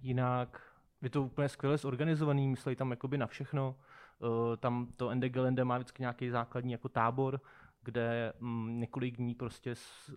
jinak 0.00 0.76
je 1.02 1.10
to 1.10 1.22
úplně 1.22 1.48
skvěle 1.48 1.78
zorganizovaný, 1.78 2.48
myslí 2.48 2.76
tam 2.76 2.90
jakoby 2.90 3.18
na 3.18 3.26
všechno. 3.26 3.76
Uh, 4.18 4.56
tam 4.56 4.92
to 4.96 5.10
Ende 5.10 5.28
Gelände 5.28 5.64
má 5.64 5.78
vždycky 5.78 6.02
nějaký 6.02 6.30
základní 6.30 6.72
jako 6.72 6.88
tábor, 6.88 7.40
kde 7.82 8.32
mm, 8.40 8.80
několik 8.80 9.16
dní 9.16 9.34
prostě 9.34 9.74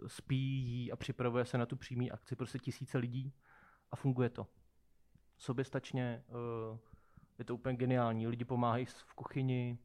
spí, 0.08 0.38
jí 0.38 0.92
a 0.92 0.96
připravuje 0.96 1.46
se 1.46 1.58
na 1.58 1.66
tu 1.66 1.76
přímý 1.76 2.12
akci 2.12 2.36
prostě 2.36 2.60
tisíce 2.60 2.98
lidí 2.98 3.34
a 3.92 3.96
funguje 3.96 4.30
to. 4.30 4.48
Soběstačně, 5.38 6.24
uh, 6.28 6.78
je 7.40 7.46
to 7.46 7.56
úplně 7.56 7.76
geniální. 7.76 8.28
Lidi 8.28 8.46
pomáhají 8.46 8.86
v 8.86 9.14
kuchyni, 9.16 9.78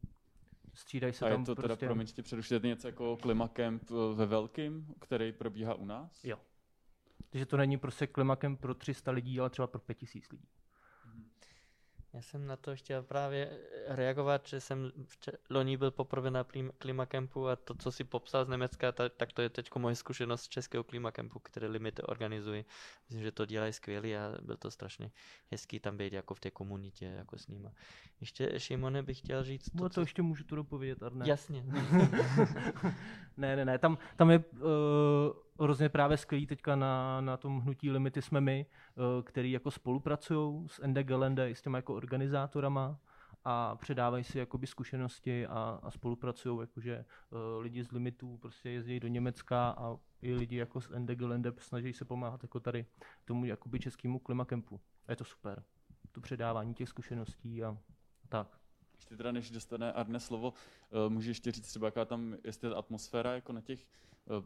střídají 0.73 1.13
se 1.13 1.25
a 1.25 1.29
tam. 1.29 1.39
je 1.39 1.45
to 1.45 1.55
prostě... 1.55 1.75
teda, 1.75 1.87
promiň, 1.87 2.07
tě 2.07 2.23
přerušit, 2.23 2.63
něco 2.63 2.87
jako 2.87 3.17
Klimacamp 3.17 3.83
eh, 3.91 4.15
ve 4.15 4.25
velkým, 4.25 4.87
který 4.99 5.31
probíhá 5.31 5.73
u 5.73 5.85
nás? 5.85 6.23
Jo. 6.23 6.37
Takže 7.29 7.45
to 7.45 7.57
není 7.57 7.77
prostě 7.77 8.07
Klimacamp 8.07 8.59
pro 8.59 8.73
300 8.73 9.11
lidí, 9.11 9.39
ale 9.39 9.49
třeba 9.49 9.67
pro 9.67 9.79
5000 9.79 10.31
lidí. 10.31 10.47
Já 12.15 12.21
jsem 12.21 12.47
na 12.47 12.55
to 12.55 12.75
chtěl 12.75 13.03
právě 13.03 13.49
eh, 13.49 13.95
reagovat, 13.95 14.47
že 14.47 14.61
jsem 14.61 14.91
v 15.07 15.17
loni 15.49 15.77
byl 15.77 15.91
poprvé 15.91 16.31
na 16.31 16.45
Klimacampu 16.77 17.47
a 17.47 17.55
to, 17.55 17.75
co 17.75 17.91
si 17.91 18.03
popsal 18.03 18.45
z 18.45 18.47
Německa, 18.47 18.91
tak, 18.91 19.13
tak 19.17 19.33
to 19.33 19.41
je 19.41 19.49
teď 19.49 19.69
moje 19.75 19.95
zkušenost 19.95 20.41
z 20.41 20.49
českého 20.49 20.83
Klimacampu, 20.83 21.39
které 21.39 21.67
limity 21.67 22.01
organizují. 22.01 22.65
Myslím, 23.09 23.23
že 23.23 23.31
to 23.31 23.45
dělají 23.45 23.73
skvěle 23.73 24.17
a 24.17 24.41
byl 24.41 24.57
to 24.57 24.71
strašně 24.71 25.11
hezký 25.51 25.79
tam 25.79 25.97
být 25.97 26.13
jako 26.13 26.33
v 26.33 26.39
té 26.39 26.51
komunitě, 26.51 27.05
jako 27.05 27.37
s 27.37 27.47
nima. 27.47 27.71
Ještě 28.21 28.59
Šimone 28.59 29.03
bych 29.03 29.17
chtěl 29.17 29.43
říct... 29.43 29.69
To, 29.69 29.83
no 29.83 29.89
to 29.89 29.93
co... 29.93 30.01
ještě 30.01 30.21
můžu 30.21 30.43
to 30.43 30.55
dopovědět, 30.55 31.03
Arne. 31.03 31.29
Jasně. 31.29 31.65
ne, 33.37 33.55
ne, 33.55 33.65
ne, 33.65 33.77
tam, 33.77 33.97
tam 34.15 34.31
je 34.31 34.39
uh, 34.39 35.44
hrozně 35.59 35.89
právě 35.89 36.17
skvělý 36.17 36.47
teďka 36.47 36.75
na, 36.75 37.21
na 37.21 37.37
tom 37.37 37.59
hnutí 37.59 37.91
Limity 37.91 38.21
jsme 38.21 38.41
my, 38.41 38.65
uh, 38.95 39.23
který 39.23 39.51
jako 39.51 39.71
spolupracují 39.71 40.67
s 40.69 40.79
Ende 40.83 41.03
Gelände 41.03 41.49
i 41.49 41.55
s 41.55 41.61
těma 41.61 41.77
jako 41.77 41.95
organizátorama 41.95 42.99
a 43.43 43.75
předávají 43.75 44.23
si 44.23 44.39
jakoby 44.39 44.67
zkušenosti 44.67 45.47
a, 45.47 45.79
a 45.83 45.91
spolupracují, 45.91 46.59
jakože 46.59 47.05
uh, 47.29 47.61
lidi 47.61 47.83
z 47.83 47.91
limitů 47.91 48.37
prostě 48.37 48.69
jezdí 48.69 48.99
do 48.99 49.07
Německa 49.07 49.69
a 49.69 49.97
i 50.21 50.33
lidi 50.33 50.55
jako 50.55 50.81
z 50.81 50.91
Ende 50.91 51.15
Gelände 51.15 51.51
snaží 51.57 51.93
se 51.93 52.05
pomáhat 52.05 52.43
jako 52.43 52.59
tady 52.59 52.85
tomu 53.25 53.45
jakoby 53.45 53.79
českému 53.79 54.19
klimakempu. 54.19 54.81
A 55.07 55.11
je 55.11 55.15
to 55.15 55.23
super. 55.23 55.63
To 56.11 56.21
předávání 56.21 56.73
těch 56.73 56.89
zkušeností 56.89 57.63
a 57.63 57.77
tak. 58.29 58.64
Ještě 59.05 59.17
teda, 59.17 59.31
než 59.31 59.51
dostane 59.51 59.93
Arne 59.93 60.19
slovo, 60.19 60.53
uh, 61.05 61.13
můžeš 61.13 61.27
ještě 61.27 61.51
říct 61.51 61.67
třeba, 61.67 61.87
jaká 61.87 62.05
tam 62.05 62.35
je 62.43 62.53
ta 62.53 62.75
atmosféra 62.75 63.33
jako 63.33 63.53
na 63.53 63.61
těch 63.61 63.85
uh, 64.25 64.43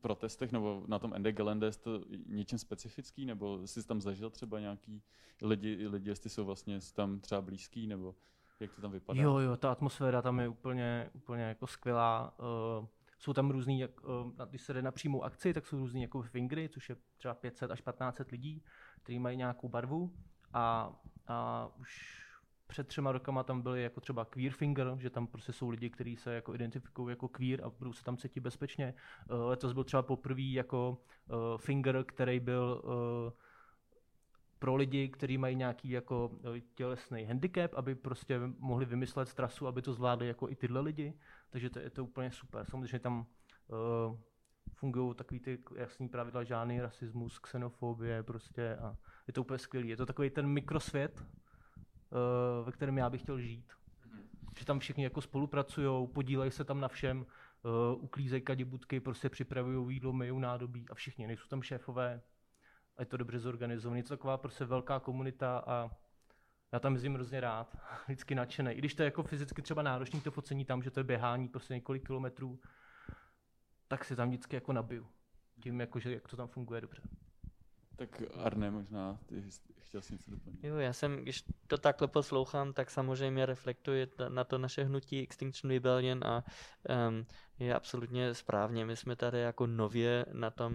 protestech 0.00 0.52
nebo 0.52 0.84
na 0.86 0.98
tom 0.98 1.14
Ende 1.14 1.32
Gelände, 1.32 1.66
je 1.66 1.72
to 1.72 2.04
něčím 2.26 2.58
specifický, 2.58 3.26
nebo 3.26 3.66
jsi 3.66 3.86
tam 3.86 4.00
zažil 4.00 4.30
třeba 4.30 4.60
nějaký 4.60 5.02
lidi, 5.42 5.88
lidi 5.88 6.10
jestli 6.10 6.30
jsou 6.30 6.44
vlastně 6.44 6.78
tam 6.94 7.20
třeba 7.20 7.40
blízký, 7.40 7.86
nebo 7.86 8.14
jak 8.60 8.74
to 8.74 8.80
tam 8.80 8.92
vypadá? 8.92 9.22
Jo, 9.22 9.38
jo, 9.38 9.56
ta 9.56 9.72
atmosféra 9.72 10.22
tam 10.22 10.40
je 10.40 10.48
úplně, 10.48 11.10
úplně 11.14 11.42
jako 11.42 11.66
skvělá. 11.66 12.34
Uh, 12.80 12.86
jsou 13.18 13.32
tam 13.32 13.50
různý, 13.50 13.80
jak, 13.80 13.90
když 14.50 14.62
se 14.62 14.72
jde 14.72 14.82
na 14.82 14.90
přímou 14.90 15.24
akci, 15.24 15.54
tak 15.54 15.66
jsou 15.66 15.78
různý 15.78 16.02
jako 16.02 16.22
fingry, 16.22 16.68
což 16.68 16.88
je 16.88 16.96
třeba 17.16 17.34
500 17.34 17.70
až 17.70 17.80
1500 17.80 18.30
lidí, 18.30 18.62
kteří 19.02 19.18
mají 19.18 19.36
nějakou 19.36 19.68
barvu 19.68 20.12
a, 20.52 20.92
a 21.26 21.68
už 21.78 22.22
před 22.72 22.88
třema 22.88 23.12
rokama 23.12 23.42
tam 23.42 23.62
byly 23.62 23.82
jako 23.82 24.00
třeba 24.00 24.24
queer 24.24 24.52
finger, 24.52 24.94
že 24.98 25.10
tam 25.10 25.26
prostě 25.26 25.52
jsou 25.52 25.68
lidi, 25.68 25.90
kteří 25.90 26.16
se 26.16 26.34
jako 26.34 26.54
identifikují 26.54 27.12
jako 27.12 27.28
queer 27.28 27.64
a 27.64 27.70
budou 27.70 27.92
se 27.92 28.04
tam 28.04 28.16
cítit 28.16 28.40
bezpečně. 28.40 28.94
Uh, 29.30 29.48
letos 29.48 29.72
byl 29.72 29.84
třeba 29.84 30.02
poprvé 30.02 30.42
jako 30.42 30.98
uh, 31.28 31.58
finger, 31.58 32.04
který 32.04 32.40
byl 32.40 32.82
uh, 32.84 32.92
pro 34.58 34.76
lidi, 34.76 35.08
kteří 35.08 35.38
mají 35.38 35.56
nějaký 35.56 35.90
jako 35.90 36.30
tělesný 36.74 37.24
handicap, 37.24 37.74
aby 37.74 37.94
prostě 37.94 38.40
mohli 38.58 38.84
vymyslet 38.84 39.34
trasu, 39.34 39.66
aby 39.66 39.82
to 39.82 39.92
zvládli 39.92 40.28
jako 40.28 40.48
i 40.48 40.56
tyhle 40.56 40.80
lidi. 40.80 41.14
Takže 41.50 41.70
to 41.70 41.78
je 41.78 41.90
to 41.90 42.04
úplně 42.04 42.30
super. 42.30 42.64
Samozřejmě 42.64 42.98
tam 42.98 43.26
uh, 43.68 44.16
fungují 44.74 45.14
takový 45.14 45.40
ty 45.40 45.58
jasný 45.76 46.08
pravidla, 46.08 46.44
žádný 46.44 46.80
rasismus, 46.80 47.38
xenofobie 47.38 48.22
prostě 48.22 48.76
a 48.76 48.96
je 49.26 49.32
to 49.32 49.40
úplně 49.40 49.58
skvělý. 49.58 49.88
Je 49.88 49.96
to 49.96 50.06
takový 50.06 50.30
ten 50.30 50.46
mikrosvět, 50.46 51.24
ve 52.64 52.72
kterém 52.72 52.98
já 52.98 53.10
bych 53.10 53.22
chtěl 53.22 53.40
žít. 53.40 53.72
Že 54.58 54.64
tam 54.64 54.78
všichni 54.78 55.04
jako 55.04 55.20
spolupracují, 55.20 56.08
podílejí 56.08 56.50
se 56.50 56.64
tam 56.64 56.80
na 56.80 56.88
všem, 56.88 57.26
uh, 57.62 58.04
uklízejí 58.04 58.42
kadibutky, 58.42 59.00
prostě 59.00 59.28
připravují 59.28 59.94
jídlo, 59.94 60.12
myjou 60.12 60.38
nádobí 60.38 60.86
a 60.90 60.94
všichni, 60.94 61.26
nejsou 61.26 61.48
tam 61.48 61.62
šéfové. 61.62 62.22
a 62.96 63.02
je 63.02 63.06
to 63.06 63.16
dobře 63.16 63.38
zorganizované. 63.38 63.98
Je 63.98 64.02
to 64.02 64.08
taková 64.08 64.36
prostě 64.36 64.64
velká 64.64 65.00
komunita 65.00 65.58
a 65.66 65.90
já 66.72 66.78
tam 66.78 66.92
jezdím 66.92 67.14
hrozně 67.14 67.40
rád, 67.40 67.76
vždycky 68.06 68.34
nadšený. 68.34 68.72
I 68.72 68.78
když 68.78 68.94
to 68.94 69.02
je 69.02 69.04
jako 69.04 69.22
fyzicky 69.22 69.62
třeba 69.62 69.82
náročný 69.82 70.20
to 70.20 70.30
focení 70.30 70.64
tam, 70.64 70.82
že 70.82 70.90
to 70.90 71.00
je 71.00 71.04
běhání 71.04 71.48
prostě 71.48 71.74
několik 71.74 72.06
kilometrů, 72.06 72.60
tak 73.88 74.04
si 74.04 74.16
tam 74.16 74.28
vždycky 74.28 74.56
jako 74.56 74.72
nabiju. 74.72 75.08
Tím, 75.62 75.80
jako, 75.80 75.98
že 75.98 76.12
jak 76.12 76.28
to 76.28 76.36
tam 76.36 76.48
funguje 76.48 76.80
dobře. 76.80 77.02
Tak 78.02 78.22
Arne, 78.34 78.70
možná 78.70 79.18
ty 79.26 79.44
chtěl 79.80 80.02
jsi 80.02 80.12
něco 80.12 80.30
doplnit. 80.30 80.64
Jo, 80.64 80.76
já 80.76 80.92
jsem, 80.92 81.16
když 81.16 81.44
to 81.66 81.78
takhle 81.78 82.08
poslouchám, 82.08 82.72
tak 82.72 82.90
samozřejmě 82.90 83.46
reflektuje 83.46 84.08
na 84.28 84.44
to 84.44 84.58
naše 84.58 84.84
hnutí 84.84 85.22
Extinction 85.22 85.70
Rebellion 85.70 86.24
a 86.24 86.44
um, 87.08 87.26
je 87.58 87.74
absolutně 87.74 88.34
správně. 88.34 88.84
My 88.84 88.96
jsme 88.96 89.16
tady 89.16 89.40
jako 89.40 89.66
nově 89.66 90.26
na 90.32 90.50
tom, 90.50 90.72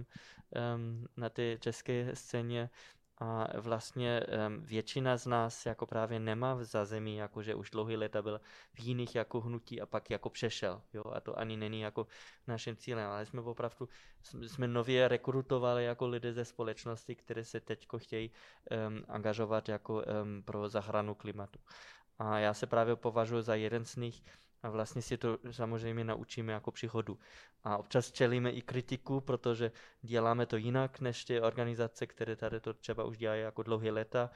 um, 0.76 1.08
na 1.18 1.30
té 1.30 1.58
české 1.58 2.16
scéně 2.16 2.70
a 3.19 3.47
vlastně 3.60 4.21
většina 4.58 5.17
z 5.17 5.25
nás 5.25 5.65
jako 5.65 5.86
právě 5.86 6.19
nemá 6.19 6.53
v 6.53 6.63
zázemí, 6.63 7.15
jako 7.15 7.43
že 7.43 7.56
už 7.56 7.69
dlouhý 7.69 7.97
leta 7.97 8.21
byl 8.21 8.41
v 8.73 8.80
jiných 8.80 9.15
jako 9.15 9.41
hnutí 9.41 9.82
a 9.82 9.86
pak 9.86 10.10
jako 10.10 10.30
přešel. 10.30 10.82
Jo? 10.93 11.03
A 11.13 11.19
to 11.19 11.39
ani 11.39 11.58
není 11.58 11.82
jako 11.82 12.08
naším 12.47 12.75
cílem, 12.75 13.10
ale 13.10 13.25
jsme 13.25 13.41
opravdu, 13.41 13.89
jsme 14.47 14.67
nově 14.67 15.08
rekrutovali 15.08 15.86
jako 15.86 16.08
lidé 16.08 16.34
ze 16.34 16.45
společnosti, 16.45 17.15
které 17.15 17.45
se 17.45 17.60
teď 17.60 17.88
chtějí 17.97 18.32
um, 18.88 19.03
angažovat 19.08 19.69
jako 19.69 19.93
um, 19.93 20.43
pro 20.43 20.69
zachranu 20.69 21.15
klimatu. 21.15 21.60
A 22.19 22.39
já 22.39 22.53
se 22.53 22.67
právě 22.67 22.95
považuji 22.95 23.41
za 23.41 23.56
jeden 23.56 23.86
z 23.86 23.95
nich, 23.95 24.23
a 24.63 24.70
vlastně 24.70 25.02
si 25.02 25.17
to 25.17 25.38
samozřejmě 25.52 26.04
naučíme 26.04 26.54
jako 26.54 26.72
přichodu. 26.72 27.20
A 27.63 27.78
občas 27.78 28.12
čelíme 28.12 28.52
i 28.52 28.62
kritiku, 28.62 29.22
protože 29.22 29.72
děláme 30.02 30.46
to 30.46 30.58
jinak 30.58 31.00
než 31.00 31.26
ty 31.26 31.41
organizace, 31.41 32.08
které 32.08 32.36
tady 32.36 32.60
to 32.60 32.74
třeba 32.74 33.04
už 33.04 33.17
dělají 33.17 33.41
jako 33.41 33.63
dlouhé 33.63 33.91
léta. 33.91 34.30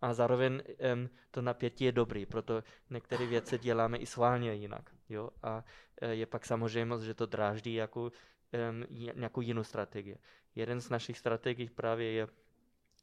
A 0.00 0.14
zároveň 0.14 0.62
um, 0.94 1.08
to 1.30 1.42
napětí 1.42 1.84
je 1.84 1.92
dobrý, 1.92 2.26
proto 2.26 2.62
některé 2.90 3.26
věci 3.26 3.58
děláme 3.58 3.98
i 3.98 4.06
sválně 4.06 4.54
jinak. 4.54 4.90
Jo? 5.08 5.30
A 5.42 5.64
uh, 6.02 6.08
je 6.08 6.26
pak 6.26 6.46
samozřejmost, 6.46 7.04
že 7.04 7.14
to 7.14 7.26
dráždí 7.26 7.74
jako 7.74 8.02
um, 8.02 8.10
nějakou 9.14 9.40
jinou 9.40 9.64
strategii. 9.64 10.18
Jeden 10.54 10.80
z 10.80 10.90
našich 10.90 11.18
strategií 11.18 11.68
právě 11.68 12.12
je 12.12 12.28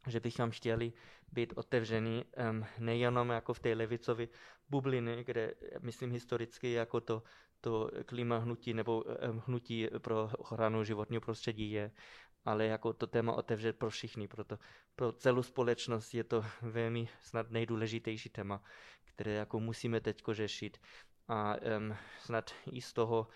že 0.07 0.19
bychom 0.19 0.51
chtěli 0.51 0.93
být 1.31 1.53
otevření 1.55 2.25
um, 2.25 2.65
nejenom 2.79 3.29
jako 3.29 3.53
v 3.53 3.59
té 3.59 3.73
levicové 3.73 4.27
bubliny, 4.69 5.23
kde, 5.23 5.53
myslím, 5.79 6.11
historicky 6.11 6.71
jako 6.71 7.01
to, 7.01 7.23
to 7.61 7.91
klima 8.05 8.37
hnutí 8.37 8.73
nebo 8.73 9.03
um, 9.03 9.43
hnutí 9.47 9.87
pro 9.99 10.29
ochranu 10.37 10.83
životního 10.83 11.21
prostředí 11.21 11.71
je, 11.71 11.91
ale 12.45 12.65
jako 12.65 12.93
to 12.93 13.07
téma 13.07 13.33
otevřet 13.33 13.79
pro 13.79 13.89
všichni, 13.89 14.27
proto 14.27 14.59
pro 14.95 15.11
celou 15.11 15.43
společnost 15.43 16.13
je 16.13 16.23
to 16.23 16.45
velmi 16.61 17.09
snad 17.19 17.51
nejdůležitější 17.51 18.29
téma, 18.29 18.63
které 19.05 19.31
jako 19.31 19.59
musíme 19.59 20.01
teď 20.01 20.23
řešit. 20.31 20.77
A 21.27 21.55
um, 21.55 21.95
snad 22.19 22.51
i 22.71 22.81
z 22.81 22.93
toho 22.93 23.27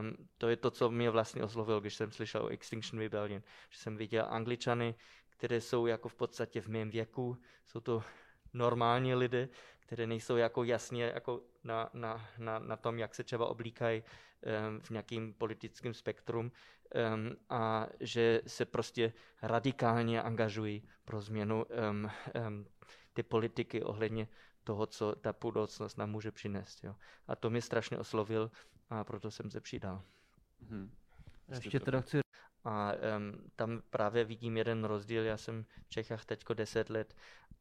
Um, 0.00 0.28
to 0.38 0.48
je 0.48 0.56
to, 0.56 0.70
co 0.70 0.90
mě 0.90 1.10
vlastně 1.10 1.42
oslovilo, 1.42 1.80
když 1.80 1.94
jsem 1.94 2.10
slyšel 2.10 2.44
o 2.44 2.48
Extinction 2.48 3.00
Rebellion, 3.00 3.42
že 3.70 3.78
jsem 3.78 3.96
viděl 3.96 4.26
Angličany, 4.30 4.94
které 5.42 5.60
jsou 5.60 5.86
jako 5.86 6.08
v 6.08 6.14
podstatě 6.14 6.60
v 6.60 6.68
mém 6.68 6.90
věku, 6.90 7.38
jsou 7.66 7.80
to 7.80 8.02
normální 8.52 9.14
lidé, 9.14 9.48
které 9.80 10.06
nejsou 10.06 10.36
jako 10.36 10.64
jasně 10.64 11.04
jako 11.04 11.40
na, 11.64 11.90
na, 11.92 12.28
na, 12.38 12.58
na 12.58 12.76
tom, 12.76 12.98
jak 12.98 13.14
se 13.14 13.24
třeba 13.24 13.46
oblíkají 13.46 14.02
um, 14.02 14.80
v 14.80 14.90
nějakým 14.90 15.34
politickém 15.34 15.94
spektrum 15.94 16.44
um, 16.44 17.36
a 17.48 17.86
že 18.00 18.42
se 18.46 18.64
prostě 18.64 19.12
radikálně 19.42 20.22
angažují 20.22 20.88
pro 21.04 21.20
změnu 21.20 21.64
um, 21.64 22.10
um, 22.46 22.66
ty 23.12 23.22
politiky 23.22 23.82
ohledně 23.82 24.28
toho, 24.64 24.86
co 24.86 25.14
ta 25.14 25.34
budoucnost 25.40 25.98
nám 25.98 26.10
může 26.10 26.30
přinést. 26.30 26.84
Jo. 26.84 26.94
A 27.26 27.36
to 27.36 27.50
mě 27.50 27.62
strašně 27.62 27.98
oslovil 27.98 28.50
a 28.90 29.04
proto 29.04 29.30
jsem 29.30 29.50
se 29.50 29.60
přidal. 29.60 30.02
Hmm. 30.70 30.90
Ještě 31.48 31.80
teda 31.80 32.00
chci 32.00 32.20
a 32.64 32.92
um, 32.92 33.50
tam 33.56 33.82
právě 33.90 34.24
vidím 34.24 34.56
jeden 34.56 34.84
rozdíl. 34.84 35.24
Já 35.24 35.36
jsem 35.36 35.64
v 35.86 35.88
Čechách 35.88 36.24
teďko 36.24 36.54
10 36.54 36.90
let 36.90 37.14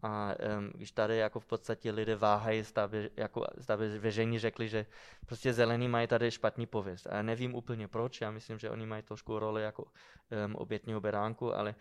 a 0.03 0.33
um, 0.57 0.71
když 0.73 0.91
tady 0.91 1.17
jako 1.17 1.39
v 1.39 1.45
podstatě 1.45 1.91
lidé 1.91 2.15
váhají, 2.15 2.63
by, 2.87 3.09
jako, 3.17 3.45
by 3.77 3.99
veřejně 3.99 4.39
řekli, 4.39 4.69
že 4.69 4.85
prostě 5.25 5.53
zelení 5.53 5.87
mají 5.87 6.07
tady 6.07 6.31
špatný 6.31 6.65
pověst. 6.65 7.07
A 7.07 7.15
já 7.15 7.21
nevím 7.21 7.55
úplně 7.55 7.87
proč, 7.87 8.21
já 8.21 8.31
myslím, 8.31 8.59
že 8.59 8.69
oni 8.69 8.85
mají 8.85 9.03
trošku 9.03 9.39
roli 9.39 9.63
jako 9.63 9.83
um, 9.83 10.55
obětního 10.55 11.01
beránku, 11.01 11.55
ale 11.55 11.75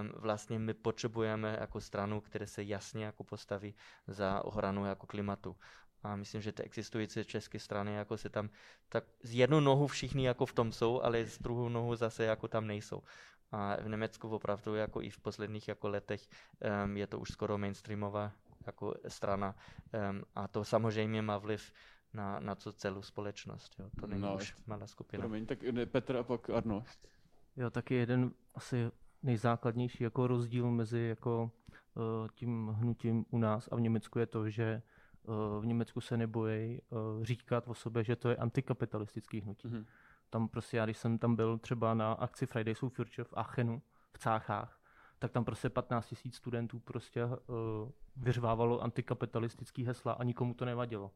um, 0.00 0.12
vlastně 0.16 0.58
my 0.58 0.74
potřebujeme 0.74 1.56
jako 1.60 1.80
stranu, 1.80 2.20
které 2.20 2.46
se 2.46 2.62
jasně 2.62 3.04
jako 3.04 3.24
postaví 3.24 3.74
za 4.06 4.44
ochranu 4.44 4.86
jako 4.86 5.06
klimatu 5.06 5.56
a 6.04 6.16
myslím, 6.16 6.40
že 6.40 6.52
ty 6.52 6.62
existující 6.62 7.24
české 7.24 7.58
strany 7.58 7.94
jako 7.94 8.16
se 8.16 8.28
tam, 8.28 8.50
tak 8.88 9.04
z 9.22 9.34
jednu 9.34 9.60
nohu 9.60 9.86
všichni 9.86 10.26
jako 10.26 10.46
v 10.46 10.52
tom 10.52 10.72
jsou, 10.72 11.02
ale 11.02 11.26
z 11.26 11.38
druhou 11.38 11.68
nohu 11.68 11.96
zase 11.96 12.24
jako 12.24 12.48
tam 12.48 12.66
nejsou. 12.66 13.02
A 13.52 13.76
v 13.82 13.88
Německu 13.88 14.28
opravdu 14.28 14.74
jako 14.74 15.02
i 15.02 15.10
v 15.10 15.18
posledních 15.18 15.68
jako 15.68 15.88
letech 15.88 16.28
um, 16.84 16.96
je 16.96 17.06
to 17.06 17.18
už 17.18 17.30
skoro 17.30 17.58
mainstreamová 17.58 18.32
jako 18.66 18.94
strana 19.08 19.54
um, 20.10 20.22
a 20.34 20.48
to 20.48 20.64
samozřejmě 20.64 21.22
má 21.22 21.38
vliv 21.38 21.72
na, 22.12 22.40
na 22.40 22.54
co 22.54 22.72
celou 22.72 23.02
společnost. 23.02 23.76
Jo. 23.78 23.90
To 24.00 24.06
není 24.06 24.22
no, 24.22 24.34
už 24.34 24.54
malá 24.66 24.86
skupina. 24.86 25.20
Promiň, 25.20 25.46
tak 25.46 25.58
Petr 25.90 26.16
a 26.16 26.22
pak 26.22 26.50
Arno. 26.50 26.84
Jo, 27.56 27.70
taky 27.70 27.94
jeden 27.94 28.30
asi 28.54 28.90
nejzákladnější 29.22 30.04
jako 30.04 30.26
rozdíl 30.26 30.70
mezi 30.70 31.00
jako 31.00 31.50
uh, 31.94 32.28
tím 32.34 32.68
hnutím 32.68 33.24
u 33.30 33.38
nás 33.38 33.68
a 33.72 33.76
v 33.76 33.80
Německu 33.80 34.18
je 34.18 34.26
to, 34.26 34.50
že 34.50 34.82
Eh, 34.86 34.93
v 35.60 35.66
Německu 35.66 36.00
se 36.00 36.16
nebojí 36.16 36.80
eh, 36.80 37.24
říkat 37.24 37.68
o 37.68 37.74
sobě, 37.74 38.04
že 38.04 38.16
to 38.16 38.28
je 38.28 38.36
antikapitalistický 38.36 39.40
hnutí. 39.40 39.68
Mm-hmm. 39.68 39.84
Tam 40.30 40.48
prostě 40.48 40.76
já, 40.76 40.84
když 40.84 40.98
jsem 40.98 41.18
tam 41.18 41.36
byl 41.36 41.58
třeba 41.58 41.94
na 41.94 42.12
akci 42.12 42.46
Fridays 42.46 42.78
for 42.78 42.90
Future 42.90 43.24
v 43.24 43.34
Aachenu, 43.36 43.82
v 44.12 44.18
Cáchách, 44.18 44.80
tak 45.18 45.32
tam 45.32 45.44
prostě 45.44 45.70
15 45.70 46.14
000 46.24 46.32
studentů 46.32 46.78
prostě 46.78 47.24
uh, 47.24 47.32
vyřvávalo 48.16 48.80
antikapitalistický 48.80 49.84
hesla 49.84 50.12
a 50.12 50.24
nikomu 50.24 50.54
to 50.54 50.64
nevadilo 50.64 51.10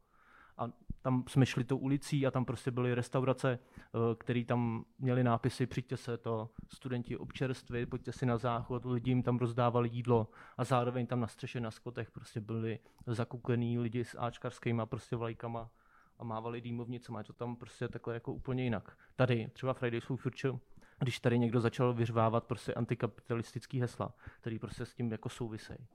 a 0.59 0.71
tam 1.03 1.25
jsme 1.29 1.47
šli 1.47 1.65
tou 1.65 1.77
ulicí 1.77 2.27
a 2.27 2.31
tam 2.31 2.45
prostě 2.45 2.71
byly 2.71 2.95
restaurace, 2.95 3.59
eh, 3.59 3.99
které 4.19 4.45
tam 4.45 4.85
měly 4.99 5.25
nápisy, 5.25 5.67
přijďte 5.67 5.97
se 5.97 6.17
to, 6.17 6.51
studenti 6.69 7.17
občerstvy, 7.17 7.87
pojďte 7.87 8.13
si 8.13 8.27
na 8.27 8.39
záchod, 8.39 8.85
lidi 8.85 9.11
jim 9.11 9.23
tam 9.23 9.39
rozdávali 9.39 9.89
jídlo 9.89 10.29
a 10.57 10.65
zároveň 10.65 11.07
tam 11.07 11.21
na 11.21 11.27
střeše 11.27 11.61
na 11.61 11.71
skotech 11.71 12.11
prostě 12.11 12.41
byli 12.41 12.79
zakukený 13.07 13.79
lidi 13.79 14.05
s 14.05 14.19
áčkarskýma 14.19 14.87
prostě 14.87 15.17
vlajkama 15.17 15.71
a 16.19 16.25
mávali 16.25 16.61
dýmovnicama, 16.61 17.21
je 17.21 17.25
to 17.25 17.33
tam 17.33 17.57
prostě 17.57 17.89
takhle 17.89 18.15
jako 18.15 18.33
úplně 18.33 18.65
jinak. 18.65 18.99
Tady 19.17 19.49
třeba 19.53 19.75
Fridays 19.75 20.05
for 20.05 20.17
Future, 20.17 20.59
když 20.99 21.21
tady 21.21 21.39
někdo 21.39 21.61
začal 21.61 21.95
vyřvávat 21.95 22.45
prostě 22.45 22.75
antikapitalistický 22.75 23.81
hesla, 23.81 24.15
který 24.41 24.59
prostě 24.59 24.87
s 24.87 24.95
tím 24.95 25.13
jako 25.13 25.29
souvisejí 25.29 25.87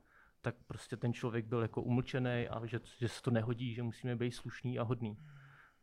tak 0.44 0.56
prostě 0.68 0.98
ten 0.98 1.14
člověk 1.14 1.46
byl 1.46 1.62
jako 1.62 1.82
umlčený 1.82 2.48
a 2.50 2.66
že, 2.66 2.80
že 2.98 3.10
se 3.10 3.22
to 3.22 3.32
nehodí, 3.32 3.74
že 3.74 3.84
musíme 3.84 4.16
být 4.16 4.32
slušní 4.32 4.80
a 4.80 4.84
hodní. 4.84 5.18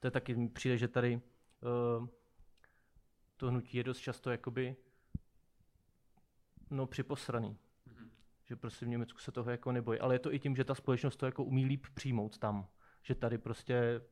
To 0.01 0.07
je 0.07 0.11
taky, 0.11 0.35
mi 0.35 0.49
přijde, 0.49 0.79
že 0.79 0.88
tady 0.88 1.20
uh, 2.01 2.07
to 3.37 3.49
hnutí 3.49 3.77
je 3.77 3.85
dost 3.85 3.99
často 3.99 4.31
jakoby 4.31 4.77
no 6.70 6.87
připosraný. 6.87 7.59
Mm-hmm. 7.88 8.09
Že 8.44 8.57
prostě 8.57 8.87
v 8.87 8.88
Německu 8.88 9.18
se 9.18 9.33
toho 9.33 9.51
jako 9.51 9.73
nebojí. 9.73 10.01
Ale 10.01 10.14
je 10.14 10.18
to 10.18 10.35
i 10.35 10.38
tím, 10.38 10.57
že 10.57 10.64
ta 10.64 10.75
společnost 10.75 11.16
to 11.16 11.27
jako 11.27 11.44
umí 11.44 11.66
líp 11.66 11.87
přijmout 11.94 12.38
tam. 12.38 12.68
Že 13.03 13.14
tady 13.14 13.38
prostě 13.38 14.03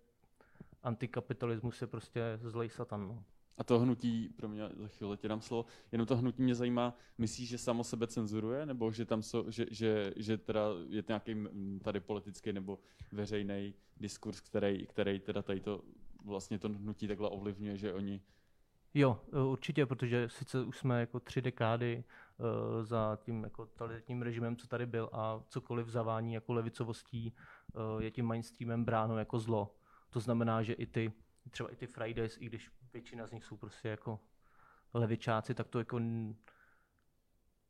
antikapitalismus 0.82 1.80
je 1.80 1.86
prostě 1.86 2.38
zlej 2.42 2.68
satan. 2.68 3.08
No. 3.08 3.24
A 3.58 3.64
to 3.64 3.78
hnutí, 3.78 4.28
pro 4.28 4.48
mě 4.48 4.62
za 4.76 4.88
chvíli 4.88 5.16
ti 5.16 5.28
dám 5.28 5.40
slovo, 5.40 5.64
jenom 5.92 6.06
to 6.06 6.16
hnutí 6.16 6.42
mě 6.42 6.54
zajímá, 6.54 6.94
myslíš, 7.18 7.48
že 7.48 7.58
samo 7.58 7.84
sebe 7.84 8.06
cenzuruje, 8.06 8.66
nebo 8.66 8.92
že 8.92 9.04
tam 9.04 9.22
jsou, 9.22 9.50
že, 9.50 9.66
že, 9.70 10.12
že 10.16 10.38
teda 10.38 10.60
je 10.88 11.04
nějaký 11.08 11.34
tady 11.82 12.00
politický 12.00 12.52
nebo 12.52 12.78
veřejný 13.12 13.74
diskurs, 13.96 14.40
který, 14.40 14.86
který 14.86 15.20
teda 15.20 15.42
tady 15.42 15.60
to 15.60 15.82
vlastně 16.24 16.58
to 16.58 16.68
hnutí 16.68 17.08
takhle 17.08 17.28
ovlivňuje, 17.30 17.76
že 17.76 17.92
oni 17.92 18.20
Jo, 18.94 19.20
e, 19.32 19.42
určitě, 19.42 19.86
protože 19.86 20.28
sice 20.28 20.60
už 20.62 20.78
jsme 20.78 21.00
jako 21.00 21.20
tři 21.20 21.42
dekády 21.42 22.04
uh, 22.38 22.84
za 22.84 23.18
tím 23.22 23.44
jako 23.44 23.66
totalitním 23.66 24.22
režimem, 24.22 24.56
co 24.56 24.66
tady 24.66 24.86
byl 24.86 25.10
a 25.12 25.40
cokoliv 25.48 25.88
zavání 25.88 26.34
jako 26.34 26.52
levicovostí 26.52 27.32
uh, 27.72 28.02
je 28.02 28.10
tím 28.10 28.26
mainstreamem 28.26 28.84
bráno 28.84 29.18
jako 29.18 29.38
zlo. 29.38 29.74
To 30.10 30.20
znamená, 30.20 30.62
že 30.62 30.72
i 30.72 30.86
ty, 30.86 31.12
třeba 31.50 31.72
i 31.72 31.76
ty 31.76 31.86
Fridays, 31.86 32.36
i 32.40 32.46
když 32.46 32.70
většina 32.92 33.26
z 33.26 33.32
nich 33.32 33.44
jsou 33.44 33.56
prostě 33.56 33.88
jako 33.88 34.20
levičáci, 34.94 35.54
tak 35.54 35.68
to 35.68 35.78
jako 35.78 36.00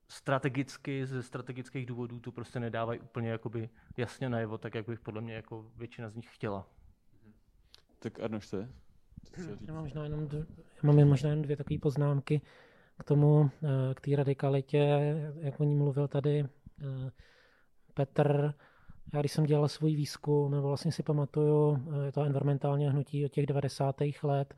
strategicky, 0.08 1.06
ze 1.06 1.22
strategických 1.22 1.86
důvodů 1.86 2.20
to 2.20 2.32
prostě 2.32 2.60
nedávají 2.60 3.00
úplně 3.00 3.30
jakoby 3.30 3.70
jasně 3.96 4.28
najevo, 4.28 4.58
tak 4.58 4.74
jak 4.74 4.86
bych 4.86 5.00
podle 5.00 5.20
mě 5.20 5.34
jako 5.34 5.70
většina 5.76 6.08
z 6.08 6.14
nich 6.14 6.34
chtěla. 6.34 6.66
Tak 7.98 8.20
Arnoš, 8.20 8.48
co 8.48 8.56
Já 9.66 9.74
mám 9.74 9.82
možná 9.82 10.04
jenom, 10.04 10.28
dvě, 10.28 10.46
já 10.82 10.92
mám 10.92 11.08
možná 11.08 11.30
jenom 11.30 11.42
dvě 11.42 11.56
takové 11.56 11.78
poznámky. 11.78 12.40
k 12.98 13.04
tomu, 13.04 13.50
k 13.94 14.00
té 14.00 14.16
radikalitě, 14.16 14.78
jak 15.40 15.60
o 15.60 15.64
ní 15.64 15.74
mluvil 15.74 16.08
tady 16.08 16.44
Petr, 17.94 18.54
já 19.14 19.20
když 19.20 19.32
jsem 19.32 19.46
dělal 19.46 19.68
svůj 19.68 19.96
výzkum, 19.96 20.50
nebo 20.50 20.68
vlastně 20.68 20.92
si 20.92 21.02
pamatuju 21.02 21.86
to 22.12 22.22
environmentální 22.22 22.88
hnutí 22.88 23.24
od 23.24 23.32
těch 23.32 23.46
90. 23.46 23.96
let, 24.22 24.54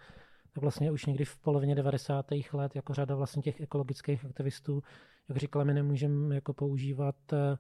tak 0.52 0.62
vlastně 0.62 0.90
už 0.90 1.06
někdy 1.06 1.24
v 1.24 1.38
polovině 1.38 1.74
90. 1.74 2.26
let, 2.52 2.76
jako 2.76 2.94
řada 2.94 3.14
vlastně 3.14 3.42
těch 3.42 3.60
ekologických 3.60 4.24
aktivistů, 4.24 4.82
jak 5.28 5.38
říkala, 5.38 5.64
my 5.64 5.74
nemůžeme 5.74 6.34
jako 6.34 6.54
používat 6.54 7.16
eh, 7.32 7.58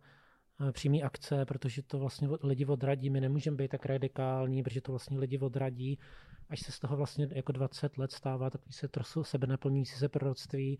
přímý 0.72 1.02
akce, 1.02 1.44
protože 1.44 1.82
to 1.82 1.98
vlastně 1.98 2.28
lidi 2.42 2.66
odradí. 2.66 3.10
My 3.10 3.20
nemůžeme 3.20 3.56
být 3.56 3.70
tak 3.70 3.86
radikální, 3.86 4.62
protože 4.62 4.80
to 4.80 4.92
vlastně 4.92 5.18
lidi 5.18 5.38
odradí. 5.38 5.98
Až 6.48 6.60
se 6.60 6.72
z 6.72 6.78
toho 6.78 6.96
vlastně 6.96 7.28
jako 7.30 7.52
20 7.52 7.98
let 7.98 8.12
stává 8.12 8.50
takový 8.50 8.72
se 8.72 8.88
sebe 9.22 9.46
naplňující 9.46 9.94
se 9.94 10.08
proroctví. 10.08 10.78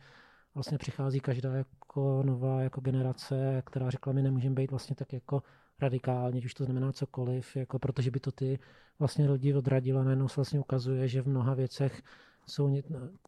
Vlastně 0.54 0.78
přichází 0.78 1.20
každá 1.20 1.54
jako 1.54 2.22
nová 2.22 2.62
jako 2.62 2.80
generace, 2.80 3.62
která 3.66 3.90
řekla, 3.90 4.12
my 4.12 4.22
nemůžeme 4.22 4.54
být 4.54 4.70
vlastně 4.70 4.96
tak 4.96 5.12
jako 5.12 5.42
radikálně, 5.80 6.40
už 6.44 6.54
to 6.54 6.64
znamená 6.64 6.92
cokoliv, 6.92 7.56
jako 7.56 7.78
protože 7.78 8.10
by 8.10 8.20
to 8.20 8.32
ty 8.32 8.58
vlastně 8.98 9.30
lidi 9.30 9.54
odradilo. 9.54 10.04
Najednou 10.04 10.28
se 10.28 10.36
vlastně 10.36 10.60
ukazuje, 10.60 11.08
že 11.08 11.22
v 11.22 11.28
mnoha 11.28 11.54
věcech 11.54 12.02
jsou 12.46 12.82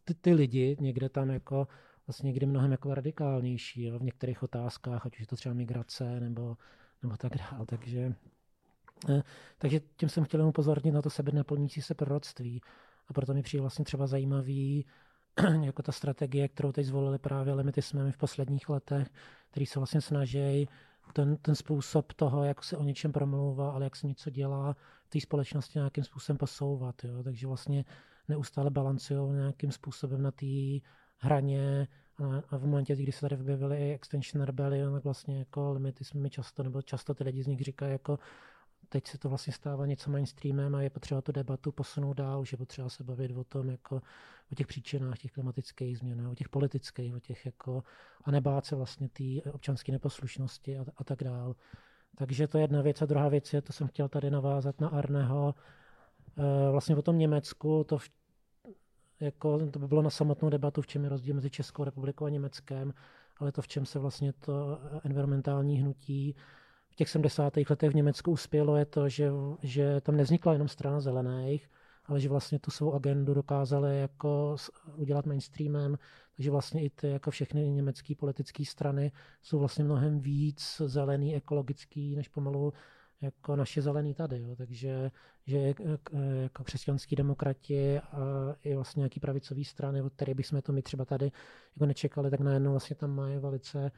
ty, 0.04 0.14
ty 0.14 0.34
lidi 0.34 0.76
někde 0.80 1.08
tam 1.08 1.30
jako 1.30 1.68
vlastně 2.06 2.26
někdy 2.26 2.46
mnohem 2.46 2.72
jako 2.72 2.94
radikálnější 2.94 3.84
jo, 3.84 3.98
v 3.98 4.02
některých 4.02 4.42
otázkách, 4.42 5.06
ať 5.06 5.14
už 5.14 5.20
je 5.20 5.26
to 5.26 5.36
třeba 5.36 5.54
migrace 5.54 6.20
nebo, 6.20 6.56
nebo 7.02 7.16
tak 7.16 7.32
dále. 7.36 7.66
Takže, 7.66 8.14
eh, 9.08 9.22
takže 9.58 9.80
tím 9.96 10.08
jsem 10.08 10.24
chtěl 10.24 10.46
upozornit 10.46 10.92
na 10.92 11.02
to 11.02 11.10
sebe 11.10 11.32
naplnící 11.32 11.82
se 11.82 11.94
proroctví. 11.94 12.62
A 13.08 13.12
proto 13.12 13.34
mi 13.34 13.42
přijde 13.42 13.60
vlastně 13.60 13.84
třeba 13.84 14.06
zajímavý 14.06 14.86
jako 15.62 15.82
ta 15.82 15.92
strategie, 15.92 16.48
kterou 16.48 16.72
teď 16.72 16.86
zvolili 16.86 17.18
právě 17.18 17.54
limity 17.54 17.82
jsme 17.82 18.12
v 18.12 18.16
posledních 18.16 18.68
letech, 18.68 19.08
který 19.50 19.66
se 19.66 19.78
vlastně 19.78 20.00
snaží 20.00 20.68
ten, 21.12 21.36
ten 21.36 21.54
způsob 21.54 22.12
toho, 22.12 22.44
jak 22.44 22.64
se 22.64 22.76
o 22.76 22.82
něčem 22.82 23.12
promlouvá, 23.12 23.70
ale 23.70 23.84
jak 23.84 23.96
se 23.96 24.06
něco 24.06 24.30
dělá 24.30 24.76
v 25.04 25.08
té 25.08 25.20
společnosti 25.20 25.78
nějakým 25.78 26.04
způsobem 26.04 26.38
posouvat. 26.38 27.04
Jo? 27.04 27.22
Takže 27.22 27.46
vlastně 27.46 27.84
neustále 28.28 28.70
balancují 28.70 29.32
nějakým 29.32 29.72
způsobem 29.72 30.22
na 30.22 30.30
té 30.30 30.46
hraně 31.18 31.88
a, 32.18 32.42
a 32.50 32.56
v 32.56 32.62
momentě, 32.66 32.96
kdy 32.96 33.12
se 33.12 33.20
tady 33.20 33.36
objevily 33.36 33.92
Extension 33.92 34.44
Rebellion, 34.44 34.92
tak 34.92 35.04
vlastně 35.04 35.38
jako 35.38 35.72
limity 35.72 36.04
jsme 36.04 36.30
často, 36.30 36.62
nebo 36.62 36.82
často 36.82 37.14
ty 37.14 37.24
lidi 37.24 37.42
z 37.42 37.46
nich 37.46 37.60
říkají 37.60 37.92
jako 37.92 38.18
teď 38.92 39.06
se 39.06 39.18
to 39.18 39.28
vlastně 39.28 39.52
stává 39.52 39.86
něco 39.86 40.10
mainstreamem 40.10 40.74
a 40.74 40.82
je 40.82 40.90
potřeba 40.90 41.20
tu 41.20 41.32
debatu 41.32 41.72
posunout 41.72 42.12
dál, 42.12 42.40
už 42.40 42.52
je 42.52 42.58
potřeba 42.58 42.88
se 42.88 43.04
bavit 43.04 43.30
o 43.30 43.44
tom, 43.44 43.70
jako 43.70 43.96
o 44.52 44.54
těch 44.54 44.66
příčinách 44.66 45.18
těch 45.18 45.32
klimatických 45.32 45.98
změn, 45.98 46.28
o 46.28 46.34
těch 46.34 46.48
politických, 46.48 47.14
o 47.14 47.20
těch 47.20 47.46
jako, 47.46 47.82
a 48.24 48.30
nebát 48.30 48.66
se 48.66 48.76
vlastně 48.76 49.08
té 49.08 49.50
občanské 49.52 49.92
neposlušnosti 49.92 50.78
a, 50.78 50.84
a 50.96 51.04
tak 51.04 51.24
dál. 51.24 51.54
Takže 52.16 52.48
to 52.48 52.58
je 52.58 52.64
jedna 52.64 52.82
věc. 52.82 53.02
A 53.02 53.06
druhá 53.06 53.28
věc 53.28 53.52
je, 53.52 53.62
to 53.62 53.72
jsem 53.72 53.88
chtěl 53.88 54.08
tady 54.08 54.30
navázat 54.30 54.80
na 54.80 54.88
Arneho, 54.88 55.54
e, 56.36 56.70
vlastně 56.70 56.96
o 56.96 57.02
tom 57.02 57.18
Německu, 57.18 57.84
to, 57.84 57.98
v, 57.98 58.10
jako, 59.20 59.70
to 59.70 59.78
by 59.78 59.88
bylo 59.88 60.02
na 60.02 60.10
samotnou 60.10 60.50
debatu, 60.50 60.82
v 60.82 60.86
čem 60.86 61.04
je 61.04 61.08
rozdíl 61.08 61.34
mezi 61.34 61.50
Českou 61.50 61.84
republikou 61.84 62.24
a 62.24 62.30
Německem, 62.30 62.94
ale 63.38 63.52
to, 63.52 63.62
v 63.62 63.68
čem 63.68 63.86
se 63.86 63.98
vlastně 63.98 64.32
to 64.32 64.78
environmentální 65.04 65.80
hnutí 65.80 66.36
v 66.92 66.96
těch 66.96 67.08
70. 67.08 67.56
letech 67.70 67.90
v 67.90 67.94
Německu 67.94 68.30
uspělo, 68.30 68.76
je 68.76 68.84
to, 68.84 69.08
že, 69.08 69.30
že 69.62 70.00
tam 70.00 70.16
nevznikla 70.16 70.52
jenom 70.52 70.68
strana 70.68 71.00
zelených, 71.00 71.70
ale 72.06 72.20
že 72.20 72.28
vlastně 72.28 72.58
tu 72.58 72.70
svou 72.70 72.92
agendu 72.92 73.34
dokázali 73.34 74.00
jako 74.00 74.56
udělat 74.96 75.26
mainstreamem, 75.26 75.98
takže 76.36 76.50
vlastně 76.50 76.84
i 76.84 76.90
ty 76.90 77.08
jako 77.08 77.30
všechny 77.30 77.70
německé 77.70 78.14
politické 78.14 78.64
strany 78.64 79.12
jsou 79.42 79.58
vlastně 79.58 79.84
mnohem 79.84 80.20
víc 80.20 80.82
zelený, 80.86 81.36
ekologický, 81.36 82.16
než 82.16 82.28
pomalu 82.28 82.72
jako 83.20 83.56
naše 83.56 83.82
zelený 83.82 84.14
tady. 84.14 84.42
Jo. 84.42 84.56
Takže 84.56 85.10
že 85.46 85.74
jako 86.42 86.64
křesťanský 86.64 87.16
demokrati 87.16 87.98
a 87.98 88.54
i 88.64 88.74
vlastně 88.74 89.00
nějaký 89.00 89.20
pravicový 89.20 89.64
strany, 89.64 90.02
od 90.02 90.12
kterých 90.12 90.34
bychom 90.34 90.62
to 90.62 90.72
my 90.72 90.82
třeba 90.82 91.04
tady 91.04 91.32
jako 91.76 91.86
nečekali, 91.86 92.30
tak 92.30 92.40
najednou 92.40 92.70
vlastně 92.70 92.96
tam 92.96 93.10
mají 93.10 93.38
velice 93.38 93.92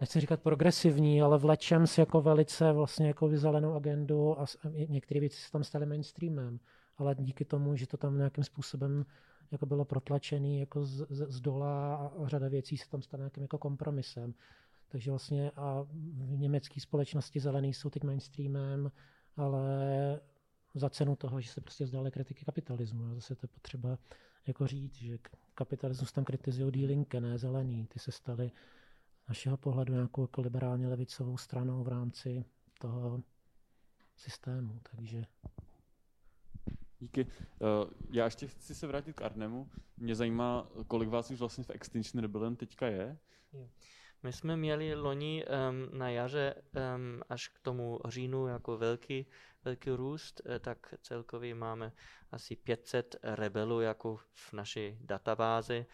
nechci 0.00 0.20
říkat 0.20 0.42
progresivní, 0.42 1.22
ale 1.22 1.38
vlečem 1.38 1.86
si 1.86 2.00
jako 2.00 2.20
velice 2.20 2.72
vlastně 2.72 3.06
jako 3.06 3.28
zelenou 3.34 3.74
agendu 3.74 4.40
a 4.40 4.44
některé 4.88 5.20
věci 5.20 5.40
se 5.40 5.50
tam 5.52 5.64
staly 5.64 5.86
mainstreamem. 5.86 6.60
Ale 6.98 7.14
díky 7.18 7.44
tomu, 7.44 7.76
že 7.76 7.86
to 7.86 7.96
tam 7.96 8.16
nějakým 8.16 8.44
způsobem 8.44 9.04
jako 9.50 9.66
bylo 9.66 9.84
protlačené 9.84 10.58
jako 10.58 10.84
z, 10.84 11.06
z, 11.10 11.32
z 11.32 11.40
dola 11.40 11.96
a 11.96 12.28
řada 12.28 12.48
věcí 12.48 12.76
se 12.76 12.90
tam 12.90 13.02
stane 13.02 13.20
nějakým 13.20 13.42
jako 13.42 13.58
kompromisem. 13.58 14.34
Takže 14.88 15.10
vlastně 15.10 15.50
a 15.56 15.86
v 16.02 16.38
německé 16.38 16.80
společnosti 16.80 17.40
zelený 17.40 17.74
jsou 17.74 17.90
teď 17.90 18.04
mainstreamem, 18.04 18.92
ale 19.36 20.20
za 20.74 20.90
cenu 20.90 21.16
toho, 21.16 21.40
že 21.40 21.48
se 21.48 21.60
prostě 21.60 21.84
vzdali 21.84 22.10
kritiky 22.10 22.44
kapitalismu. 22.44 23.04
A 23.10 23.14
zase 23.14 23.34
to 23.34 23.44
je 23.44 23.48
potřeba 23.48 23.98
jako 24.46 24.66
říct, 24.66 24.94
že 24.94 25.18
kapitalismus 25.54 26.12
tam 26.12 26.24
kritizují 26.24 26.72
dílinke, 26.72 27.20
ne 27.20 27.38
zelený. 27.38 27.86
Ty 27.86 27.98
se 27.98 28.12
staly 28.12 28.50
našeho 29.28 29.56
pohledu 29.56 29.92
nějakou 29.92 30.22
jako 30.22 30.40
liberálně 30.40 30.88
levicovou 30.88 31.36
stranou 31.36 31.84
v 31.84 31.88
rámci 31.88 32.44
toho 32.78 33.22
systému. 34.16 34.80
Takže 34.90 35.24
Díky. 36.98 37.24
Uh, 37.24 37.90
já 38.10 38.24
ještě 38.24 38.46
chci 38.46 38.74
se 38.74 38.86
vrátit 38.86 39.12
k 39.12 39.22
Arnemu. 39.22 39.70
Mě 39.96 40.14
zajímá, 40.14 40.68
kolik 40.86 41.08
vás 41.08 41.30
už 41.30 41.38
vlastně 41.38 41.64
v 41.64 41.70
Extinction 41.70 42.22
Rebellion 42.22 42.56
teďka 42.56 42.86
je? 42.86 43.18
My 44.22 44.32
jsme 44.32 44.56
měli 44.56 44.94
loni 44.94 45.44
um, 45.44 45.98
na 45.98 46.08
jaře 46.10 46.54
um, 46.54 47.22
až 47.28 47.48
k 47.48 47.58
tomu 47.58 48.00
říjnu 48.08 48.46
jako 48.46 48.78
velký, 48.78 49.26
velký 49.64 49.90
růst, 49.90 50.40
eh, 50.46 50.58
tak 50.58 50.94
celkově 51.02 51.54
máme 51.54 51.92
asi 52.30 52.56
500 52.56 53.16
rebelů 53.22 53.80
jako 53.80 54.16
v 54.16 54.52
naší 54.52 54.98
databázi. 55.00 55.86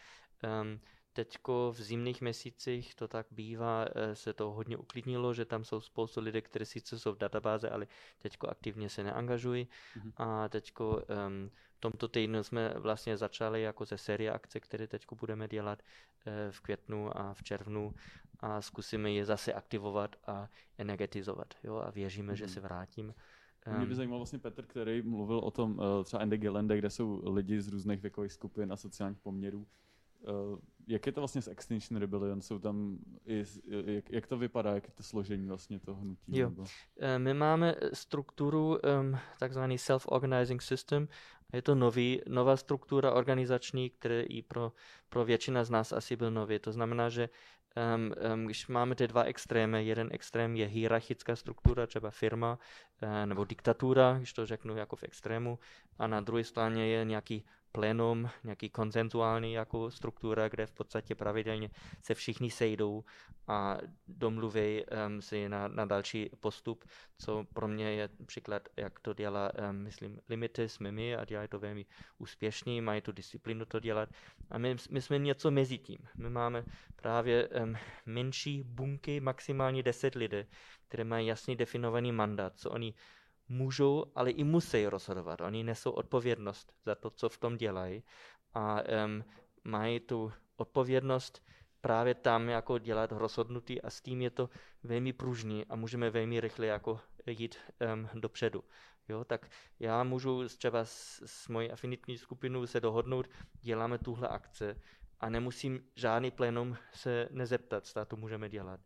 Um, 0.63 0.81
Teďko 1.13 1.73
v 1.77 1.83
zimných 1.83 2.21
měsících 2.21 2.95
to 2.95 3.09
tak 3.09 3.27
bývá, 3.31 3.87
eh, 3.95 4.15
se 4.15 4.33
to 4.33 4.51
hodně 4.51 4.77
uklidnilo, 4.77 5.35
že 5.35 5.45
tam 5.45 5.65
jsou 5.65 5.81
spoustu 5.81 6.21
lidí, 6.21 6.43
kteří 6.43 6.65
sice 6.65 6.99
jsou 6.99 7.13
v 7.13 7.19
databáze, 7.19 7.71
ale 7.71 7.87
teďko 8.19 8.49
aktivně 8.49 8.89
se 8.89 9.03
neangažují. 9.03 9.69
Mm-hmm. 9.97 10.13
A 10.17 10.49
teďko 10.49 10.91
um, 10.91 11.51
v 11.77 11.81
tomto 11.81 12.09
týdnu 12.09 12.43
jsme 12.43 12.75
vlastně 12.77 13.17
začali 13.17 13.63
jako 13.63 13.85
ze 13.85 13.99
série 13.99 14.33
akce, 14.33 14.61
které 14.61 14.87
teďko 14.87 15.15
budeme 15.15 15.49
dělat 15.49 15.83
uh, 15.83 16.33
v 16.51 16.61
květnu 16.61 17.19
a 17.19 17.35
v 17.35 17.43
červnu 17.43 17.95
a 18.41 18.63
zkusíme 18.63 19.13
je 19.13 19.25
zase 19.25 19.53
aktivovat 19.53 20.17
a 20.27 20.49
energetizovat. 20.79 21.55
Jo? 21.65 21.77
A 21.77 21.91
věříme, 21.91 22.33
mm-hmm. 22.33 22.37
že 22.37 22.45
mhm. 22.45 22.53
se 22.53 22.61
vrátím. 22.61 23.15
Mě 23.77 23.87
by 23.87 23.95
zajímal 23.95 24.19
vlastně 24.19 24.39
Petr, 24.39 24.67
který 24.67 25.03
mluvil 25.03 25.39
o 25.39 25.51
tom 25.51 25.79
uh, 25.79 26.05
třeba 26.05 26.23
Ende 26.23 26.39
Gelände, 26.39 26.79
kde 26.79 26.91
jsou 26.91 27.23
lidi 27.35 27.61
z 27.61 27.69
různých 27.69 28.01
věkových 28.01 28.33
skupin 28.33 28.73
a 28.73 28.77
sociálních 28.77 29.19
poměrů. 29.19 29.67
Uh, 30.23 30.59
jak 30.87 31.07
je 31.07 31.13
to 31.13 31.21
vlastně 31.21 31.43
s 31.43 31.49
Extinction 31.49 32.01
Rebellion? 32.01 32.41
Jsou 32.41 32.59
tam 32.59 32.99
i, 33.27 33.45
jak, 33.87 34.11
jak 34.11 34.27
to 34.27 34.39
vypadá, 34.39 34.75
jak 34.75 34.85
je 34.85 34.95
to 34.95 35.03
složení 35.03 35.49
vlastně 35.49 35.79
toho 35.79 36.01
hnutí? 36.01 36.39
Jo. 36.39 36.49
Nebo? 36.49 36.65
Eh, 36.99 37.19
my 37.19 37.35
máme 37.35 37.75
strukturu 37.93 38.69
um, 38.69 39.19
takzvaný 39.39 39.79
self-organizing 39.79 40.61
system. 40.61 41.09
Je 41.53 41.63
to 41.63 41.75
nový, 41.75 42.21
nová 42.29 42.57
struktura 42.57 43.13
organizační, 43.13 43.91
která 43.91 44.23
i 44.23 44.43
pro, 44.43 44.73
pro 45.09 45.25
většina 45.25 45.65
z 45.65 45.71
nás 45.71 45.93
asi 45.93 46.17
byl 46.17 46.31
nový. 46.31 46.59
To 46.59 46.73
znamená, 46.73 47.09
že 47.09 47.29
um, 47.97 48.13
um, 48.35 48.47
když 48.47 48.69
máme 48.69 48.95
ty 48.95 49.09
dva 49.09 49.23
extrémy, 49.23 49.87
jeden 49.87 50.09
extrém 50.13 50.57
je 50.57 50.67
hierarchická 50.67 51.37
struktura, 51.37 51.87
třeba 51.87 52.11
firma, 52.11 52.59
uh, 53.03 53.27
nebo 53.27 53.45
diktatura, 53.45 54.17
když 54.19 54.33
to 54.33 54.47
řeknu 54.47 54.77
jako 54.77 54.97
v 54.97 55.05
extrému, 55.05 55.59
a 55.99 56.07
na 56.07 56.21
druhé 56.21 56.45
straně 56.45 56.87
je 56.87 57.05
nějaký 57.05 57.45
plénum, 57.73 58.31
nějaký 58.45 58.71
koncentuální 58.71 59.53
jako 59.53 59.91
struktura, 59.91 60.49
kde 60.49 60.67
v 60.67 60.73
podstatě 60.73 61.15
pravidelně 61.15 61.71
se 62.03 62.15
všichni 62.15 62.51
sejdou 62.51 63.05
a 63.49 63.79
domluví 64.09 64.85
um, 65.07 65.23
si 65.23 65.49
na, 65.49 65.69
na 65.69 65.85
další 65.85 66.31
postup, 66.41 66.85
co 67.19 67.45
pro 67.55 67.69
mě 67.69 67.91
je 67.91 68.09
příklad, 68.27 68.69
jak 68.77 69.01
to 69.01 69.15
dělá, 69.15 69.51
um, 69.71 69.77
myslím, 69.77 70.21
Limity 70.29 70.69
s 70.69 70.79
Mimi 70.79 71.17
a 71.17 71.25
dělají 71.25 71.49
to 71.49 71.59
velmi 71.59 71.87
úspěšně, 72.19 72.83
mají 72.83 73.01
tu 73.01 73.13
disciplínu 73.13 73.65
to 73.65 73.81
dělat 73.81 74.09
a 74.51 74.59
my, 74.59 74.77
my 74.91 75.03
jsme 75.03 75.19
něco 75.19 75.51
mezi 75.51 75.79
tím. 75.79 75.99
My 76.17 76.31
máme 76.31 76.65
právě 76.97 77.49
um, 77.49 77.77
menší 78.07 78.63
bunky, 78.63 79.21
maximálně 79.21 79.83
10 79.83 80.15
lidí, 80.15 80.45
které 80.89 81.05
mají 81.05 81.27
jasně 81.27 81.57
definovaný 81.57 82.13
mandát, 82.13 82.53
co 82.57 82.71
oni 82.71 82.95
můžou, 83.53 84.05
ale 84.15 84.31
i 84.31 84.45
musí 84.45 84.87
rozhodovat. 84.87 85.41
Oni 85.41 85.65
nesou 85.65 85.91
odpovědnost 85.91 86.73
za 86.85 86.95
to, 86.95 87.11
co 87.11 87.29
v 87.29 87.39
tom 87.39 87.57
dělají 87.57 88.03
a 88.55 88.83
um, 88.83 89.25
mají 89.65 90.01
tu 90.01 90.33
odpovědnost 90.57 91.43
právě 91.81 92.15
tam 92.15 92.49
jako 92.49 92.79
dělat 92.79 93.13
rozhodnutí 93.13 93.83
a 93.83 93.91
s 93.91 94.01
tím 94.01 94.23
je 94.23 94.31
to 94.31 94.51
velmi 94.83 95.13
pružný 95.13 95.67
a 95.67 95.77
můžeme 95.77 96.11
velmi 96.11 96.41
rychle 96.41 96.67
jako 96.67 97.01
jít 97.27 97.57
um, 97.95 98.21
dopředu. 98.21 98.65
Jo, 99.09 99.25
tak 99.25 99.51
já 99.81 100.05
můžu 100.05 100.49
třeba 100.49 100.85
s, 100.85 101.23
s 101.27 101.49
mojí 101.49 101.71
afinitní 101.71 102.19
skupinou 102.19 102.67
se 102.67 102.81
dohodnout, 102.81 103.29
děláme 103.61 103.99
tuhle 103.99 104.29
akce 104.29 104.77
a 105.21 105.29
nemusím 105.29 105.85
žádný 105.95 106.31
plénum 106.31 106.77
se 106.93 107.29
nezeptat, 107.31 107.87
zda 107.87 108.05
to 108.05 108.17
můžeme 108.17 108.49
dělat. 108.49 108.81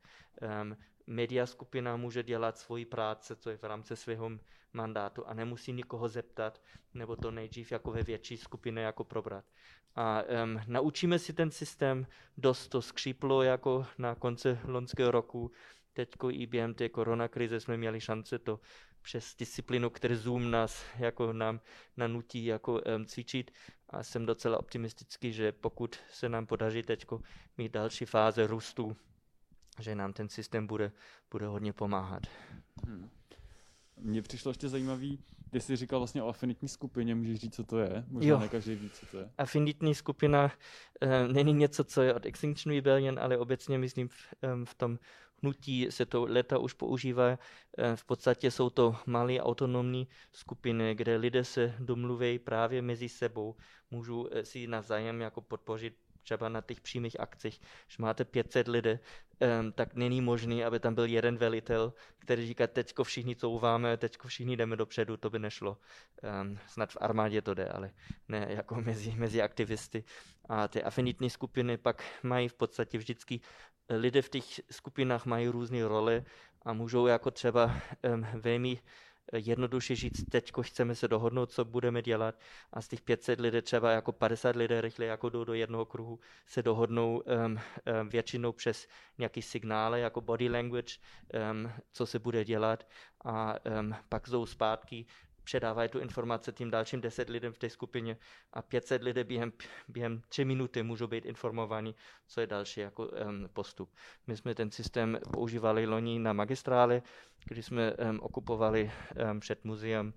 Um, 0.63 0.77
media 1.07 1.47
skupina 1.47 1.97
může 1.97 2.23
dělat 2.23 2.59
svoji 2.59 2.85
práci, 2.85 3.37
co 3.37 3.51
je 3.51 3.57
v 3.57 3.65
rámci 3.65 3.97
svého 3.97 4.31
mandátu 4.73 5.27
a 5.27 5.35
nemusí 5.35 5.73
nikoho 5.73 6.09
zeptat, 6.09 6.63
nebo 6.95 7.17
to 7.17 7.31
nejdřív 7.31 7.73
jako 7.73 7.91
ve 7.91 8.03
větší 8.03 8.37
skupině 8.37 8.83
jako 8.83 9.05
probrat. 9.05 9.45
A 9.95 10.23
um, 10.23 10.61
naučíme 10.67 11.19
si 11.19 11.33
ten 11.33 11.51
systém, 11.51 12.07
dost 12.37 12.69
to 12.69 12.83
skříplo 12.83 13.43
jako 13.43 13.87
na 13.99 14.15
konci 14.15 14.59
loňského 14.65 15.11
roku, 15.11 15.51
teď 15.93 16.09
i 16.31 16.47
během 16.47 16.75
té 16.75 16.89
koronakrize 16.89 17.61
jsme 17.61 17.77
měli 17.77 18.01
šance 18.01 18.39
to 18.39 18.61
přes 19.03 19.37
disciplinu, 19.37 19.91
který 19.91 20.15
Zoom 20.15 20.51
nás 20.51 20.85
jako 20.99 21.33
nám 21.33 21.61
nanutí 21.97 22.45
jako 22.45 22.73
um, 22.73 23.07
cvičit 23.07 23.51
a 23.91 24.03
jsem 24.03 24.27
docela 24.27 24.61
optimistický, 24.61 25.33
že 25.33 25.53
pokud 25.53 25.97
se 26.11 26.29
nám 26.29 26.47
podaří 26.47 26.83
teď 26.83 27.07
mít 27.59 27.73
další 27.73 28.05
fáze 28.05 28.47
růstu, 28.47 28.97
že 29.81 29.95
nám 29.95 30.13
ten 30.13 30.29
systém 30.29 30.67
bude, 30.67 30.93
bude 31.31 31.47
hodně 31.47 31.73
pomáhat. 31.73 32.23
Hmm. 32.87 33.11
Mně 33.97 34.23
přišlo 34.23 34.51
ještě 34.51 34.69
zajímavý, 34.69 35.19
ty 35.51 35.61
jsi 35.61 35.77
říkal 35.77 36.01
vlastně 36.01 36.23
o 36.23 36.29
afinitní 36.29 36.69
skupině, 36.69 37.15
můžeš 37.15 37.41
říct, 37.41 37.55
co 37.55 37.65
to 37.65 37.79
je? 37.79 38.05
Možná 38.09 38.31
jo. 38.31 38.39
ne 38.39 38.49
každý 38.49 38.75
ví, 38.75 38.91
co 38.91 39.07
to 39.07 39.19
je. 39.19 39.31
Afinitní 39.39 39.95
skupina 39.95 40.53
uh, 41.03 41.33
není 41.33 41.53
něco, 41.53 41.85
co 41.85 42.03
je 42.03 42.15
od 42.15 42.27
Extinction 42.27 42.75
Rebellion, 42.75 43.19
ale 43.19 43.39
obecně 43.39 43.79
myslím 43.79 44.09
v, 44.09 44.15
um, 44.55 44.65
v 44.65 44.75
tom 44.75 44.99
hnutí 45.43 45.87
se 45.91 46.07
to 46.07 46.27
leta 46.29 46.59
už 46.59 46.73
používá. 46.73 47.31
Uh, 47.31 47.37
v 47.95 48.05
podstatě 48.05 48.51
jsou 48.51 48.71
to 48.71 48.97
malé 49.07 49.41
autonomní 49.41 50.09
skupiny, 50.33 50.95
kde 50.95 51.17
lidé 51.17 51.45
se 51.45 51.75
domluví 51.79 52.39
právě 52.39 52.83
mezi 52.83 53.09
sebou, 53.09 53.57
můžou 53.91 54.23
uh, 54.23 54.29
si 54.43 54.67
navzájem 54.67 55.21
jako 55.21 55.41
podpořit 55.41 55.97
třeba 56.23 56.49
na 56.49 56.61
těch 56.61 56.81
přímých 56.81 57.21
akcích, 57.21 57.61
že 57.89 57.97
máte 57.99 58.25
500 58.25 58.69
lidí, 58.69 58.99
um, 59.41 59.73
tak 59.73 59.95
není 59.95 60.21
možný, 60.21 60.65
aby 60.65 60.81
tam 60.81 60.95
byl 60.95 61.05
jeden 61.05 61.37
velitel, 61.37 61.93
který 62.19 62.47
říká, 62.47 62.67
teďko 62.67 63.05
všichni 63.05 63.37
couváme, 63.37 63.97
teďko 63.97 64.29
všichni 64.29 64.57
jdeme 64.57 64.77
dopředu, 64.77 65.17
to 65.17 65.31
by 65.31 65.39
nešlo. 65.39 65.79
Um, 66.43 66.59
snad 66.67 66.93
v 66.93 66.97
armádě 67.01 67.43
to 67.43 67.55
jde, 67.55 67.69
ale 67.69 67.91
ne 68.29 68.47
jako 68.51 68.75
mezi, 68.81 69.11
mezi 69.11 69.43
aktivisty. 69.43 70.05
A 70.49 70.69
ty 70.69 70.83
afinitní 70.83 71.31
skupiny 71.31 71.77
pak 71.77 72.05
mají 72.23 72.49
v 72.49 72.55
podstatě 72.55 72.99
vždycky, 72.99 73.41
lidé 73.89 74.23
v 74.23 74.29
těch 74.29 74.45
skupinách 74.71 75.27
mají 75.27 75.49
různé 75.49 75.89
role 75.89 76.25
a 76.63 76.73
můžou 76.73 77.07
jako 77.07 77.31
třeba 77.31 77.81
um, 78.15 78.27
velmi 78.41 78.79
jednoduše 79.33 79.97
říct, 79.97 80.25
teď 80.31 80.53
chceme 80.61 80.95
se 80.95 81.09
dohodnout, 81.09 81.53
co 81.53 81.65
budeme 81.65 82.03
dělat. 82.03 82.35
A 82.73 82.83
z 82.83 82.89
těch 82.89 83.01
500 83.01 83.41
lidí 83.41 83.63
třeba 83.63 83.91
jako 83.91 84.13
50 84.13 84.57
lidí 84.57 84.81
rychle 84.81 85.07
jako 85.07 85.29
jdou 85.29 85.45
do 85.45 85.55
jednoho 85.55 85.85
kruhu, 85.85 86.21
se 86.47 86.63
dohodnou 86.63 87.19
um, 87.19 87.53
um, 87.53 87.59
většinou 88.09 88.53
přes 88.53 88.89
nějaký 89.19 89.43
signály 89.43 90.01
jako 90.01 90.21
body 90.21 90.49
language, 90.49 90.95
um, 91.53 91.73
co 91.93 92.07
se 92.07 92.19
bude 92.19 92.45
dělat. 92.45 92.89
A 93.25 93.55
um, 93.81 93.95
pak 94.09 94.29
jdou 94.29 94.47
zpátky 94.47 95.07
předávají 95.47 95.89
tu 95.89 95.99
informaci 95.99 96.53
tím 96.53 96.71
dalším 96.71 97.01
10 97.01 97.29
lidem 97.29 97.53
v 97.53 97.59
té 97.59 97.71
skupině 97.71 98.17
a 98.53 98.63
500 98.63 99.03
lidí 99.03 99.25
během, 99.25 99.53
během 99.89 100.23
3 100.29 100.45
minuty 100.45 100.83
můžou 100.83 101.07
být 101.07 101.27
informovaní, 101.27 101.95
co 102.27 102.41
je 102.41 102.47
další 102.47 102.81
jako 102.81 103.07
um, 103.07 103.49
postup. 103.53 103.95
My 104.27 104.37
jsme 104.37 104.55
ten 104.55 104.71
systém 104.71 105.19
používali 105.33 105.87
loni 105.87 106.19
na 106.19 106.33
magistrále, 106.33 107.03
kdy 107.45 107.63
jsme 107.63 107.95
um, 107.95 108.21
okupovali 108.21 108.91
um, 109.31 109.41
před 109.41 109.65
muzeem 109.65 110.15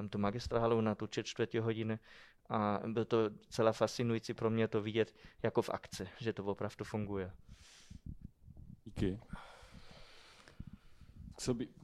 um, 0.00 0.08
tu 0.08 0.18
magistrálu 0.18 0.80
na 0.80 0.94
tu 0.94 1.06
čtvrtě 1.06 1.60
hodiny 1.60 1.98
a 2.48 2.80
bylo 2.86 3.04
to 3.04 3.30
celá 3.48 3.72
fascinující 3.72 4.34
pro 4.34 4.50
mě 4.50 4.68
to 4.68 4.82
vidět 4.82 5.14
jako 5.42 5.62
v 5.62 5.70
akci, 5.70 6.08
že 6.18 6.32
to 6.32 6.44
opravdu 6.44 6.84
funguje. 6.84 7.32
Díky. 8.84 9.20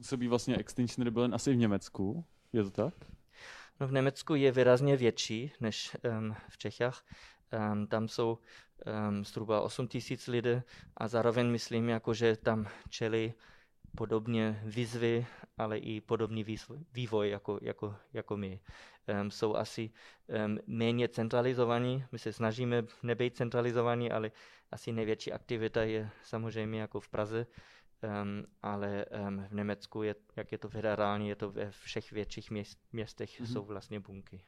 Co 0.01 0.17
by 0.17 0.27
vlastně 0.27 0.57
Extinction 0.57 1.05
Rebellion 1.05 1.35
asi 1.35 1.53
v 1.53 1.55
Německu? 1.55 2.25
Je 2.53 2.63
to 2.63 2.71
tak? 2.71 2.93
No 3.79 3.87
v 3.87 3.91
Německu 3.91 4.35
je 4.35 4.51
výrazně 4.51 4.97
větší 4.97 5.51
než 5.59 5.97
um, 6.19 6.35
v 6.49 6.57
Čechách. 6.57 7.05
Um, 7.73 7.87
tam 7.87 8.07
jsou 8.07 8.37
um, 9.09 9.25
zhruba 9.25 9.61
8 9.61 9.87
tisíc 9.87 10.27
lidí 10.27 10.61
a 10.97 11.07
zároveň 11.07 11.47
myslím, 11.47 11.89
jako, 11.89 12.13
že 12.13 12.37
tam 12.37 12.67
čelí 12.89 13.33
podobně 13.95 14.61
výzvy, 14.65 15.25
ale 15.57 15.77
i 15.77 16.01
podobný 16.01 16.45
vývoj, 16.93 17.29
jako, 17.29 17.59
jako, 17.61 17.95
jako 18.13 18.37
my. 18.37 18.59
Um, 19.21 19.31
jsou 19.31 19.55
asi 19.55 19.91
um, 20.45 20.59
méně 20.67 21.07
centralizovaní, 21.07 22.05
my 22.11 22.19
se 22.19 22.33
snažíme 22.33 22.83
nebejt 23.03 23.37
centralizovaní, 23.37 24.11
ale 24.11 24.31
asi 24.71 24.91
největší 24.91 25.31
aktivita 25.31 25.83
je 25.83 26.09
samozřejmě 26.23 26.81
jako 26.81 26.99
v 26.99 27.09
Praze, 27.09 27.47
Um, 28.03 28.45
ale 28.61 29.05
um, 29.27 29.45
v 29.49 29.53
Německu, 29.53 30.03
je, 30.03 30.15
jak 30.35 30.51
je 30.51 30.57
to 30.57 30.69
federální, 30.69 31.29
je 31.29 31.35
to 31.35 31.51
ve 31.51 31.71
všech 31.71 32.11
větších 32.11 32.51
měst, 32.51 32.79
městech 32.93 33.41
mm-hmm. 33.41 33.53
jsou 33.53 33.63
vlastně 33.63 33.99
bunky. 33.99 34.41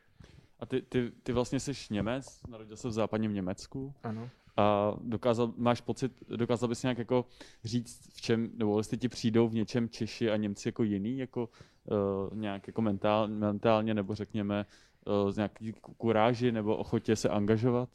A 0.60 0.66
ty, 0.66 0.82
ty, 0.82 1.12
ty 1.24 1.34
vlastně 1.34 1.60
jsi 1.60 1.72
Němec, 1.90 2.42
narodil 2.48 2.78
se 2.78 2.88
v 2.88 2.92
západním 2.92 3.34
Německu. 3.34 3.94
Ano. 4.04 4.30
A 4.58 4.94
dokázal, 5.02 5.54
máš 5.58 5.82
pocit, 5.82 6.12
dokázal 6.30 6.70
bys 6.70 6.84
nějak 6.84 6.98
jako 6.98 7.26
říct, 7.64 8.10
v 8.14 8.22
čem, 8.22 8.50
nebo 8.54 8.78
jestli 8.78 8.98
ti 8.98 9.10
přijdou 9.10 9.48
v 9.48 9.54
něčem 9.54 9.90
Češi 9.90 10.32
a 10.32 10.38
Němci 10.38 10.68
jako 10.68 10.84
jiný, 10.84 11.18
jako 11.18 11.50
uh, 11.86 12.38
nějak 12.38 12.68
jako 12.68 12.82
mentál, 12.82 13.28
mentálně, 13.28 13.94
nebo 13.94 14.16
řekněme 14.16 14.66
uh, 15.06 15.32
z 15.32 15.36
nějaký 15.36 15.74
kuráži 15.98 16.52
nebo 16.52 16.78
ochotě 16.78 17.16
se 17.16 17.30
angažovat? 17.30 17.90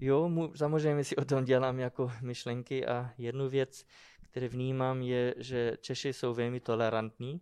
Jo, 0.00 0.28
mu, 0.28 0.54
samozřejmě 0.56 1.04
si 1.04 1.16
o 1.16 1.24
tom 1.24 1.44
dělám 1.44 1.78
jako 1.78 2.12
myšlenky 2.22 2.86
a 2.86 3.10
jednu 3.18 3.48
věc, 3.48 3.84
které 4.30 4.48
vnímám, 4.48 5.02
je, 5.02 5.34
že 5.38 5.76
Češi 5.80 6.12
jsou 6.12 6.34
velmi 6.34 6.60
tolerantní, 6.60 7.40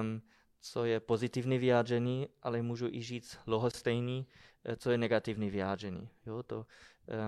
um, 0.00 0.22
co 0.60 0.84
je 0.84 1.00
pozitivní 1.00 1.58
vyjádření, 1.58 2.28
ale 2.42 2.62
můžu 2.62 2.88
i 2.88 3.02
říct 3.02 3.38
lohostejný, 3.46 4.26
eh, 4.64 4.76
co 4.76 4.90
je 4.90 4.98
negativní 4.98 5.50
vyjádření. 5.50 6.08
Jo, 6.26 6.42
to, 6.42 6.66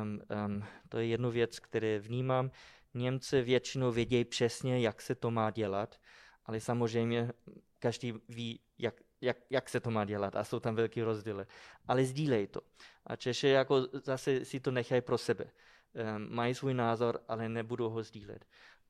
um, 0.03 0.21
um, 0.47 0.65
to 0.89 0.99
je 0.99 1.07
jednu 1.07 1.31
věc, 1.31 1.59
které 1.59 1.99
vnímám. 1.99 2.51
Němci 2.95 3.43
většinou 3.43 3.93
vědějí 3.93 4.25
přesně, 4.25 4.81
jak 4.81 5.03
se 5.03 5.15
to 5.15 5.31
má 5.31 5.51
dělat, 5.51 6.01
ale 6.47 6.61
samozřejmě 6.61 7.31
každý 7.79 8.13
ví, 8.29 8.61
jak, 8.79 9.01
jak, 9.23 9.37
jak 9.51 9.69
se 9.69 9.81
to 9.81 9.91
má 9.91 10.05
dělat 10.05 10.37
a 10.37 10.45
jsou 10.45 10.61
tam 10.61 10.75
velký 10.75 11.03
rozdíly. 11.03 11.47
Ale 11.89 12.05
sdílej 12.05 12.47
to. 12.47 12.61
A 13.07 13.17
Češi 13.17 13.49
jako 13.49 13.87
zase 13.93 14.45
si 14.45 14.61
to 14.61 14.71
nechají 14.71 15.01
pro 15.01 15.19
sebe. 15.19 15.45
Um, 15.45 16.35
mají 16.35 16.55
svůj 16.55 16.75
názor, 16.75 17.21
ale 17.29 17.49
nebudou 17.49 17.91
ho 17.91 18.03
sdílet. 18.03 18.45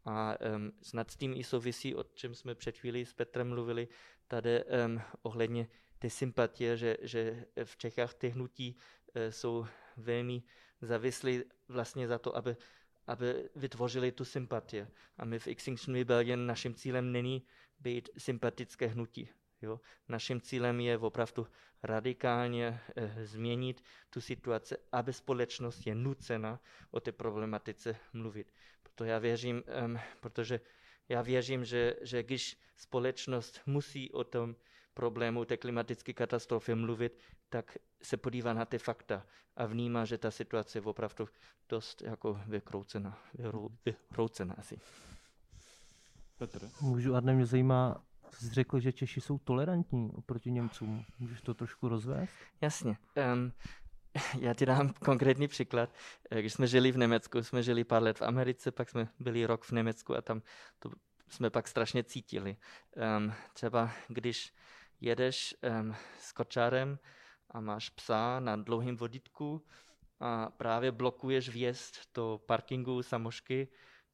A 0.05 0.37
um, 0.57 0.73
snad 0.83 1.11
s 1.11 1.17
tím 1.17 1.35
i 1.37 1.45
souvisí, 1.45 1.95
o 1.95 2.03
čem 2.03 2.35
jsme 2.35 2.55
před 2.55 2.79
chvíli 2.79 3.07
s 3.07 3.13
Petrem 3.13 3.49
mluvili, 3.49 3.89
tady 4.29 4.65
um, 4.65 5.01
ohledně 5.23 5.69
ty 5.99 6.11
sympatie, 6.11 6.77
že, 6.77 6.97
že 7.03 7.45
v 7.65 7.77
Čechách 7.77 8.15
ty 8.15 8.29
hnutí 8.29 8.77
uh, 8.77 9.23
jsou 9.31 9.67
velmi 9.97 10.43
závislí 10.81 11.43
vlastně 11.69 12.09
za 12.09 12.19
to, 12.19 12.37
aby, 12.37 12.57
aby 13.07 13.49
vytvořili 13.57 14.13
tu 14.13 14.25
sympatie. 14.25 14.89
A 15.17 15.25
my 15.25 15.39
v 15.39 15.47
Extinction 15.47 15.95
Rebellion 15.95 16.47
naším 16.47 16.75
cílem 16.75 17.13
není 17.13 17.43
být 17.81 18.09
sympatické 18.19 18.87
hnutí. 18.87 19.29
Jo? 19.63 19.81
Naším 20.09 20.41
cílem 20.41 20.81
je 20.81 20.99
opravdu 20.99 21.47
radikálně 21.83 22.81
eh, 22.97 23.27
změnit 23.27 23.85
tu 24.11 24.21
situaci, 24.21 24.77
aby 24.93 25.13
společnost 25.13 25.87
je 25.87 25.95
nucena 25.95 26.61
o 26.91 27.01
té 27.01 27.13
problematice 27.13 27.97
mluvit. 28.13 28.53
Proto 28.83 29.05
já 29.05 29.19
věřím, 29.19 29.63
um, 29.85 29.99
protože 30.21 30.61
já 31.09 31.23
věřím, 31.23 31.65
že, 31.65 31.97
že 32.01 32.23
když 32.23 32.59
společnost 32.77 33.61
musí 33.67 34.13
o 34.13 34.25
tom 34.25 34.57
problému 34.95 35.45
té 35.45 35.57
klimatické 35.57 36.13
katastrofy 36.13 36.75
mluvit, 36.75 37.19
tak 37.49 37.79
se 38.03 38.17
podívá 38.17 38.53
na 38.53 38.65
ty 38.65 38.79
fakta 38.79 39.27
a 39.57 39.67
vnímá, 39.67 40.05
že 40.05 40.19
ta 40.19 40.31
situace 40.31 40.79
je 40.79 40.83
opravdu 40.83 41.29
dost 41.69 42.03
jako 42.03 42.41
vykroucená. 42.47 43.19
Vykroucená 43.87 44.55
asi. 44.59 44.81
Petr? 46.39 46.71
Můžu, 46.81 47.15
Arne, 47.15 47.35
mě 47.35 47.47
zajímá, 47.47 48.05
jsi 48.37 48.55
řekl, 48.55 48.81
že 48.81 48.93
Češi 48.93 49.21
jsou 49.21 49.39
tolerantní 49.39 50.11
oproti 50.15 50.51
Němcům. 50.51 51.05
Můžeš 51.19 51.41
to 51.41 51.55
trošku 51.55 51.89
rozvést? 51.89 52.35
Jasně. 52.61 52.97
Um, 53.35 53.53
já 54.41 54.55
ti 54.55 54.67
dám 54.67 54.93
konkrétní 54.93 55.49
příklad. 55.49 55.91
Eh, 56.31 56.41
když 56.41 56.53
jsme 56.53 56.67
žili 56.67 56.93
v 56.93 56.99
Německu, 56.99 57.43
jsme 57.43 57.63
žili 57.63 57.85
pár 57.85 58.03
let 58.03 58.19
v 58.19 58.23
Americe, 58.23 58.71
pak 58.71 58.91
jsme 58.91 59.09
byli 59.19 59.47
rok 59.47 59.65
v 59.65 59.73
Německu 59.73 60.17
a 60.17 60.23
tam 60.23 60.43
to 60.79 60.91
jsme 61.29 61.51
pak 61.51 61.69
strašně 61.69 62.05
cítili. 62.05 62.57
Um, 63.19 63.33
třeba 63.53 63.91
když 64.09 64.55
jedeš 65.01 65.55
um, 65.81 65.95
s 66.19 66.33
kočárem 66.33 66.99
a 67.51 67.61
máš 67.61 67.89
psa 67.89 68.41
na 68.41 68.57
dlouhém 68.57 68.97
vodítku 68.97 69.65
a 70.21 70.51
právě 70.51 70.93
blokuješ 70.93 71.49
vjezd 71.49 71.97
do 72.15 72.41
parkingu 72.47 73.03
samošky, 73.03 73.69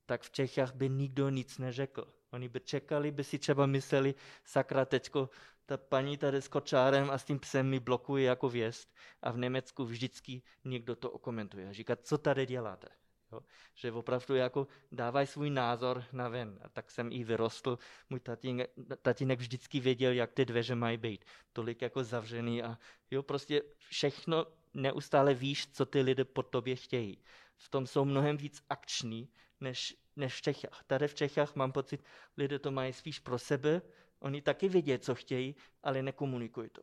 tak 0.06 0.22
v 0.22 0.30
Čechách 0.30 0.74
by 0.74 0.88
nikdo 0.88 1.28
nic 1.28 1.58
neřekl. 1.58 2.17
Oni 2.32 2.48
by 2.48 2.60
čekali, 2.60 3.10
by 3.10 3.24
si 3.24 3.38
třeba 3.38 3.66
mysleli, 3.66 4.14
sakra, 4.44 4.84
teďko 4.84 5.30
ta 5.66 5.76
paní 5.76 6.16
tady 6.16 6.42
s 6.42 6.48
kočárem 6.48 7.10
a 7.10 7.18
s 7.18 7.24
tím 7.24 7.38
psem 7.38 7.70
mi 7.70 7.80
blokuje 7.80 8.24
jako 8.24 8.48
věst 8.48 8.94
a 9.22 9.30
v 9.30 9.38
Německu 9.38 9.84
vždycky 9.84 10.42
někdo 10.64 10.96
to 10.96 11.10
okomentuje. 11.10 11.74
Říká, 11.74 11.96
co 11.96 12.18
tady 12.18 12.46
děláte? 12.46 12.88
Jo? 13.32 13.40
Že 13.74 13.92
opravdu 13.92 14.34
jako 14.34 14.66
dávají 14.92 15.26
svůj 15.26 15.50
názor 15.50 16.04
na 16.12 16.28
ven. 16.28 16.58
A 16.62 16.68
tak 16.68 16.90
jsem 16.90 17.12
i 17.12 17.24
vyrostl. 17.24 17.78
Můj 18.10 18.20
tatínek, 18.20 18.70
tatínek 19.02 19.38
vždycky 19.38 19.80
věděl, 19.80 20.12
jak 20.12 20.32
ty 20.32 20.44
dveře 20.44 20.74
mají 20.74 20.96
být. 20.96 21.24
Tolik 21.52 21.82
jako 21.82 22.04
zavřený 22.04 22.62
a 22.62 22.78
jo, 23.10 23.22
prostě 23.22 23.62
všechno 23.88 24.46
neustále 24.74 25.34
víš, 25.34 25.72
co 25.72 25.86
ty 25.86 26.00
lidé 26.00 26.24
po 26.24 26.42
tobě 26.42 26.76
chtějí. 26.76 27.22
V 27.56 27.68
tom 27.68 27.86
jsou 27.86 28.04
mnohem 28.04 28.36
víc 28.36 28.62
akční, 28.68 29.28
než, 29.60 29.96
než 30.16 30.34
v 30.34 30.42
Čechách. 30.42 30.84
Tady 30.86 31.08
v 31.08 31.14
Čechách 31.14 31.56
mám 31.56 31.72
pocit, 31.72 32.04
lidé 32.36 32.58
to 32.58 32.70
mají 32.70 32.92
spíš 32.92 33.18
pro 33.18 33.38
sebe, 33.38 33.82
oni 34.20 34.42
taky 34.42 34.68
vědí, 34.68 34.98
co 34.98 35.14
chtějí, 35.14 35.56
ale 35.82 36.02
nekomunikují 36.02 36.70
to 36.70 36.82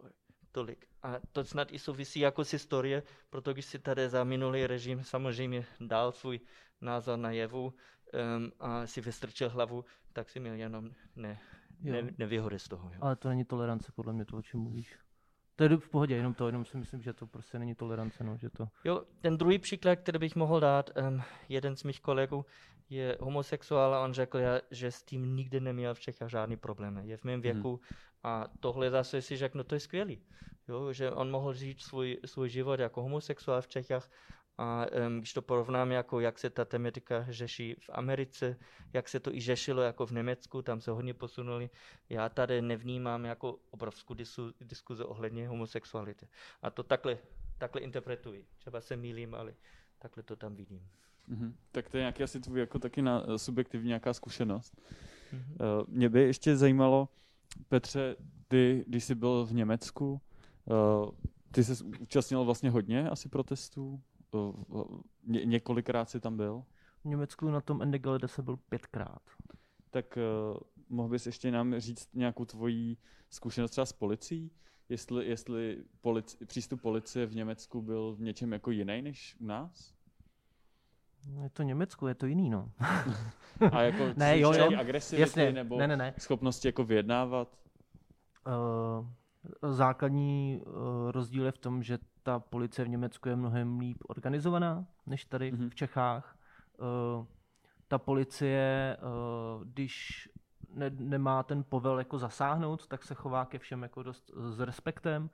tolik. 0.51 0.88
A 1.03 1.19
to 1.32 1.43
snad 1.43 1.71
i 1.71 1.80
souvisí 1.80 2.19
jako 2.19 2.45
s 2.45 2.51
historie, 2.51 3.03
proto 3.30 3.53
když 3.53 3.65
si 3.65 3.80
tady 3.80 4.09
za 4.09 4.23
minulý 4.23 4.67
režim 4.67 5.03
samozřejmě 5.03 5.65
dal 5.80 6.11
svůj 6.11 6.39
názor 6.82 7.19
na 7.19 7.32
jevu 7.32 7.65
um, 7.65 8.51
a 8.59 8.88
si 8.88 9.01
vystrčil 9.01 9.49
hlavu, 9.49 9.86
tak 10.13 10.30
si 10.30 10.39
měl 10.39 10.53
jenom 10.53 10.91
ne, 11.15 11.39
ne, 11.80 12.13
nevýhody 12.17 12.59
z 12.59 12.67
toho. 12.67 12.91
Jo. 12.93 12.99
Ale 13.01 13.15
to 13.15 13.30
není 13.30 13.45
tolerance, 13.45 13.91
podle 13.91 14.13
mě 14.13 14.26
to, 14.26 14.38
o 14.38 14.41
čem 14.41 14.59
mluvíš. 14.59 14.97
To 15.56 15.64
je 15.64 15.78
v 15.78 15.89
pohodě, 15.89 16.16
jenom 16.16 16.34
to, 16.34 16.47
jenom 16.47 16.66
si 16.66 16.78
myslím, 16.78 17.01
že 17.01 17.14
to 17.14 17.28
prostě 17.28 17.60
není 17.60 17.76
tolerance, 17.76 18.24
no, 18.24 18.38
že 18.38 18.49
to... 18.49 18.68
Jo, 18.84 19.03
ten 19.22 19.38
druhý 19.38 19.60
příklad, 19.60 19.95
který 19.95 20.20
bych 20.20 20.36
mohl 20.36 20.60
dát, 20.60 20.89
um, 21.10 21.22
jeden 21.49 21.76
z 21.76 21.84
mých 21.84 22.01
kolegů 22.01 22.45
je 22.89 23.18
homosexuál 23.20 23.95
a 23.95 24.03
on 24.03 24.14
řekl, 24.14 24.39
že 24.72 24.91
s 24.91 25.03
tím 25.03 25.36
nikdy 25.36 25.60
neměl 25.60 25.93
v 25.93 25.99
Čechách 25.99 26.30
žádný 26.30 26.58
problém. 26.58 26.97
Je 26.97 27.18
v 27.18 27.24
mém 27.24 27.34
mhm. 27.34 27.41
věku 27.41 27.70
hmm. 27.70 27.99
a 28.24 28.47
tohle 28.60 28.89
zase 28.89 29.22
si 29.22 29.38
řekl, 29.38 29.58
no 29.58 29.64
to 29.64 29.76
je 29.76 29.80
skvělý. 29.80 30.22
Jo, 30.68 30.93
že 30.93 31.12
on 31.12 31.32
mohl 31.32 31.53
žít 31.53 31.82
svůj, 31.82 32.18
svůj 32.26 32.49
život 32.49 32.80
jako 32.80 33.01
homosexuál 33.01 33.62
v 33.62 33.68
Čechách 33.68 34.10
a 34.58 34.86
um, 35.08 35.18
když 35.18 35.34
to 35.34 35.41
porovnám, 35.41 35.91
jako 35.91 36.20
jak 36.20 36.39
se 36.39 36.49
ta 36.49 36.66
tematika 36.66 37.26
řeší 37.30 37.76
v 37.80 37.89
Americe, 37.93 38.58
jak 38.93 39.10
se 39.10 39.20
to 39.20 39.36
i 39.36 39.41
řešilo 39.41 39.82
jako 39.82 40.06
v 40.06 40.12
Německu, 40.12 40.62
tam 40.62 40.82
se 40.82 40.91
hodně 40.91 41.14
posunuli, 41.14 41.70
já 42.10 42.30
tady 42.30 42.62
nevnímám 42.62 43.26
jako 43.26 43.60
obrovskou 43.72 44.14
disu, 44.14 44.53
diskuzi 44.62 45.03
ohledně 45.03 45.47
homosexuality. 45.47 46.28
A 46.62 46.70
to 46.70 46.84
takhle, 46.84 47.18
takhle 47.58 47.82
interpretuji. 47.82 48.45
Třeba 48.58 48.82
se 48.82 48.95
mýlím, 48.95 49.36
ale 49.36 49.53
takhle 49.99 50.24
to 50.24 50.36
tam 50.36 50.56
vidím. 50.56 50.88
Mm-hmm. 51.30 51.53
Tak 51.72 51.89
to 51.89 51.97
je 51.97 52.01
nějaký 52.01 52.24
asi 52.24 52.39
tvůj 52.39 52.60
jako 52.60 52.80
taky 52.80 53.01
na, 53.01 53.24
subjektivní 53.38 53.88
nějaká 53.88 54.14
zkušenost. 54.14 54.82
Mm-hmm. 55.34 55.80
Uh, 55.80 55.88
mě 55.88 56.10
by 56.10 56.22
ještě 56.22 56.58
zajímalo, 56.58 57.10
Petře, 57.68 58.16
ty, 58.47 58.84
když 58.88 59.03
jsi 59.03 59.16
byl 59.16 59.45
v 59.45 59.53
Německu, 59.53 60.22
uh, 60.66 61.12
ty 61.51 61.64
jsi 61.64 61.84
účastnil 61.84 62.45
vlastně 62.45 62.70
hodně 62.70 63.10
asi 63.10 63.30
protestů? 63.30 64.01
Ně, 65.24 65.46
několikrát 65.46 66.10
jsi 66.10 66.20
tam 66.20 66.38
byl? 66.38 66.64
V 67.02 67.06
Německu 67.06 67.50
na 67.50 67.62
tom 67.62 67.82
Endegelede 67.82 68.28
se 68.28 68.42
byl 68.42 68.58
pětkrát. 68.58 69.22
Tak 69.92 70.18
uh, 70.18 70.58
mohl 70.90 71.10
bys 71.10 71.26
ještě 71.26 71.52
nám 71.52 71.80
říct 71.80 72.10
nějakou 72.14 72.46
tvoji 72.46 72.98
zkušenost 73.30 73.72
třeba 73.72 73.86
s 73.86 73.94
policií? 73.94 74.52
Jestli, 74.90 75.26
jestli 75.26 75.84
polici, 76.02 76.46
přístup 76.46 76.82
policie 76.82 77.26
v 77.26 77.36
Německu 77.36 77.82
byl 77.82 78.16
v 78.16 78.22
něčem 78.22 78.54
jako 78.54 78.72
jiný 78.72 79.02
než 79.02 79.36
u 79.40 79.46
nás? 79.46 79.94
Je 81.42 81.50
to 81.50 81.64
Německo, 81.64 82.08
je 82.08 82.16
to 82.16 82.26
jiný, 82.26 82.50
no. 82.50 82.72
A 83.72 83.82
jako 83.82 84.04
ne, 84.18 84.40
jo, 84.40 84.54
jo. 84.54 84.80
agresivity 84.80 85.22
Jasně. 85.22 85.52
nebo 85.52 85.78
ne, 85.80 85.88
ne, 85.88 85.98
ne. 85.98 86.14
schopnosti 86.20 86.68
jako 86.68 86.84
vyjednávat? 86.84 87.58
Uh, 88.48 89.72
základní 89.72 90.62
uh, 90.66 91.12
rozdíl 91.12 91.46
je 91.46 91.52
v 91.52 91.58
tom, 91.58 91.84
že 91.84 91.98
ta 92.26 92.39
policie 92.39 92.86
v 92.86 92.89
Německu 92.89 93.30
je 93.30 93.36
mnohem 93.36 93.80
líp 93.80 93.97
organizovaná 94.07 94.86
než 95.05 95.26
tady 95.26 95.53
mm-hmm. 95.53 95.69
v 95.69 95.76
Čechách. 95.76 96.38
Uh, 96.78 97.26
ta 97.88 97.97
policie, 97.97 98.97
uh, 99.01 99.63
když 99.63 100.30
ne, 100.73 100.89
nemá 100.89 101.43
ten 101.43 101.63
povel 101.63 101.99
jako 101.99 102.17
zasáhnout, 102.17 102.88
tak 102.88 103.03
se 103.03 103.15
chová 103.15 103.45
ke 103.45 103.59
všem 103.59 103.84
jako 103.84 104.03
dost 104.03 104.32
s 104.36 104.59
respektem. 104.59 105.30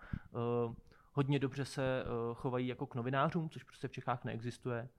Uh, 0.67 0.73
hodně 1.13 1.39
dobře 1.39 1.65
se 1.65 2.03
uh, 2.03 2.35
chovají 2.35 2.67
jako 2.67 2.85
k 2.87 2.95
novinářům, 2.95 3.49
což 3.49 3.63
prostě 3.63 3.87
v 3.87 3.91
Čechách 3.91 4.23
neexistuje. 4.23 4.89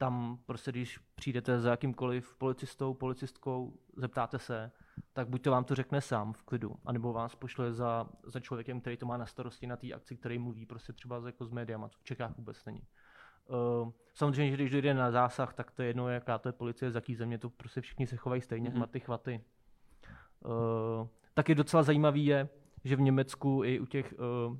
Tam 0.00 0.38
prostě, 0.46 0.70
když 0.70 0.98
přijdete 1.14 1.60
za 1.60 1.70
jakýmkoliv 1.70 2.36
policistou, 2.38 2.94
policistkou, 2.94 3.78
zeptáte 3.96 4.38
se, 4.38 4.72
tak 5.12 5.28
buď 5.28 5.42
to 5.42 5.50
vám 5.50 5.64
to 5.64 5.74
řekne 5.74 6.00
sám 6.00 6.32
v 6.32 6.42
klidu, 6.42 6.76
anebo 6.84 7.12
vás 7.12 7.34
pošle 7.34 7.72
za, 7.72 8.08
za 8.24 8.40
člověkem, 8.40 8.80
který 8.80 8.96
to 8.96 9.06
má 9.06 9.16
na 9.16 9.26
starosti 9.26 9.66
na 9.66 9.76
té 9.76 9.92
akci, 9.92 10.16
který 10.16 10.38
mluví 10.38 10.66
prostě 10.66 10.92
třeba 10.92 11.22
jako 11.26 11.44
s 11.44 11.50
médiama, 11.50 11.88
co 11.88 11.98
v 11.98 12.04
Čechách 12.04 12.36
vůbec 12.36 12.64
není. 12.64 12.82
Uh, 13.46 13.90
samozřejmě, 14.14 14.50
že 14.50 14.56
když 14.56 14.70
dojde 14.70 14.94
na 14.94 15.10
zásah, 15.10 15.54
tak 15.54 15.70
to 15.70 15.82
je 15.82 15.88
jedno, 15.88 16.08
jaká 16.08 16.38
to 16.38 16.48
je 16.48 16.52
policie, 16.52 16.90
z 16.90 16.94
jaký 16.94 17.14
země, 17.14 17.38
to 17.38 17.50
prostě 17.50 17.80
všichni 17.80 18.06
se 18.06 18.16
chovají 18.16 18.42
stejně, 18.42 18.70
mm-hmm. 18.70 18.86
ty 18.86 19.00
chvaty. 19.00 19.44
Uh, 20.44 21.08
taky 21.34 21.54
docela 21.54 21.82
zajímavý 21.82 22.26
je, 22.26 22.48
že 22.84 22.96
v 22.96 23.00
Německu 23.00 23.64
i 23.64 23.80
u 23.80 23.86
těch 23.86 24.14
uh, 24.48 24.56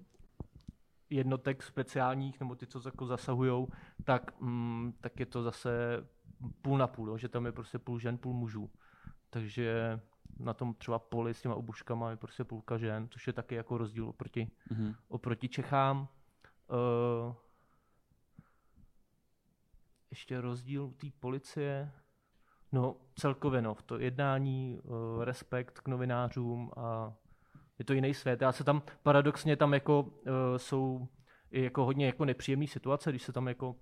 jednotek 1.11 1.63
speciálních, 1.63 2.41
nebo 2.41 2.55
ty, 2.55 2.67
co 2.67 2.83
jako 2.85 3.07
zasahují, 3.07 3.67
tak, 4.05 4.41
mm, 4.41 4.95
tak 5.01 5.21
je 5.21 5.27
to 5.27 5.43
zase 5.43 5.71
půl 6.63 6.79
na 6.79 6.87
půl, 6.87 7.09
jo, 7.09 7.19
že 7.19 7.29
tam 7.29 7.47
je 7.47 7.53
prostě 7.53 7.79
půl 7.79 7.99
žen, 7.99 8.19
půl 8.19 8.33
mužů. 8.33 8.71
Takže 9.31 10.01
na 10.39 10.55
tom 10.55 10.75
třeba 10.75 10.99
poli 10.99 11.35
s 11.35 11.43
těma 11.43 11.55
obuškama 11.55 12.11
je 12.11 12.17
prostě 12.17 12.45
půlka 12.45 12.79
žen, 12.79 13.09
což 13.11 13.27
je 13.27 13.33
taky 13.33 13.55
jako 13.55 13.79
rozdíl 13.79 14.09
oproti, 14.09 14.51
mm-hmm. 14.71 14.95
oproti 15.09 15.49
Čechám. 15.49 16.09
Uh, 16.69 17.35
ještě 20.11 20.41
rozdíl 20.41 20.91
té 20.91 21.07
policie. 21.21 21.93
No, 22.73 22.97
celkově 23.15 23.63
no, 23.63 23.75
to 23.75 23.99
jednání, 23.99 24.81
uh, 24.83 25.25
respekt 25.25 25.81
k 25.81 25.89
novinářům 25.89 26.71
a 26.77 27.13
je 27.81 27.85
to 27.85 27.93
jiný 27.93 28.15
svět. 28.15 28.43
Já 28.43 28.53
se 28.53 28.65
tam 28.65 28.83
paradoxně 29.03 29.57
tam 29.57 29.75
jako 29.75 30.01
uh, 30.01 30.09
jsou 30.57 31.09
jako 31.51 31.85
hodně 31.85 32.07
jako 32.07 32.25
nepříjemné 32.25 32.67
situace, 32.67 33.11
když 33.11 33.23
se 33.23 33.33
tam 33.33 33.49
jako 33.49 33.77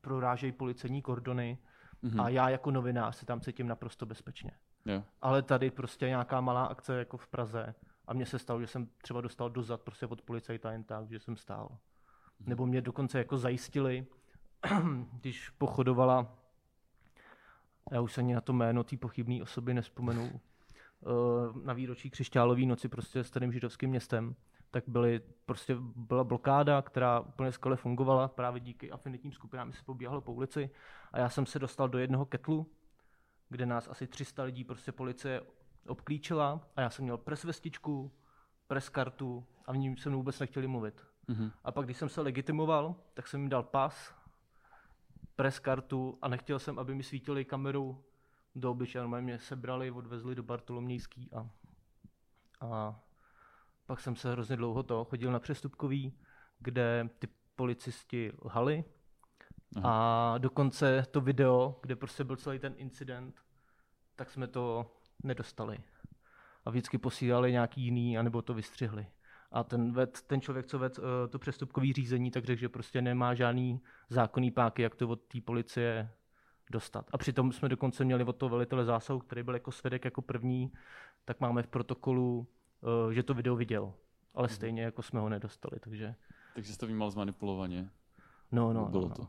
prorážejí 0.00 0.52
policejní 0.52 1.02
kordony 1.02 1.58
mm-hmm. 2.04 2.22
a 2.22 2.28
já 2.28 2.48
jako 2.48 2.70
novinář 2.70 3.16
se 3.16 3.26
tam 3.26 3.40
cítím 3.40 3.66
naprosto 3.66 4.06
bezpečně. 4.06 4.50
Yeah. 4.84 5.04
Ale 5.22 5.42
tady 5.42 5.70
prostě 5.70 6.06
nějaká 6.08 6.40
malá 6.40 6.64
akce 6.64 6.98
jako 6.98 7.16
v 7.16 7.28
Praze 7.28 7.74
a 8.06 8.14
mně 8.14 8.26
se 8.26 8.38
stalo, 8.38 8.60
že 8.60 8.66
jsem 8.66 8.88
třeba 9.02 9.20
dostal 9.20 9.50
dozad 9.50 9.80
prostě 9.80 10.06
od 10.06 10.22
policajta 10.22 10.72
jen 10.72 10.84
tak, 10.84 11.10
že 11.10 11.18
jsem 11.18 11.36
stál. 11.36 11.68
Mm-hmm. 11.68 12.48
Nebo 12.48 12.66
mě 12.66 12.80
dokonce 12.80 13.18
jako 13.18 13.38
zajistili, 13.38 14.06
když 15.12 15.50
pochodovala, 15.50 16.38
já 17.90 18.00
už 18.00 18.12
se 18.12 18.20
ani 18.20 18.34
na 18.34 18.40
to 18.40 18.52
jméno 18.52 18.84
té 18.84 18.96
pochybné 18.96 19.42
osoby 19.42 19.74
nespomenu, 19.74 20.40
na 21.62 21.72
výročí 21.72 22.10
křišťálové 22.10 22.60
noci 22.60 22.88
prostě 22.88 23.24
s 23.24 23.26
starým 23.26 23.52
židovským 23.52 23.90
městem, 23.90 24.34
tak 24.70 24.84
byly, 24.86 25.20
prostě 25.46 25.76
byla 25.96 26.24
blokáda, 26.24 26.82
která 26.82 27.20
úplně 27.20 27.52
skvěle 27.52 27.76
fungovala 27.76 28.28
právě 28.28 28.60
díky 28.60 28.90
afinitním 28.90 29.32
skupinám, 29.32 29.72
se 29.72 29.84
pobíhalo 29.84 30.20
po 30.20 30.32
ulici 30.32 30.70
a 31.12 31.18
já 31.18 31.28
jsem 31.28 31.46
se 31.46 31.58
dostal 31.58 31.88
do 31.88 31.98
jednoho 31.98 32.26
ketlu, 32.26 32.70
kde 33.48 33.66
nás 33.66 33.88
asi 33.88 34.06
300 34.06 34.42
lidí 34.42 34.64
prostě 34.64 34.92
policie 34.92 35.42
obklíčila 35.86 36.60
a 36.76 36.80
já 36.80 36.90
jsem 36.90 37.02
měl 37.02 37.18
pres 37.18 37.44
vestičku, 37.44 38.12
pres 38.66 38.88
kartu 38.88 39.44
a 39.66 39.72
v 39.72 39.76
ní 39.76 39.96
se 39.96 40.08
mnou 40.08 40.18
vůbec 40.18 40.40
nechtěli 40.40 40.66
mluvit. 40.66 41.06
Mm-hmm. 41.28 41.52
A 41.64 41.72
pak, 41.72 41.84
když 41.84 41.96
jsem 41.96 42.08
se 42.08 42.20
legitimoval, 42.20 42.94
tak 43.14 43.26
jsem 43.28 43.40
jim 43.40 43.48
dal 43.48 43.62
pas, 43.62 44.14
pres 45.36 45.58
kartu 45.58 46.18
a 46.22 46.28
nechtěl 46.28 46.58
jsem, 46.58 46.78
aby 46.78 46.94
mi 46.94 47.02
svítili 47.02 47.44
kamerou 47.44 48.04
do 48.54 48.70
obličeje. 48.70 49.02
Normálně 49.02 49.24
mě 49.24 49.38
sebrali, 49.38 49.90
odvezli 49.90 50.34
do 50.34 50.42
Bartolomějský 50.42 51.30
a, 51.32 51.50
a 52.60 53.00
pak 53.86 54.00
jsem 54.00 54.16
se 54.16 54.32
hrozně 54.32 54.56
dlouho 54.56 54.82
to 54.82 55.04
chodil 55.04 55.32
na 55.32 55.38
přestupkový, 55.38 56.18
kde 56.58 57.08
ty 57.18 57.28
policisti 57.56 58.32
lhali, 58.44 58.84
Aha. 59.76 60.34
A 60.34 60.38
dokonce 60.38 61.06
to 61.10 61.20
video, 61.20 61.78
kde 61.82 61.96
prostě 61.96 62.24
byl 62.24 62.36
celý 62.36 62.58
ten 62.58 62.74
incident, 62.76 63.40
tak 64.16 64.30
jsme 64.30 64.46
to 64.46 64.92
nedostali. 65.24 65.78
A 66.64 66.70
vždycky 66.70 66.98
posílali 66.98 67.52
nějaký 67.52 67.82
jiný, 67.82 68.18
anebo 68.18 68.42
to 68.42 68.54
vystřihli. 68.54 69.06
A 69.52 69.64
ten, 69.64 69.92
ved, 69.92 70.22
ten 70.22 70.40
člověk, 70.40 70.66
co 70.66 70.78
ved 70.78 70.98
uh, 70.98 71.04
to 71.30 71.38
přestupkový 71.38 71.92
řízení, 71.92 72.30
tak 72.30 72.44
řekl, 72.44 72.60
že 72.60 72.68
prostě 72.68 73.02
nemá 73.02 73.34
žádný 73.34 73.80
zákonný 74.08 74.50
páky, 74.50 74.82
jak 74.82 74.94
to 74.94 75.08
od 75.08 75.22
té 75.22 75.40
policie 75.40 76.10
dostat. 76.72 77.06
A 77.12 77.18
přitom 77.18 77.52
jsme 77.52 77.68
dokonce 77.68 78.04
měli 78.04 78.24
od 78.24 78.36
toho 78.36 78.50
velitele 78.50 78.84
zásahu, 78.84 79.18
který 79.18 79.42
byl 79.42 79.54
jako 79.54 79.72
svědek 79.72 80.04
jako 80.04 80.22
první, 80.22 80.72
tak 81.24 81.40
máme 81.40 81.62
v 81.62 81.66
protokolu, 81.66 82.46
uh, 83.06 83.12
že 83.12 83.22
to 83.22 83.34
video 83.34 83.56
viděl. 83.56 83.94
Ale 84.34 84.48
mhm. 84.48 84.54
stejně 84.54 84.82
jako 84.82 85.02
jsme 85.02 85.20
ho 85.20 85.28
nedostali, 85.28 85.80
takže... 85.80 86.14
Takže 86.54 86.72
jsi 86.72 86.78
to 86.78 86.86
vnímal 86.86 87.10
zmanipulovaně? 87.10 87.90
No, 88.52 88.72
no, 88.72 88.84
Bylo 88.86 89.02
no, 89.02 89.08
no. 89.08 89.14
to. 89.14 89.28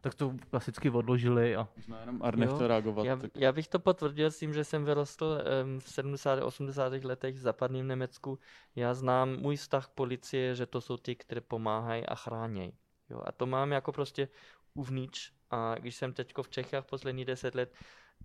tak 0.00 0.14
to 0.14 0.34
klasicky 0.50 0.90
odložili. 0.90 1.56
A... 1.56 1.68
Možná 1.76 2.00
jenom 2.00 2.22
Arne 2.22 2.46
chtěl 2.46 2.66
reagovat. 2.66 3.04
Já, 3.04 3.16
tak... 3.16 3.30
já 3.34 3.52
bych 3.52 3.68
to 3.68 3.78
potvrdil 3.78 4.30
s 4.30 4.38
tím, 4.38 4.54
že 4.54 4.64
jsem 4.64 4.84
vyrostl 4.84 5.38
um, 5.64 5.80
v 5.80 5.88
70. 5.88 6.42
80. 6.42 6.92
letech 6.92 7.34
v 7.34 7.38
západním 7.38 7.88
Německu. 7.88 8.38
Já 8.76 8.94
znám 8.94 9.36
můj 9.36 9.56
vztah 9.56 9.88
policie, 9.88 10.54
že 10.54 10.66
to 10.66 10.80
jsou 10.80 10.96
ty, 10.96 11.16
které 11.16 11.40
pomáhají 11.40 12.06
a 12.06 12.14
chránějí. 12.14 12.72
Jo, 13.10 13.20
a 13.24 13.32
to 13.32 13.46
mám 13.46 13.72
jako 13.72 13.92
prostě 13.92 14.28
uvnitř. 14.74 15.32
A 15.50 15.74
když 15.78 15.96
jsem 15.96 16.12
teď 16.12 16.32
v 16.42 16.48
Čechách 16.48 16.84
poslední 16.84 17.24
deset 17.24 17.54
let, 17.54 17.74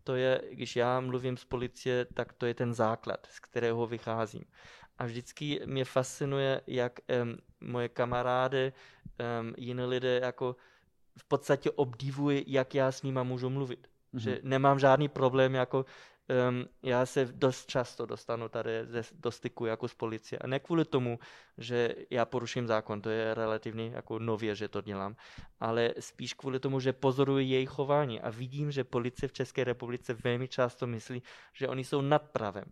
to 0.03 0.15
je, 0.15 0.41
když 0.51 0.75
já 0.75 0.99
mluvím 0.99 1.37
z 1.37 1.45
policie, 1.45 2.05
tak 2.05 2.33
to 2.33 2.45
je 2.45 2.53
ten 2.53 2.73
základ, 2.73 3.27
z 3.31 3.39
kterého 3.39 3.87
vycházím. 3.87 4.43
A 4.97 5.05
vždycky 5.05 5.61
mě 5.65 5.85
fascinuje, 5.85 6.61
jak 6.67 6.99
um, 7.23 7.37
moje 7.61 7.89
kamarády, 7.89 8.73
um, 9.41 9.53
jiné 9.57 9.85
lidé 9.85 10.19
jako 10.23 10.55
v 11.17 11.25
podstatě 11.25 11.71
obdivují, 11.71 12.43
jak 12.47 12.75
já 12.75 12.91
s 12.91 13.03
nima 13.03 13.23
můžu 13.23 13.49
mluvit. 13.49 13.87
Mm-hmm. 14.13 14.19
Že 14.19 14.39
nemám 14.43 14.79
žádný 14.79 15.07
problém, 15.07 15.55
jako 15.55 15.85
um, 16.29 16.65
já 16.83 17.05
se 17.05 17.25
dost 17.25 17.65
často 17.65 18.05
dostanu 18.05 18.49
tady 18.49 18.71
do 19.19 19.31
styku 19.31 19.65
jako 19.65 19.87
z 19.87 19.93
policie. 19.93 20.39
A 20.39 20.47
ne 20.47 20.59
kvůli 20.59 20.85
tomu, 20.85 21.19
že 21.57 21.95
já 22.09 22.25
poruším 22.25 22.67
zákon, 22.67 23.01
to 23.01 23.09
je 23.09 23.33
relativně 23.33 23.89
jako 23.89 24.19
nově, 24.19 24.55
že 24.55 24.67
to 24.67 24.81
dělám, 24.81 25.15
ale 25.59 25.93
spíš 25.99 26.33
kvůli 26.33 26.59
tomu, 26.59 26.79
že 26.79 26.93
pozoruji 26.93 27.47
jejich 27.47 27.69
chování 27.69 28.21
a 28.21 28.29
vidím, 28.29 28.71
že 28.71 28.83
policie 28.83 29.29
v 29.29 29.33
České 29.33 29.63
republice 29.63 30.13
velmi 30.13 30.47
často 30.47 30.87
myslí, 30.87 31.23
že 31.53 31.67
oni 31.67 31.83
jsou 31.83 32.01
nad 32.01 32.29
pravem. 32.31 32.65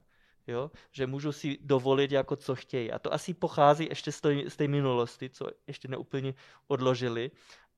Jo? 0.47 0.72
že 0.91 1.08
můžu 1.08 1.32
si 1.32 1.58
dovolit 1.62 2.12
jako 2.12 2.36
co 2.36 2.55
chtějí. 2.55 2.91
A 2.91 2.99
to 2.99 3.14
asi 3.14 3.34
pochází 3.34 3.86
ještě 3.89 4.12
z 4.12 4.22
té, 4.22 4.49
z 4.49 4.55
té 4.55 4.68
minulosti, 4.68 5.30
co 5.30 5.47
ještě 5.68 5.88
neúplně 5.88 6.34
odložili, 6.68 7.32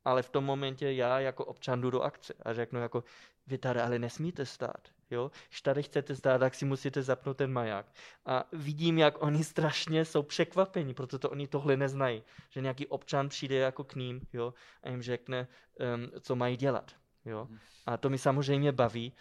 ale 0.06 0.24
v 0.24 0.30
tom 0.30 0.44
momentě 0.44 0.92
já 0.92 1.20
jako 1.20 1.46
občan 1.46 1.82
jdu 1.82 1.90
do 1.90 2.02
akce 2.02 2.34
a 2.44 2.54
řeknu 2.54 2.80
jako, 2.80 3.04
vy 3.48 3.58
tady 3.58 3.80
ale 3.80 4.00
nesmíte 4.00 4.46
stát. 4.46 4.99
Jo? 5.12 5.32
Když 5.50 5.62
tady 5.62 5.84
chcete 5.84 6.16
stát, 6.16 6.38
tak 6.38 6.56
si 6.56 6.66
musíte 6.66 7.04
zapnout 7.04 7.38
ten 7.38 7.52
maják. 7.52 7.86
A 8.26 8.44
vidím, 8.54 8.98
jak 8.98 9.24
oni 9.24 9.44
strašně 9.44 10.06
jsou 10.06 10.24
překvapení, 10.24 10.94
protože 10.94 11.28
oni 11.28 11.48
tohle 11.48 11.78
neznají. 11.78 12.24
Že 12.50 12.62
nějaký 12.62 12.88
občan 12.88 13.30
přijde 13.30 13.56
jako 13.56 13.84
k 13.84 13.96
ním 13.96 14.22
jo? 14.34 14.54
a 14.84 14.90
jim 14.90 15.02
řekne, 15.02 15.48
um, 15.96 16.22
co 16.22 16.36
mají 16.36 16.58
dělat. 16.58 16.92
Jo? 17.26 17.48
A 17.86 17.98
to 17.98 18.10
mi 18.10 18.18
samozřejmě 18.18 18.72
baví, 18.72 19.14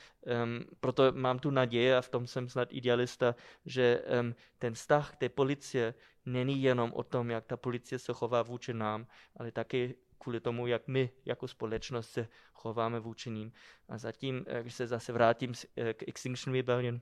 um, 0.45 0.64
proto 0.80 1.12
mám 1.12 1.39
tu 1.39 1.51
naději 1.51 1.95
a 1.95 2.01
v 2.01 2.09
tom 2.09 2.26
jsem 2.26 2.49
snad 2.49 2.68
idealista, 2.72 3.34
že 3.66 4.03
um, 4.20 4.34
ten 4.59 4.74
vztah 4.74 5.16
té 5.16 5.28
policie 5.28 5.95
není 6.26 6.62
jenom 6.62 6.93
o 6.93 7.03
tom, 7.03 7.30
jak 7.30 7.47
ta 7.47 7.57
policie 7.57 7.99
se 7.99 8.12
chová 8.12 8.43
vůči 8.43 8.74
nám, 8.74 9.07
ale 9.36 9.53
taky 9.53 9.95
kvůli 10.19 10.41
tomu, 10.41 10.66
jak 10.66 10.89
my 10.89 11.11
jako 11.25 11.49
společnost 11.49 12.11
se 12.11 12.29
chováme 12.53 13.01
vůči 13.01 13.31
ním. 13.31 13.53
A 13.89 13.99
zatím, 13.99 14.45
eh, 14.47 14.62
když 14.62 14.75
se 14.75 14.87
zase 14.87 15.12
vrátím 15.12 15.53
eh, 15.77 15.95
k 15.95 16.09
Extinction 16.09 16.55
Rebellion, 16.55 17.01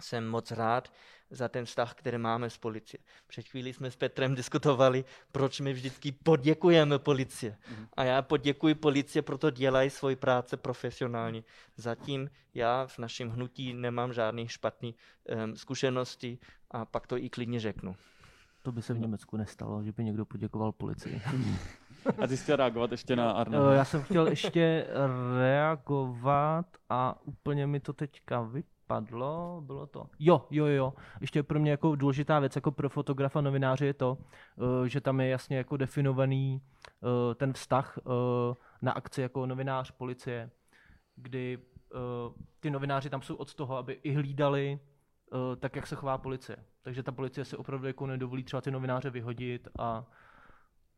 jsem 0.00 0.28
moc 0.28 0.50
rád 0.50 0.92
za 1.30 1.48
ten 1.48 1.64
vztah, 1.64 1.94
který 1.94 2.18
máme 2.18 2.50
s 2.50 2.58
policie. 2.58 3.00
Před 3.26 3.48
chvílí 3.48 3.72
jsme 3.72 3.90
s 3.90 3.96
Petrem 3.96 4.34
diskutovali, 4.34 5.04
proč 5.32 5.60
my 5.60 5.72
vždycky 5.72 6.12
poděkujeme 6.12 6.98
policie. 6.98 7.58
Mhm. 7.70 7.86
A 7.96 8.04
já 8.04 8.22
poděkuji 8.22 8.74
policie, 8.74 9.22
proto 9.22 9.50
dělají 9.50 9.90
svoji 9.90 10.16
práce 10.16 10.56
profesionálně. 10.56 11.44
Zatím 11.76 12.30
já 12.54 12.86
v 12.86 12.98
našem 12.98 13.30
hnutí 13.30 13.72
nemám 13.72 14.12
žádný 14.12 14.48
špatný 14.48 14.94
um, 15.44 15.56
zkušenosti 15.56 16.38
a 16.70 16.84
pak 16.84 17.06
to 17.06 17.16
i 17.18 17.30
klidně 17.30 17.60
řeknu. 17.60 17.96
To 18.62 18.72
by 18.72 18.82
se 18.82 18.94
v 18.94 18.98
Německu 18.98 19.36
nestalo, 19.36 19.82
že 19.82 19.92
by 19.92 20.04
někdo 20.04 20.24
poděkoval 20.24 20.72
policii. 20.72 21.22
A 22.22 22.26
ty 22.26 22.36
jsi 22.36 22.42
chtěl 22.42 22.56
reagovat 22.56 22.90
ještě 22.90 23.16
na 23.16 23.30
Arno? 23.30 23.70
Eh, 23.70 23.76
já 23.76 23.84
jsem 23.84 24.02
chtěl 24.02 24.26
ještě 24.26 24.86
reagovat 25.38 26.66
a 26.90 27.18
úplně 27.24 27.66
mi 27.66 27.80
to 27.80 27.92
teďka 27.92 28.42
vypadlo. 28.42 29.62
Bylo 29.66 29.86
to? 29.86 30.06
Jo, 30.18 30.46
jo, 30.50 30.66
jo. 30.66 30.94
Ještě 31.20 31.42
pro 31.42 31.60
mě 31.60 31.70
jako 31.70 31.96
důležitá 31.96 32.38
věc, 32.38 32.56
jako 32.56 32.72
pro 32.72 32.88
fotografa 32.88 33.40
novináře 33.40 33.86
je 33.86 33.94
to, 33.94 34.18
eh, 34.84 34.88
že 34.88 35.00
tam 35.00 35.20
je 35.20 35.28
jasně 35.28 35.56
jako 35.56 35.76
definovaný 35.76 36.62
eh, 36.62 37.34
ten 37.34 37.52
vztah 37.52 37.98
na 38.82 38.92
akci 38.92 39.22
jako 39.22 39.46
novinář 39.46 39.90
policie, 39.90 40.50
kdy 41.16 41.58
ty 42.60 42.70
novináři 42.70 43.10
tam 43.10 43.22
jsou 43.22 43.34
od 43.34 43.54
toho, 43.54 43.76
aby 43.76 43.92
i 43.92 44.12
hlídali 44.12 44.78
tak, 45.60 45.76
jak 45.76 45.86
se 45.86 45.96
chová 45.96 46.18
policie. 46.18 46.56
Takže 46.82 47.02
ta 47.02 47.12
policie 47.12 47.44
si 47.44 47.56
opravdu 47.56 47.86
jako 47.86 48.06
nedovolí 48.06 48.44
třeba 48.44 48.60
ty 48.60 48.70
novináře 48.70 49.10
vyhodit 49.10 49.68
a 49.78 50.04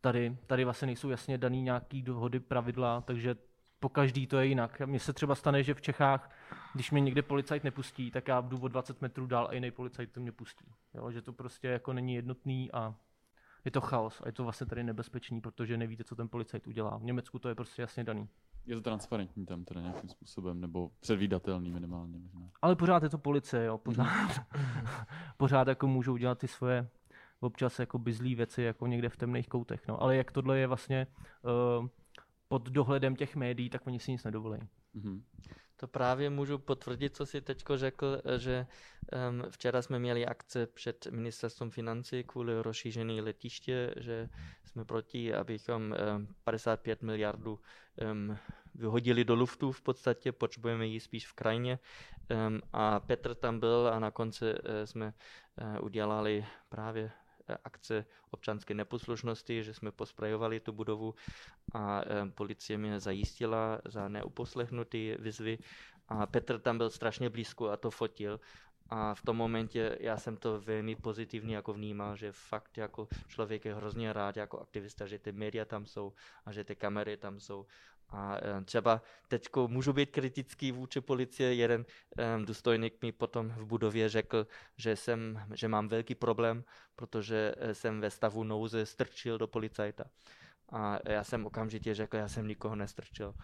tady, 0.01 0.37
tady 0.47 0.65
vlastně 0.65 0.87
nejsou 0.87 1.11
jasně 1.11 1.39
daný 1.39 1.63
nějaký 1.63 2.03
dohody, 2.03 2.41
pravidla, 2.41 3.01
takže 3.01 3.37
po 3.81 3.89
každý 3.89 4.27
to 4.27 4.39
je 4.39 4.47
jinak. 4.47 4.81
Mně 4.81 5.01
se 5.01 5.13
třeba 5.13 5.35
stane, 5.35 5.63
že 5.63 5.75
v 5.75 5.81
Čechách, 5.81 6.31
když 6.75 6.91
mě 6.91 7.01
někde 7.01 7.23
policajt 7.23 7.65
nepustí, 7.65 8.11
tak 8.11 8.29
já 8.29 8.41
jdu 8.41 8.59
o 8.59 8.69
20 8.69 9.03
metrů 9.03 9.27
dál 9.27 9.47
a 9.51 9.55
jiný 9.55 9.71
policajt 9.71 10.13
to 10.13 10.21
mě 10.21 10.33
pustí. 10.33 10.65
Jo? 10.95 11.11
Že 11.11 11.23
to 11.23 11.33
prostě 11.33 11.69
jako 11.69 11.93
není 11.93 12.15
jednotný 12.15 12.73
a 12.73 12.95
je 13.65 13.71
to 13.71 13.81
chaos 13.81 14.21
a 14.21 14.29
je 14.29 14.33
to 14.33 14.43
vlastně 14.43 14.67
tady 14.67 14.85
nebezpečný, 14.85 15.41
protože 15.41 15.77
nevíte, 15.77 16.05
co 16.05 16.17
ten 16.17 16.29
policajt 16.29 16.67
udělá. 16.67 16.97
V 16.97 17.05
Německu 17.05 17.39
to 17.39 17.49
je 17.49 17.55
prostě 17.55 17.83
jasně 17.83 18.05
daný. 18.05 18.29
Je 18.67 18.75
to 18.75 18.81
transparentní 18.81 19.47
tam 19.47 19.65
teda 19.65 19.81
nějakým 19.81 20.09
způsobem, 20.09 20.61
nebo 20.61 20.91
předvídatelný 21.01 21.71
minimálně 21.71 22.19
možná. 22.19 22.51
Ale 22.63 22.77
pořád 22.77 23.03
je 23.03 23.09
to 23.09 23.19
policie, 23.19 23.65
jo, 23.65 23.79
pořád, 23.79 24.31
pořád 25.37 25.69
jako 25.69 25.87
můžou 25.87 26.17
dělat 26.17 26.39
ty 26.39 26.49
svoje 26.49 26.89
občas 27.41 27.79
jako 27.79 27.99
byzlý 27.99 28.35
věci 28.35 28.63
jako 28.63 28.87
někde 28.87 29.09
v 29.09 29.17
temných 29.17 29.49
koutech. 29.49 29.89
No. 29.89 30.03
Ale 30.03 30.17
jak 30.17 30.33
tohle 30.33 30.59
je 30.59 30.67
vlastně 30.67 31.07
uh, 31.43 31.87
pod 32.49 32.69
dohledem 32.69 33.17
těch 33.17 33.37
médií, 33.37 33.71
tak 33.71 33.87
oni 33.87 34.01
si 34.01 34.11
nic 34.11 34.25
nedovolí. 34.25 34.59
Mm-hmm. 34.95 35.23
To 35.77 35.89
právě 35.89 36.31
můžu 36.31 36.59
potvrdit, 36.59 37.17
co 37.17 37.27
si 37.27 37.41
teď 37.41 37.65
řekl, 37.75 38.23
že 38.37 38.67
um, 39.31 39.51
včera 39.51 39.83
jsme 39.83 39.99
měli 39.99 40.27
akce 40.27 40.67
před 40.67 41.07
ministerstvem 41.11 41.71
financí 41.71 42.25
kvůli 42.25 42.63
rozšíření 42.63 43.21
letiště, 43.21 43.95
že 43.97 44.29
jsme 44.65 44.85
proti, 44.85 45.35
abychom 45.35 45.83
um, 45.83 46.29
55 46.45 47.03
miliardů 47.03 47.61
um, 48.13 48.37
vyhodili 48.75 49.25
do 49.25 49.35
luftu 49.35 49.73
v 49.73 49.83
podstatě, 49.83 50.33
potřebujeme 50.33 50.87
ji 50.87 51.01
spíš 51.01 51.27
v 51.27 51.33
krajině. 51.33 51.79
Um, 52.49 52.61
a 52.73 53.01
Petr 53.01 53.35
tam 53.35 53.61
byl 53.61 53.91
a 53.93 53.99
na 53.99 54.11
konci 54.11 54.45
uh, 54.45 54.59
jsme 54.85 55.07
uh, 55.07 55.85
udělali 55.85 56.47
právě 56.69 57.11
akce 57.65 58.05
občanské 58.31 58.75
neposlušnosti, 58.75 59.65
že 59.65 59.75
jsme 59.75 59.93
posprejovali 59.93 60.61
tu 60.61 60.73
budovu 60.73 61.15
a 61.75 62.03
policie 62.35 62.79
mě 62.79 63.01
zajistila 63.01 63.81
za 63.85 64.09
neuposlechnutý 64.09 65.15
vyzvy 65.19 65.59
a 66.09 66.27
Petr 66.27 66.59
tam 66.59 66.79
byl 66.79 66.91
strašně 66.91 67.31
blízko 67.31 67.71
a 67.71 67.77
to 67.77 67.91
fotil. 67.91 68.41
A 68.91 69.15
v 69.15 69.23
tom 69.23 69.37
momentě 69.37 69.99
já 70.01 70.17
jsem 70.17 70.37
to 70.37 70.61
velmi 70.61 70.97
pozitivně 70.97 71.57
jako 71.57 71.73
vnímal, 71.73 72.17
že 72.17 72.33
fakt 72.33 72.79
jako 72.79 73.09
člověk 73.29 73.65
je 73.65 73.75
hrozně 73.75 74.13
rád 74.13 74.37
jako 74.37 74.61
aktivista, 74.61 75.07
že 75.07 75.19
ty 75.19 75.33
média 75.33 75.65
tam 75.65 75.87
jsou 75.87 76.13
a 76.45 76.53
že 76.53 76.65
ty 76.65 76.77
kamery 76.77 77.17
tam 77.17 77.41
jsou 77.41 77.67
a 78.09 78.37
eh, 78.37 78.65
třeba 78.65 79.03
teď 79.29 79.49
můžu 79.67 79.93
být 79.93 80.11
kritický 80.11 80.73
vůči 80.73 81.01
policie. 81.01 81.55
Jeden 81.55 81.85
um, 82.37 82.45
důstojník 82.45 83.03
mi 83.03 83.13
potom 83.13 83.49
v 83.49 83.65
budově 83.65 84.09
řekl, 84.09 84.47
že, 84.77 84.97
jsem, 84.97 85.43
že 85.55 85.69
mám 85.69 85.89
velký 85.89 86.15
problém, 86.15 86.65
protože 86.97 87.55
eh, 87.57 87.75
jsem 87.75 88.01
ve 88.01 88.11
stavu 88.11 88.45
nouze 88.45 88.87
strčil 88.87 89.39
do 89.39 89.47
policajta. 89.47 90.05
A 90.73 90.99
já 91.09 91.25
jsem 91.25 91.47
okamžitě 91.47 91.95
řekl, 91.95 92.17
já 92.17 92.29
jsem 92.29 92.47
nikoho 92.47 92.77
nestrčil. 92.77 93.35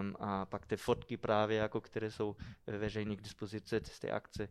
Um, 0.00 0.16
a 0.20 0.46
pak 0.46 0.66
ty 0.66 0.76
fotky 0.76 1.16
právě, 1.16 1.58
jako 1.58 1.80
které 1.80 2.10
jsou 2.10 2.36
veřejně 2.66 3.16
k 3.16 3.22
dispozici 3.22 3.80
z 3.84 4.00
té 4.00 4.10
akce, 4.10 4.48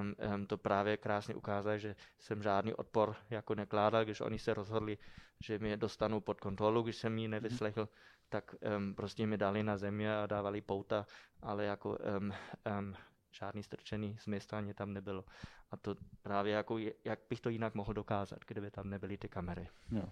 um, 0.00 0.14
um, 0.34 0.46
to 0.46 0.58
právě 0.58 0.96
krásně 0.96 1.34
ukázalo, 1.34 1.78
že 1.78 1.96
jsem 2.18 2.42
žádný 2.42 2.74
odpor 2.74 3.16
jako 3.30 3.54
nekládal, 3.54 4.04
když 4.04 4.20
oni 4.20 4.38
se 4.38 4.54
rozhodli, 4.54 4.98
že 5.44 5.58
mě 5.58 5.76
dostanou 5.76 6.20
pod 6.20 6.40
kontrolu, 6.40 6.82
když 6.82 6.96
jsem 6.96 7.18
ji 7.18 7.28
nevyslechl, 7.28 7.88
tak 8.28 8.54
um, 8.76 8.94
prostě 8.94 9.26
mi 9.26 9.38
dali 9.38 9.62
na 9.62 9.76
zemi 9.76 10.10
a 10.10 10.26
dávali 10.26 10.60
pouta, 10.60 11.06
ale 11.42 11.64
jako 11.64 11.98
um, 12.18 12.32
um, 12.78 12.94
žádný 13.32 13.62
strčený 13.62 14.16
z 14.20 14.26
města 14.26 14.58
ani 14.58 14.74
tam 14.74 14.92
nebylo. 14.92 15.24
A 15.70 15.76
to 15.76 15.94
právě 16.22 16.52
jako, 16.52 16.78
jak 17.04 17.20
bych 17.30 17.40
to 17.40 17.48
jinak 17.48 17.74
mohl 17.74 17.94
dokázat, 17.94 18.38
kdyby 18.46 18.70
tam 18.70 18.90
nebyly 18.90 19.18
ty 19.18 19.28
kamery. 19.28 19.68
Jo. 19.90 20.04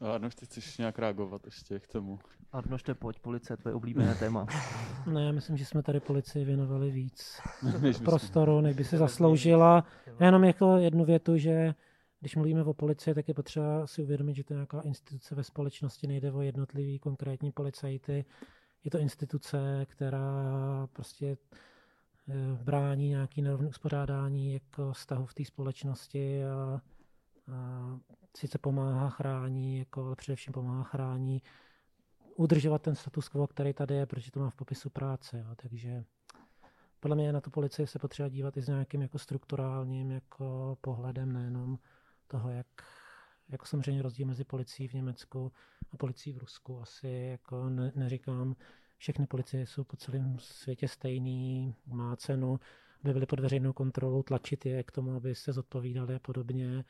Arnoš, 0.00 0.34
ty 0.34 0.46
chceš 0.46 0.78
nějak 0.78 0.98
reagovat 0.98 1.44
ještě 1.44 1.80
k 1.80 1.86
tomu? 1.86 2.18
Arnoš, 2.52 2.82
to 2.82 2.90
je 2.90 2.94
pojď, 2.94 3.18
policie, 3.18 3.56
tvoje 3.56 3.74
oblíbené 3.74 4.14
téma. 4.18 4.46
ne, 5.06 5.24
já 5.24 5.32
myslím, 5.32 5.56
že 5.56 5.64
jsme 5.64 5.82
tady 5.82 6.00
policii 6.00 6.44
věnovali 6.44 6.90
víc 6.90 7.40
prostoru, 8.04 8.60
než 8.60 8.76
by 8.76 8.84
si 8.84 8.98
zasloužila. 8.98 9.84
Jenom 10.20 10.44
jako 10.44 10.76
jednu 10.76 11.04
větu, 11.04 11.36
že 11.36 11.74
když 12.24 12.36
mluvíme 12.36 12.64
o 12.64 12.74
policii, 12.74 13.14
tak 13.14 13.28
je 13.28 13.34
potřeba 13.34 13.86
si 13.86 14.02
uvědomit, 14.02 14.34
že 14.34 14.44
to 14.44 14.52
je 14.52 14.56
nějaká 14.56 14.80
instituce 14.80 15.34
ve 15.34 15.44
společnosti, 15.44 16.06
nejde 16.06 16.32
o 16.32 16.40
jednotlivý 16.40 16.98
konkrétní 16.98 17.52
policajty. 17.52 18.24
Je 18.84 18.90
to 18.90 18.98
instituce, 18.98 19.86
která 19.88 20.88
prostě 20.92 21.36
eh, 22.28 22.34
brání 22.62 23.08
nějaký 23.08 23.42
nerovné 23.42 23.68
uspořádání 23.68 24.52
jako 24.52 24.92
vztahu 24.92 25.26
v 25.26 25.34
té 25.34 25.44
společnosti 25.44 26.44
a, 26.44 26.80
a 27.52 28.00
sice 28.36 28.58
pomáhá 28.58 29.10
chrání, 29.10 29.78
jako, 29.78 30.06
ale 30.06 30.16
především 30.16 30.52
pomáhá 30.52 30.82
chrání 30.82 31.42
udržovat 32.36 32.82
ten 32.82 32.94
status 32.94 33.28
quo, 33.28 33.46
který 33.46 33.72
tady 33.72 33.94
je, 33.94 34.06
protože 34.06 34.30
to 34.30 34.40
má 34.40 34.50
v 34.50 34.54
popisu 34.54 34.90
práce. 34.90 35.38
Jo. 35.38 35.54
Takže 35.56 36.04
podle 37.00 37.16
mě 37.16 37.32
na 37.32 37.40
tu 37.40 37.50
policii 37.50 37.86
se 37.86 37.98
potřeba 37.98 38.28
dívat 38.28 38.56
i 38.56 38.62
s 38.62 38.68
nějakým 38.68 39.02
jako 39.02 39.18
strukturálním 39.18 40.10
jako 40.10 40.78
pohledem, 40.80 41.32
nejenom 41.32 41.78
toho, 42.26 42.50
jak 42.50 42.66
jako 43.48 43.66
samozřejmě 43.66 44.02
rozdíl 44.02 44.26
mezi 44.26 44.44
policií 44.44 44.88
v 44.88 44.94
Německu 44.94 45.52
a 45.92 45.96
policií 45.96 46.32
v 46.32 46.38
Rusku. 46.38 46.80
Asi 46.80 47.08
jako 47.08 47.68
ne, 47.68 47.92
neříkám, 47.94 48.56
všechny 48.96 49.26
policie 49.26 49.66
jsou 49.66 49.84
po 49.84 49.96
celém 49.96 50.38
světě 50.38 50.88
stejný, 50.88 51.76
má 51.86 52.16
cenu, 52.16 52.60
aby 53.04 53.12
byly 53.12 53.26
pod 53.26 53.40
veřejnou 53.40 53.72
kontrolou, 53.72 54.22
tlačit 54.22 54.66
je 54.66 54.82
k 54.82 54.90
tomu, 54.90 55.16
aby 55.16 55.34
se 55.34 55.52
zodpovídali 55.52 56.14
a 56.14 56.18
podobně, 56.18 56.84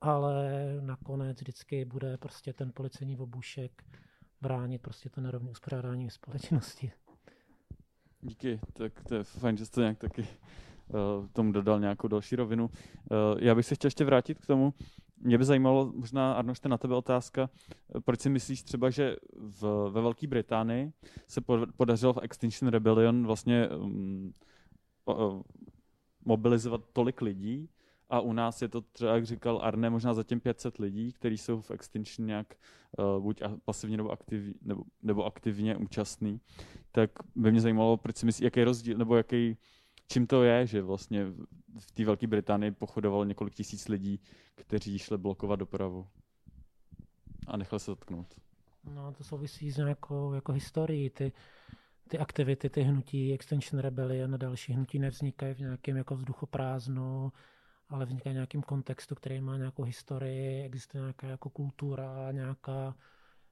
ale 0.00 0.52
nakonec 0.80 1.40
vždycky 1.40 1.84
bude 1.84 2.18
prostě 2.18 2.52
ten 2.52 2.72
policejní 2.74 3.18
obušek 3.18 3.84
bránit 4.40 4.82
prostě 4.82 5.10
to 5.10 5.20
nerovné 5.20 5.50
uspořádání 5.50 6.10
společnosti. 6.10 6.92
Díky, 8.20 8.60
tak 8.72 9.04
to 9.08 9.14
je 9.14 9.24
fajn, 9.24 9.56
že 9.56 9.66
jste 9.66 9.80
nějak 9.80 9.98
taky 9.98 10.26
tomu 11.32 11.52
dodal 11.52 11.80
nějakou 11.80 12.08
další 12.08 12.36
rovinu. 12.36 12.64
Uh, 12.64 13.38
já 13.38 13.54
bych 13.54 13.66
se 13.66 13.74
chtěl 13.74 13.86
ještě 13.86 14.04
vrátit 14.04 14.38
k 14.38 14.46
tomu, 14.46 14.74
mě 15.24 15.38
by 15.38 15.44
zajímalo, 15.44 15.92
možná 15.96 16.32
Arnošte, 16.32 16.68
na 16.68 16.78
tebe 16.78 16.94
otázka, 16.94 17.50
proč 18.04 18.20
si 18.20 18.30
myslíš 18.30 18.62
třeba, 18.62 18.90
že 18.90 19.16
v, 19.32 19.90
ve 19.90 20.00
Velké 20.00 20.26
Británii 20.26 20.92
se 21.28 21.40
podařilo 21.76 22.12
v 22.12 22.18
Extinction 22.22 22.68
Rebellion 22.68 23.26
vlastně 23.26 23.68
um, 23.68 24.32
uh, 25.04 25.42
mobilizovat 26.24 26.80
tolik 26.92 27.22
lidí? 27.22 27.68
A 28.10 28.20
u 28.20 28.32
nás 28.32 28.62
je 28.62 28.68
to 28.68 28.80
třeba, 28.80 29.14
jak 29.14 29.26
říkal 29.26 29.60
Arne, 29.62 29.90
možná 29.90 30.14
zatím 30.14 30.40
500 30.40 30.78
lidí, 30.78 31.12
kteří 31.12 31.38
jsou 31.38 31.60
v 31.60 31.70
Extinction 31.70 32.26
nějak 32.26 32.54
uh, 32.98 33.22
buď 33.22 33.42
pasivně 33.64 33.96
nebo, 33.96 34.10
aktiv, 34.10 34.54
nebo, 34.62 34.82
nebo 35.02 35.24
aktivně 35.24 35.76
účastní, 35.76 36.40
tak 36.92 37.10
by 37.34 37.50
mě 37.50 37.60
zajímalo, 37.60 37.96
proč 37.96 38.16
si 38.16 38.26
myslíš, 38.26 38.44
jaký 38.44 38.64
rozdíl, 38.64 38.98
nebo 38.98 39.16
jaký, 39.16 39.56
čím 40.08 40.26
to 40.26 40.42
je, 40.42 40.66
že 40.66 40.82
vlastně 40.82 41.24
v 41.78 41.92
té 41.92 42.04
Velké 42.04 42.26
Británii 42.26 42.70
pochodovalo 42.70 43.24
několik 43.24 43.54
tisíc 43.54 43.88
lidí, 43.88 44.20
kteří 44.54 44.98
šli 44.98 45.18
blokovat 45.18 45.56
dopravu 45.56 46.06
a 47.46 47.56
nechali 47.56 47.80
se 47.80 47.90
dotknout. 47.90 48.34
No, 48.94 49.12
to 49.12 49.24
souvisí 49.24 49.70
s 49.70 49.76
nějakou 49.76 50.32
jako 50.32 50.52
historií. 50.52 51.10
Ty, 51.10 51.32
ty 52.08 52.18
aktivity, 52.18 52.70
ty 52.70 52.82
hnutí, 52.82 53.32
Extension 53.32 53.82
Rebellion 53.82 54.34
a 54.34 54.36
další 54.36 54.72
hnutí 54.72 54.98
nevznikají 54.98 55.54
v 55.54 55.58
nějakém 55.58 55.96
jako 55.96 56.16
vzduchoprázdnu, 56.16 57.32
ale 57.88 58.06
vznikají 58.06 58.32
v 58.32 58.34
nějakém 58.34 58.62
kontextu, 58.62 59.14
který 59.14 59.40
má 59.40 59.56
nějakou 59.56 59.82
historii, 59.82 60.64
existuje 60.64 61.00
nějaká 61.00 61.26
jako 61.26 61.50
kultura, 61.50 62.32
nějaká 62.32 62.94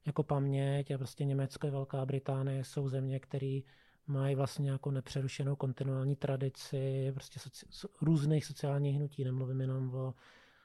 jako 0.06 0.22
paměť 0.22 0.90
a 0.90 0.98
prostě 0.98 1.24
Německo 1.24 1.66
a 1.66 1.70
Velká 1.70 2.06
Británie 2.06 2.64
jsou 2.64 2.88
země, 2.88 3.20
které 3.20 3.60
mají 4.06 4.34
vlastně 4.34 4.70
jako 4.70 4.90
nepřerušenou 4.90 5.56
kontinuální 5.56 6.16
tradici 6.16 7.10
prostě 7.14 7.38
soci, 7.38 7.66
různých 8.02 8.44
sociálních 8.44 8.96
hnutí, 8.96 9.24
nemluvím 9.24 9.60
jenom 9.60 9.94
o 9.94 10.14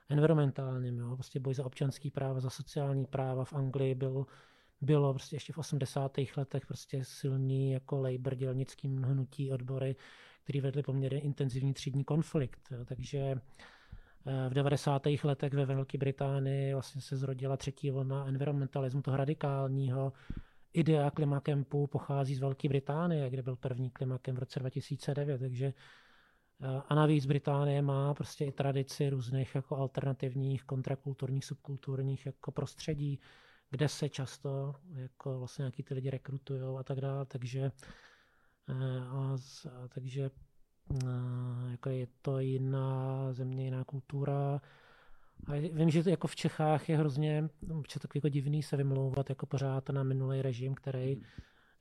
environmentálním, 0.10 1.00
jo, 1.00 1.16
prostě 1.16 1.40
boj 1.40 1.54
za 1.54 1.66
občanský 1.66 2.12
práva, 2.12 2.40
za 2.40 2.50
sociální 2.50 3.06
práva 3.06 3.46
v 3.46 3.54
Anglii 3.54 3.96
byl, 3.96 4.26
bylo 4.82 5.14
prostě 5.14 5.36
ještě 5.36 5.54
v 5.54 5.58
80. 5.58 6.12
letech 6.38 6.66
prostě 6.66 7.04
silný 7.04 7.72
jako 7.72 8.02
labor 8.02 8.36
dělnický 8.36 8.88
hnutí 8.88 9.52
odbory, 9.52 9.96
který 10.44 10.62
vedli 10.62 10.84
poměrně 10.84 11.20
intenzivní 11.20 11.74
třídní 11.74 12.04
konflikt. 12.04 12.62
Jo, 12.72 12.86
takže 12.86 13.20
eh, 14.26 14.50
v 14.50 14.54
90. 14.54 15.02
letech 15.24 15.54
ve 15.54 15.66
Velké 15.66 15.98
Británii 15.98 16.74
vlastně 16.74 17.02
se 17.02 17.18
zrodila 17.18 17.58
třetí 17.58 17.92
vlna 17.92 18.28
environmentalismu, 18.28 19.02
toho 19.02 19.18
radikálního, 19.18 20.14
idea 20.78 21.12
klimakempu 21.12 21.88
pochází 21.88 22.36
z 22.36 22.40
Velké 22.40 22.70
Británie, 22.70 23.30
kde 23.30 23.42
byl 23.42 23.56
první 23.56 23.90
klimakem 23.90 24.36
v 24.36 24.40
roce 24.40 24.60
2009, 24.60 25.38
takže 25.38 25.66
eh, 25.66 26.82
a 26.90 26.96
navíc 26.96 27.26
Británie 27.26 27.82
má 27.82 28.14
prostě 28.14 28.46
i 28.46 28.52
tradici 28.52 29.10
různých 29.10 29.56
jako 29.56 29.76
alternativních, 29.76 30.64
kontrakulturních, 30.64 31.46
subkulturních 31.46 32.26
jako 32.26 32.52
prostředí, 32.52 33.20
kde 33.70 33.90
se 33.90 34.10
často 34.10 34.76
jako 34.94 35.40
vlastně 35.40 35.64
nějaký 35.64 35.84
ty 35.84 35.94
lidi 35.94 36.10
rekrutují 36.10 36.62
a 36.80 36.84
tak 36.84 37.02
dále, 37.02 37.26
takže 37.26 37.72
eh, 38.70 39.00
a, 39.00 39.36
a 39.70 39.88
takže 39.88 40.30
a, 41.06 41.70
jako 41.72 41.90
je 41.90 42.08
to 42.22 42.40
jiná 42.40 43.34
země, 43.34 43.66
jiná 43.66 43.84
kultura, 43.84 44.62
a 45.46 45.54
vím, 45.54 45.90
že 45.90 46.04
to 46.04 46.10
jako 46.10 46.28
v 46.28 46.36
Čechách 46.36 46.90
je 46.90 46.98
hrozně 46.98 47.50
je 47.62 48.00
tak 48.02 48.16
jako 48.16 48.30
divný 48.30 48.64
se 48.64 48.78
vymlouvat 48.78 49.30
jako 49.30 49.46
pořád 49.46 49.90
na 49.90 50.04
minulý 50.04 50.42
režim, 50.42 50.76
který 50.76 51.14
hmm. 51.14 51.24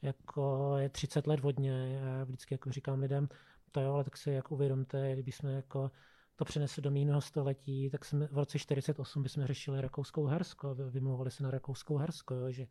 jako 0.02 0.74
je 0.78 0.88
30 0.88 1.26
let 1.26 1.40
vodně. 1.40 2.00
Já 2.02 2.24
vždycky 2.24 2.54
jako 2.54 2.72
říkám 2.72 3.00
lidem, 3.00 3.28
to 3.72 3.80
jo, 3.80 3.92
ale 3.94 4.04
tak 4.04 4.16
si 4.16 4.30
jako 4.30 4.54
uvědomte, 4.54 5.12
kdyby 5.12 5.32
jsme 5.32 5.52
jako 5.52 5.90
to 6.36 6.44
přenesli 6.44 6.82
do 6.82 6.90
minulého 6.90 7.20
století, 7.20 7.90
tak 7.90 8.04
jsme 8.04 8.26
v 8.26 8.38
roce 8.38 8.58
48 8.58 9.22
bychom 9.22 9.44
řešili 9.44 9.80
Rakouskou 9.80 10.26
Hersko, 10.26 10.74
vymlouvali 10.74 11.30
se 11.30 11.42
na 11.42 11.50
Rakouskou 11.50 11.96
Hersko, 11.96 12.34
jo, 12.34 12.50
že 12.50 12.66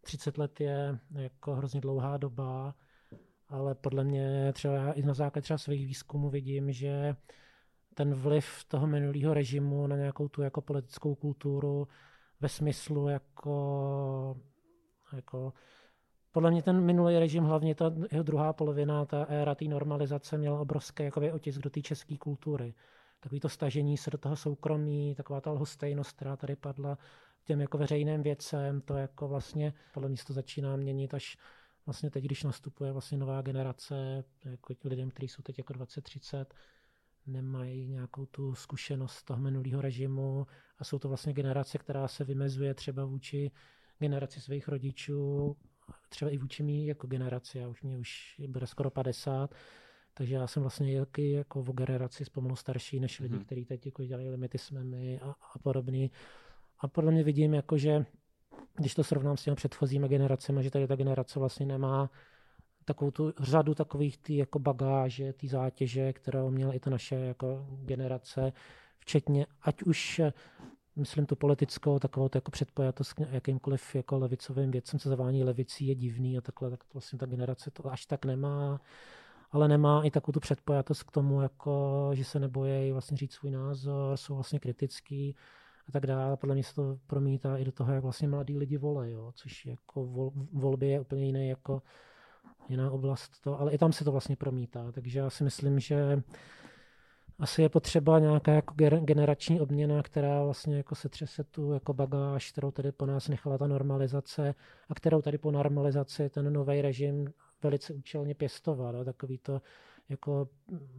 30 0.00 0.38
let 0.38 0.60
je 0.60 0.98
jako 1.12 1.54
hrozně 1.54 1.80
dlouhá 1.80 2.16
doba, 2.16 2.74
ale 3.48 3.74
podle 3.74 4.04
mě 4.04 4.52
třeba 4.52 4.74
já 4.74 4.92
i 4.92 5.02
na 5.02 5.14
základě 5.14 5.42
třeba 5.42 5.58
svých 5.58 5.86
výzkumů 5.86 6.30
vidím, 6.30 6.72
že 6.72 7.16
ten 8.00 8.14
vliv 8.14 8.64
toho 8.68 8.86
minulého 8.86 9.34
režimu 9.34 9.86
na 9.86 9.96
nějakou 9.96 10.28
tu 10.28 10.42
jako 10.42 10.60
politickou 10.60 11.14
kulturu 11.14 11.88
ve 12.40 12.48
smyslu 12.48 13.08
jako, 13.08 14.36
jako 15.12 15.52
podle 16.32 16.50
mě 16.50 16.62
ten 16.62 16.80
minulý 16.80 17.18
režim, 17.18 17.44
hlavně 17.44 17.74
ta 17.74 17.92
jeho 18.10 18.22
druhá 18.22 18.52
polovina, 18.52 19.04
ta 19.04 19.22
éra 19.22 19.54
té 19.54 19.64
normalizace, 19.64 20.38
měla 20.38 20.60
obrovský 20.60 21.02
jakoby, 21.02 21.32
otisk 21.32 21.60
do 21.60 21.70
té 21.70 21.82
české 21.82 22.16
kultury. 22.16 22.74
Takový 23.20 23.40
to 23.40 23.48
stažení 23.48 23.96
se 23.96 24.10
do 24.10 24.18
toho 24.18 24.36
soukromí, 24.36 25.14
taková 25.14 25.40
ta 25.40 25.50
lhostejnost, 25.50 26.16
která 26.16 26.36
tady 26.36 26.56
padla 26.56 26.98
těm 27.44 27.60
jako 27.60 27.78
veřejným 27.78 28.22
věcem, 28.22 28.80
to 28.80 28.96
jako 28.96 29.28
vlastně 29.28 29.72
podle 29.94 30.08
mě 30.08 30.18
se 30.18 30.24
to 30.24 30.32
začíná 30.32 30.76
měnit 30.76 31.14
až 31.14 31.38
vlastně 31.86 32.10
teď, 32.10 32.24
když 32.24 32.42
nastupuje 32.42 32.92
vlastně 32.92 33.18
nová 33.18 33.42
generace, 33.42 34.24
jako 34.44 34.74
lidem, 34.84 35.10
kteří 35.10 35.28
jsou 35.28 35.42
teď 35.42 35.58
jako 35.58 35.72
20-30, 35.72 36.46
nemají 37.30 37.88
nějakou 37.88 38.26
tu 38.26 38.54
zkušenost 38.54 39.22
toho 39.22 39.40
minulého 39.40 39.80
režimu 39.80 40.46
a 40.78 40.84
jsou 40.84 40.98
to 40.98 41.08
vlastně 41.08 41.32
generace, 41.32 41.78
která 41.78 42.08
se 42.08 42.24
vymezuje 42.24 42.74
třeba 42.74 43.04
vůči 43.04 43.50
generaci 43.98 44.40
svých 44.40 44.68
rodičů, 44.68 45.56
třeba 46.08 46.30
i 46.30 46.38
vůči 46.38 46.62
mý 46.62 46.86
jako 46.86 47.06
generaci, 47.06 47.58
já 47.58 47.68
už 47.68 47.82
mě 47.82 47.98
už 47.98 48.40
bude 48.48 48.66
skoro 48.66 48.90
50, 48.90 49.54
takže 50.14 50.34
já 50.34 50.46
jsem 50.46 50.62
vlastně 50.62 50.92
jaký 50.92 51.30
jako 51.30 51.62
v 51.62 51.72
generaci 51.72 52.24
zpomalu 52.24 52.56
starší 52.56 53.00
než 53.00 53.20
lidi, 53.20 53.34
mm-hmm. 53.34 53.44
kteří 53.44 53.64
teď 53.64 53.86
jako 53.86 54.04
dělají 54.04 54.30
limity 54.30 54.58
jsme 54.58 54.84
my 54.84 55.20
a, 55.20 55.30
a 55.30 55.58
podobný. 55.62 56.10
A 56.78 56.88
podle 56.88 57.12
mě 57.12 57.24
vidím, 57.24 57.54
jako, 57.54 57.78
že 57.78 58.06
když 58.76 58.94
to 58.94 59.04
srovnám 59.04 59.36
s 59.36 59.42
těmi 59.42 59.54
předchozími 59.54 60.08
generacemi, 60.08 60.62
že 60.62 60.70
tady 60.70 60.86
ta 60.86 60.96
generace 60.96 61.38
vlastně 61.38 61.66
nemá 61.66 62.10
takovou 62.90 63.10
tu 63.10 63.32
řadu 63.40 63.74
takových 63.74 64.18
tý 64.18 64.36
jako 64.36 64.58
bagáže, 64.58 65.32
ty 65.32 65.48
zátěže, 65.48 66.12
kterou 66.12 66.50
měla 66.50 66.72
i 66.72 66.80
ta 66.80 66.90
naše 66.90 67.14
jako 67.14 67.66
generace, 67.70 68.52
včetně 68.98 69.46
ať 69.62 69.82
už 69.82 70.20
myslím 70.96 71.26
tu 71.26 71.36
politickou, 71.36 71.98
takovou 71.98 72.28
to 72.28 72.38
jako 72.38 72.50
předpojatost 72.50 73.12
k 73.12 73.20
jakýmkoliv 73.30 73.94
jako 73.94 74.18
levicovým 74.18 74.70
věcem, 74.70 74.98
co 75.00 75.08
zavání 75.08 75.44
levicí 75.44 75.86
je 75.86 75.94
divný 75.94 76.38
a 76.38 76.40
takhle, 76.40 76.70
tak 76.70 76.80
vlastně 76.92 77.18
ta 77.18 77.26
generace 77.26 77.70
to 77.70 77.92
až 77.92 78.06
tak 78.06 78.24
nemá, 78.24 78.80
ale 79.50 79.68
nemá 79.68 80.02
i 80.02 80.10
takovou 80.10 80.32
tu 80.32 80.40
předpojatost 80.40 81.02
k 81.02 81.10
tomu, 81.10 81.42
jako, 81.42 82.10
že 82.14 82.24
se 82.24 82.38
nebojí 82.38 82.92
vlastně 82.92 83.16
říct 83.16 83.32
svůj 83.32 83.50
názor, 83.50 84.16
jsou 84.16 84.34
vlastně 84.34 84.60
kritický 84.60 85.36
a 85.88 85.92
tak 85.92 86.06
dále. 86.06 86.36
Podle 86.36 86.54
mě 86.54 86.64
se 86.64 86.74
to 86.74 86.98
promítá 87.06 87.56
i 87.56 87.64
do 87.64 87.72
toho, 87.72 87.92
jak 87.92 88.02
vlastně 88.02 88.28
mladí 88.28 88.58
lidi 88.58 88.76
volají, 88.76 89.16
což 89.34 89.66
jako 89.66 90.06
vol, 90.06 90.32
volby 90.52 90.88
je 90.88 91.00
úplně 91.00 91.26
jiné 91.26 91.46
jako 91.46 91.82
jiná 92.68 92.90
oblast 92.90 93.40
to, 93.40 93.60
ale 93.60 93.72
i 93.72 93.78
tam 93.78 93.92
se 93.92 94.04
to 94.04 94.12
vlastně 94.12 94.36
promítá, 94.36 94.92
takže 94.92 95.18
já 95.18 95.30
si 95.30 95.44
myslím, 95.44 95.80
že 95.80 96.22
asi 97.38 97.62
je 97.62 97.68
potřeba 97.68 98.18
nějaká 98.18 98.52
jako 98.52 98.74
generační 99.00 99.60
obměna, 99.60 100.02
která 100.02 100.44
vlastně 100.44 100.76
jako 100.76 100.94
se 100.94 101.08
třese 101.08 101.44
tu 101.44 101.72
jako 101.72 101.94
bagáž, 101.94 102.52
kterou 102.52 102.70
tady 102.70 102.92
po 102.92 103.06
nás 103.06 103.28
nechala 103.28 103.58
ta 103.58 103.66
normalizace 103.66 104.54
a 104.88 104.94
kterou 104.94 105.22
tady 105.22 105.38
po 105.38 105.50
normalizaci 105.50 106.30
ten 106.30 106.52
nový 106.52 106.82
režim 106.82 107.32
velice 107.62 107.94
účelně 107.94 108.34
pěstoval. 108.34 109.04
Takový 109.04 109.38
to 109.38 109.62
jako, 110.08 110.48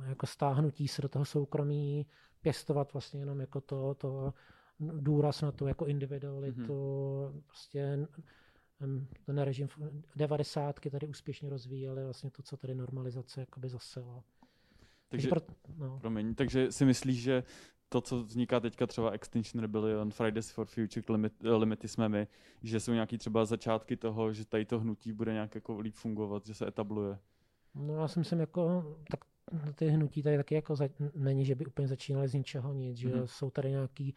jako 0.05 0.25
stáhnutí 0.25 0.87
se 0.87 1.01
do 1.01 1.09
toho 1.09 1.25
soukromí, 1.25 2.05
pěstovat 2.41 2.93
vlastně 2.93 3.19
jenom 3.19 3.39
jako 3.39 3.61
to, 3.61 3.93
to 3.93 4.33
důraz 4.79 5.41
na 5.41 5.51
tu 5.51 5.67
jako 5.67 5.85
individualitu, 5.85 6.61
mm-hmm. 6.61 7.41
prostě 7.47 8.07
ten 9.25 9.37
režim 9.37 9.67
90. 10.15 10.79
tady 10.91 11.07
úspěšně 11.07 11.49
rozvíjeli 11.49 12.03
vlastně 12.03 12.31
to, 12.31 12.43
co 12.43 12.57
tady 12.57 12.75
normalizace 12.75 13.39
jakoby 13.39 13.69
zasela. 13.69 14.23
Takže, 15.09 15.29
takže, 15.29 15.45
pro, 15.47 15.55
no. 15.77 15.99
promiň, 15.99 16.35
takže 16.35 16.71
si 16.71 16.85
myslíš, 16.85 17.21
že 17.21 17.43
to, 17.89 18.01
co 18.01 18.23
vzniká 18.23 18.59
teďka 18.59 18.87
třeba 18.87 19.11
Extinction 19.11 19.61
Rebellion, 19.61 20.11
Fridays 20.11 20.51
for 20.51 20.67
Future, 20.67 21.05
limit, 21.09 21.33
limity 21.43 21.87
jsme 21.87 22.09
my, 22.09 22.27
že 22.63 22.79
jsou 22.79 22.93
nějaký 22.93 23.17
třeba 23.17 23.45
začátky 23.45 23.97
toho, 23.97 24.33
že 24.33 24.45
tady 24.45 24.65
to 24.65 24.79
hnutí 24.79 25.13
bude 25.13 25.33
nějak 25.33 25.55
jako 25.55 25.79
líp 25.79 25.95
fungovat, 25.95 26.45
že 26.45 26.53
se 26.53 26.67
etabluje. 26.67 27.17
No 27.75 27.95
já 28.01 28.07
si 28.07 28.19
myslím, 28.19 28.39
jako, 28.39 28.95
tak 29.11 29.19
ty 29.75 29.87
hnutí 29.87 30.23
tady 30.23 30.37
taky 30.37 30.55
jako 30.55 30.75
za, 30.75 30.89
není, 31.15 31.45
že 31.45 31.55
by 31.55 31.65
úplně 31.65 31.87
začínali 31.87 32.27
z 32.27 32.33
ničeho 32.33 32.73
nic, 32.73 32.97
že 32.97 33.09
mm-hmm. 33.09 33.25
jsou 33.25 33.49
tady 33.49 33.69
nějaký 33.69 34.15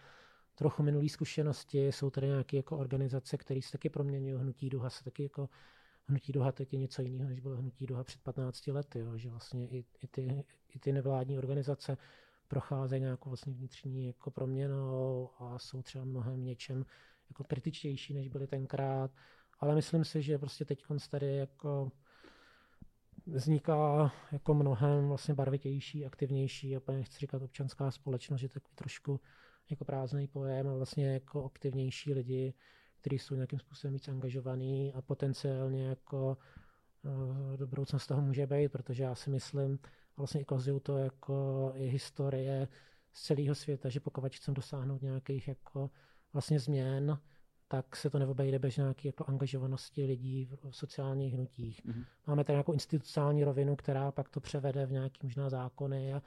trochu 0.55 0.83
minulý 0.83 1.09
zkušenosti, 1.09 1.87
jsou 1.87 2.11
tady 2.11 2.27
nějaké 2.27 2.57
jako 2.57 2.79
organizace, 2.79 3.37
které 3.37 3.63
se 3.63 3.73
taky 3.73 3.91
proměňují, 3.91 4.35
hnutí 4.41 4.71
duha 4.71 4.91
se 4.91 5.05
taky 5.05 5.23
jako 5.23 5.49
hnutí 6.07 6.33
duha 6.33 6.53
teď 6.53 6.73
je 6.73 6.79
něco 6.79 7.03
jiného, 7.03 7.29
než 7.31 7.41
bylo 7.41 7.57
hnutí 7.57 7.87
duha 7.87 8.05
před 8.05 8.23
15 8.23 8.67
lety, 8.67 8.99
jo, 8.99 9.17
že 9.17 9.31
vlastně 9.31 9.69
i, 9.69 9.85
i, 10.03 10.07
ty, 10.07 10.45
i 10.75 10.79
ty 10.79 10.93
nevládní 10.93 11.39
organizace 11.39 11.97
procházejí 12.49 13.03
nějakou 13.03 13.31
vlastně 13.31 13.53
vnitřní 13.53 14.07
jako 14.07 14.31
proměnou 14.31 15.31
a 15.39 15.59
jsou 15.59 15.83
třeba 15.83 16.05
mnohem 16.05 16.45
něčem 16.45 16.85
jako 17.31 17.45
kritičtější, 17.45 18.15
než 18.15 18.29
byly 18.29 18.47
tenkrát. 18.47 19.11
Ale 19.61 19.75
myslím 19.75 20.05
si, 20.05 20.23
že 20.23 20.39
prostě 20.39 20.65
teď 20.65 20.85
tady 21.11 21.37
jako 21.37 21.93
vzniká 23.27 24.13
jako 24.33 24.55
mnohem 24.55 25.09
vlastně 25.09 25.35
barvitější, 25.35 26.07
aktivnější, 26.07 26.77
a 26.77 26.81
nechci 26.93 27.19
říkat 27.19 27.43
občanská 27.43 27.91
společnost, 27.91 28.41
že 28.41 28.49
takový 28.49 28.75
trošku 28.75 29.21
jako 29.71 29.85
prázdný 29.85 30.27
pojem 30.27 30.69
a 30.69 30.75
vlastně 30.75 31.13
jako 31.13 31.45
aktivnější 31.45 32.15
lidi, 32.15 32.55
kteří 33.01 33.19
jsou 33.19 33.35
nějakým 33.35 33.59
způsobem 33.59 33.95
víc 33.95 34.09
angažovaný 34.09 34.93
a 34.93 35.03
potenciálně 35.03 35.87
jako 35.87 36.39
uh, 37.03 37.57
do 37.57 37.67
budoucna 37.67 37.99
z 37.99 38.07
toho 38.07 38.23
může 38.23 38.47
být, 38.47 38.73
protože 38.73 39.03
já 39.03 39.15
si 39.15 39.31
myslím, 39.31 39.79
a 40.17 40.21
vlastně 40.21 40.41
ukazují 40.41 40.81
to 40.81 40.99
jako 40.99 41.73
i 41.75 41.87
historie 41.87 42.69
z 43.13 43.23
celého 43.23 43.55
světa, 43.55 43.89
že 43.89 44.01
pokud 44.01 44.37
chceme 44.37 44.55
dosáhnout 44.55 45.03
nějakých 45.03 45.49
jako 45.49 45.91
vlastně 46.33 46.59
změn, 46.59 47.19
tak 47.69 47.97
se 47.97 48.11
to 48.11 48.19
neobejde 48.19 48.59
bez 48.59 48.77
nějaké 48.77 49.09
jako 49.09 49.25
angažovanosti 49.29 50.05
lidí 50.05 50.45
v 50.45 50.77
sociálních 50.77 51.35
hnutích. 51.35 51.87
Mm-hmm. 51.87 52.05
Máme 52.27 52.45
tady 52.45 52.55
nějakou 52.55 52.73
institucionální 52.73 53.45
rovinu, 53.45 53.77
která 53.77 54.13
pak 54.13 54.29
to 54.29 54.41
převede 54.41 54.87
v 54.87 54.93
nějaké 54.93 55.19
možná 55.23 55.51
zákony 55.51 56.15
a, 56.15 56.23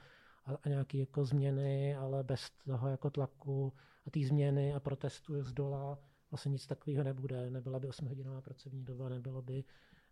a, 0.48 0.58
a 0.64 0.68
nějaké 0.68 0.98
jako 0.98 1.24
změny, 1.24 1.96
ale 1.96 2.22
bez 2.22 2.50
toho 2.50 2.88
jako 2.88 3.10
tlaku 3.10 3.72
a 4.06 4.10
té 4.10 4.20
změny 4.20 4.74
a 4.74 4.80
protestu 4.80 5.42
z 5.42 5.52
dola 5.52 5.98
vlastně 6.30 6.50
nic 6.50 6.66
takového 6.66 7.04
nebude. 7.04 7.50
Nebyla 7.50 7.78
by 7.78 7.88
8-hodinová 7.88 8.40
pracovní 8.40 8.84
doba, 8.84 9.08
nebylo 9.08 9.42
by 9.42 9.64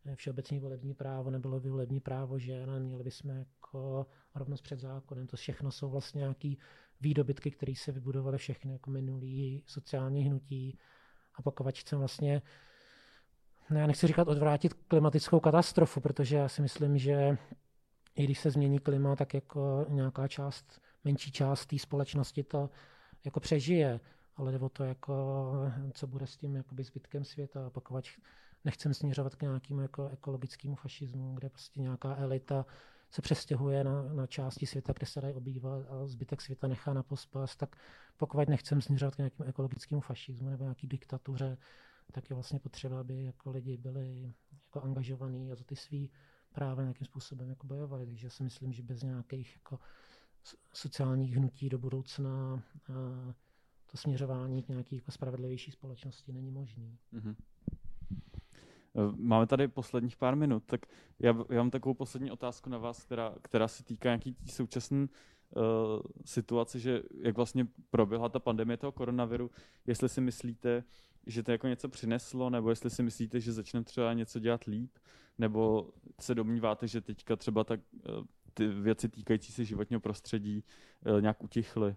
eh, 0.07 0.17
všeobecní 0.17 0.59
volební 0.59 0.95
právo, 0.95 1.31
nebylo 1.31 1.61
by 1.61 1.71
volební 1.71 2.01
právo 2.01 2.39
žen, 2.39 2.71
neměli 2.71 3.05
bychom 3.05 3.31
jako 3.31 4.07
rovnost 4.35 4.63
před 4.63 4.81
zákonem. 4.81 5.27
To 5.27 5.37
všechno 5.37 5.71
jsou 5.71 5.91
vlastně 5.91 6.19
nějaké 6.19 6.53
výdobytky, 7.01 7.51
které 7.51 7.75
se 7.77 7.93
vybudovaly 7.93 8.39
všechny 8.39 8.73
jako 8.73 8.91
minulý 8.91 9.63
sociální 9.67 10.25
hnutí 10.25 10.79
a 11.35 11.43
pokud 11.43 11.79
chcem 11.79 11.99
vlastně, 11.99 12.43
no 13.71 13.79
já 13.79 13.87
nechci 13.87 14.07
říkat 14.07 14.29
odvrátit 14.29 14.75
klimatickou 14.75 15.41
katastrofu, 15.41 16.01
protože 16.01 16.37
já 16.37 16.49
si 16.49 16.63
myslím, 16.63 16.99
že 16.99 17.39
i 18.17 18.25
když 18.25 18.41
se 18.41 18.51
změní 18.51 18.79
klima, 18.79 19.17
tak 19.17 19.35
jako 19.35 19.87
nějaká 19.89 20.29
část, 20.29 20.81
menší 21.05 21.33
část 21.33 21.67
té 21.67 21.79
společnosti 21.79 22.43
to 22.43 22.71
jako 23.25 23.41
přežije, 23.41 24.01
ale 24.37 24.53
jde 24.53 24.59
o 24.59 24.69
to, 24.69 24.85
jako, 24.85 25.53
co 25.93 26.07
bude 26.07 26.27
s 26.27 26.37
tím 26.37 26.57
jakoby 26.57 26.85
zbytkem 26.85 27.25
světa, 27.25 27.71
pokud 27.71 28.05
nechcem 28.65 28.95
směřovat 28.95 29.35
k 29.35 29.43
nějakému 29.43 29.81
jako 29.81 30.09
ekologickému 30.09 30.75
fašismu, 30.75 31.35
kde 31.35 31.49
prostě 31.49 31.81
nějaká 31.81 32.17
elita 32.17 32.67
se 33.11 33.23
přestěhuje 33.23 33.85
na, 33.85 34.03
na 34.03 34.27
části 34.27 34.67
světa, 34.67 34.93
kde 34.93 35.07
se 35.07 35.21
dají 35.21 35.35
obývat 35.35 35.87
a 35.91 36.07
zbytek 36.07 36.41
světa 36.41 36.67
nechá 36.67 36.93
na 36.93 37.03
pospas, 37.03 37.57
tak 37.57 37.77
pokud 38.17 38.49
nechcem 38.49 38.81
směřovat 38.81 39.15
k 39.15 39.19
nějakému 39.19 39.49
ekologickému 39.49 40.01
fašismu 40.01 40.51
nebo 40.51 40.65
nějaký 40.65 40.87
diktatuře, 40.87 41.59
tak 42.13 42.31
je 42.31 42.35
vlastně 42.35 42.59
potřeba, 42.59 43.01
aby 43.01 43.25
jako 43.25 43.51
lidi 43.51 43.77
byli 43.77 44.35
jako 44.53 44.81
angažovaní 44.81 45.53
a 45.53 45.55
za 45.55 45.65
ty 45.65 45.77
svý 45.77 46.11
práva 46.57 46.83
nějakým 46.83 47.05
způsobem 47.05 47.49
jako 47.49 47.67
bojovali. 47.67 48.07
Takže 48.07 48.27
já 48.27 48.31
si 48.31 48.43
myslím, 48.43 48.73
že 48.73 48.83
bez 48.83 49.03
nějakých 49.03 49.57
jako 49.57 49.79
sociálních 50.73 51.37
hnutí 51.37 51.69
do 51.69 51.79
budoucna 51.79 52.63
to 53.87 53.97
směřování 53.97 54.63
k 54.63 54.69
nějaké 54.69 54.97
jako 54.97 55.11
spravedlivější 55.11 55.71
společnosti 55.71 56.33
není 56.33 56.51
možný. 56.51 56.99
Mm-hmm. 57.13 57.35
Máme 59.17 59.47
tady 59.47 59.69
posledních 59.69 60.17
pár 60.17 60.37
minut, 60.37 60.63
tak 60.67 60.81
já, 61.19 61.35
já 61.51 61.57
mám 61.57 61.71
takovou 61.71 61.95
poslední 61.95 62.31
otázku 62.31 62.71
na 62.71 62.79
vás, 62.79 63.05
která, 63.05 63.35
která 63.43 63.69
se 63.69 63.85
týká 63.85 64.09
nějaký 64.09 64.37
současné 64.47 65.07
uh, 65.07 65.63
situace, 66.25 66.79
že 66.79 67.03
jak 67.23 67.37
vlastně 67.37 67.67
proběhla 67.91 68.29
ta 68.29 68.39
pandemie 68.39 68.77
toho 68.77 68.93
koronaviru, 68.93 69.51
jestli 69.87 70.09
si 70.09 70.21
myslíte, 70.21 70.85
že 71.27 71.43
to 71.43 71.53
jako 71.53 71.67
něco 71.67 71.89
přineslo, 71.89 72.51
nebo 72.51 72.71
jestli 72.71 72.91
si 72.91 73.03
myslíte, 73.03 73.41
že 73.41 73.53
začneme 73.53 73.85
třeba 73.85 74.13
něco 74.13 74.39
dělat 74.39 74.65
líp, 74.65 74.99
nebo 75.39 75.91
se 76.21 76.35
domníváte, 76.35 76.89
že 76.89 77.01
teďka 77.01 77.37
třeba 77.37 77.65
tak, 77.65 77.81
uh, 78.09 78.25
ty 78.55 78.69
věci 78.69 79.09
týkající 79.09 79.53
se 79.53 79.65
životního 79.65 80.01
prostředí 80.01 80.65
uh, 81.07 81.21
nějak 81.21 81.45
utichly. 81.45 81.97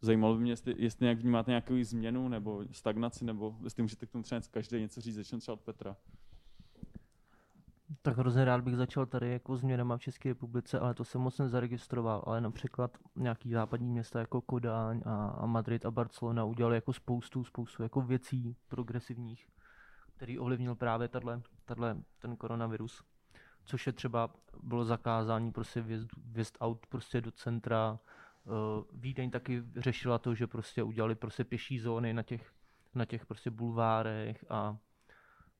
Zajímalo 0.00 0.34
by 0.34 0.42
mě, 0.42 0.52
jestli, 0.52 0.74
jestli 0.78 1.04
nějak 1.04 1.18
vnímáte 1.18 1.50
nějakou 1.50 1.82
změnu 1.82 2.28
nebo 2.28 2.64
stagnaci, 2.72 3.24
nebo 3.24 3.56
jestli 3.64 3.82
můžete 3.82 4.06
k 4.06 4.10
tomu 4.10 4.24
třeba 4.24 4.40
každý 4.50 4.80
něco 4.80 5.00
říct, 5.00 5.14
začne 5.14 5.38
třeba 5.38 5.52
od 5.52 5.60
Petra. 5.60 5.96
Tak 8.02 8.16
hrozně 8.16 8.44
rád 8.44 8.60
bych 8.60 8.76
začal 8.76 9.06
tady 9.06 9.32
jako 9.32 9.56
změnama 9.56 9.96
v 9.96 10.00
České 10.00 10.28
republice, 10.28 10.80
ale 10.80 10.94
to 10.94 11.04
jsem 11.04 11.20
moc 11.20 11.38
nezaregistroval, 11.38 12.24
ale 12.26 12.40
například 12.40 12.98
nějaký 13.16 13.52
západní 13.52 13.88
města 13.88 14.20
jako 14.20 14.40
Kodáň 14.40 15.02
a, 15.04 15.46
Madrid 15.46 15.86
a 15.86 15.90
Barcelona 15.90 16.44
udělali 16.44 16.74
jako 16.76 16.92
spoustu, 16.92 17.44
spoustu 17.44 17.82
jako 17.82 18.00
věcí 18.00 18.56
progresivních, 18.68 19.48
který 20.16 20.38
ovlivnil 20.38 20.74
právě 20.74 21.08
tato, 21.08 21.42
tato, 21.64 21.82
ten 22.18 22.36
koronavirus. 22.36 23.04
Což 23.64 23.86
je 23.86 23.92
třeba, 23.92 24.30
bylo 24.62 24.84
zakázání 24.84 25.52
prostě 25.52 25.80
vjezd, 25.80 26.08
vjezd 26.16 26.58
aut 26.60 26.86
prostě 26.86 27.20
do 27.20 27.30
centra, 27.30 27.98
Uh, 28.46 28.84
Vídeň 28.92 29.30
taky 29.30 29.62
řešila 29.76 30.18
to, 30.18 30.34
že 30.34 30.46
prostě 30.46 30.82
udělali 30.82 31.14
prostě 31.14 31.44
pěší 31.44 31.78
zóny 31.78 32.12
na 32.12 32.22
těch, 32.22 32.52
na 32.94 33.04
těch 33.04 33.26
prostě 33.26 33.50
bulvárech 33.50 34.44
a 34.48 34.76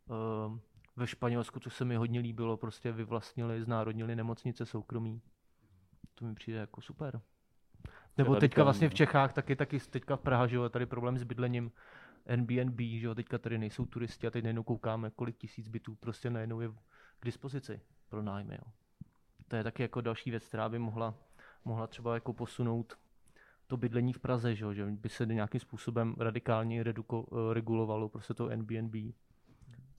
uh, 0.07 0.59
ve 0.97 1.07
Španělsku, 1.07 1.61
co 1.61 1.71
se 1.71 1.85
mi 1.85 1.97
hodně 1.97 2.21
líbilo, 2.21 2.57
prostě 2.57 2.93
vyvlastnili, 2.93 3.63
znárodnili 3.63 4.17
nemocnice 4.17 4.67
soukromí. 4.67 5.23
To 6.15 6.25
mi 6.25 6.35
přijde 6.35 6.59
jako 6.59 6.81
super. 6.81 7.21
Nebo 8.19 8.37
teďka 8.37 8.65
vlastně 8.65 8.89
v 8.89 8.93
no. 8.93 8.97
Čechách 8.97 9.33
taky, 9.33 9.57
taky 9.57 9.81
teďka 9.81 10.17
v 10.17 10.21
Praha, 10.21 10.47
že 10.47 10.57
jo, 10.57 10.69
tady 10.69 10.87
problém 10.87 11.19
s 11.19 11.23
bydlením 11.23 11.73
Airbnb, 12.27 12.81
že 12.81 13.07
jo, 13.07 13.15
teďka 13.15 13.39
tady 13.39 13.59
nejsou 13.59 13.87
turisti 13.87 14.27
a 14.27 14.31
teď 14.31 14.45
najednou 14.45 14.63
koukáme, 14.63 15.11
kolik 15.11 15.37
tisíc 15.37 15.69
bytů 15.69 15.95
prostě 15.95 16.31
najednou 16.31 16.61
je 16.61 16.69
k 17.21 17.25
dispozici 17.25 17.81
pro 18.09 18.23
nájmy, 18.23 18.55
jo. 18.55 18.73
To 19.49 19.57
je 19.57 19.65
taky 19.65 19.83
jako 19.83 20.01
další 20.01 20.31
věc, 20.31 20.47
která 20.49 20.69
by 20.69 20.79
mohla, 20.79 21.15
mohla 21.65 21.87
třeba 21.87 22.15
jako 22.15 22.33
posunout 22.33 22.99
to 23.67 23.77
bydlení 23.77 24.13
v 24.13 24.19
Praze, 24.19 24.55
že, 24.55 24.65
jo, 24.65 24.73
že 24.73 24.87
by 24.87 25.09
se 25.09 25.27
nějakým 25.27 25.61
způsobem 25.61 26.15
radikálně 26.19 26.83
reduko, 26.83 27.27
regulovalo 27.53 28.09
prostě 28.09 28.35
to 28.35 28.47
Airbnb 28.47 28.95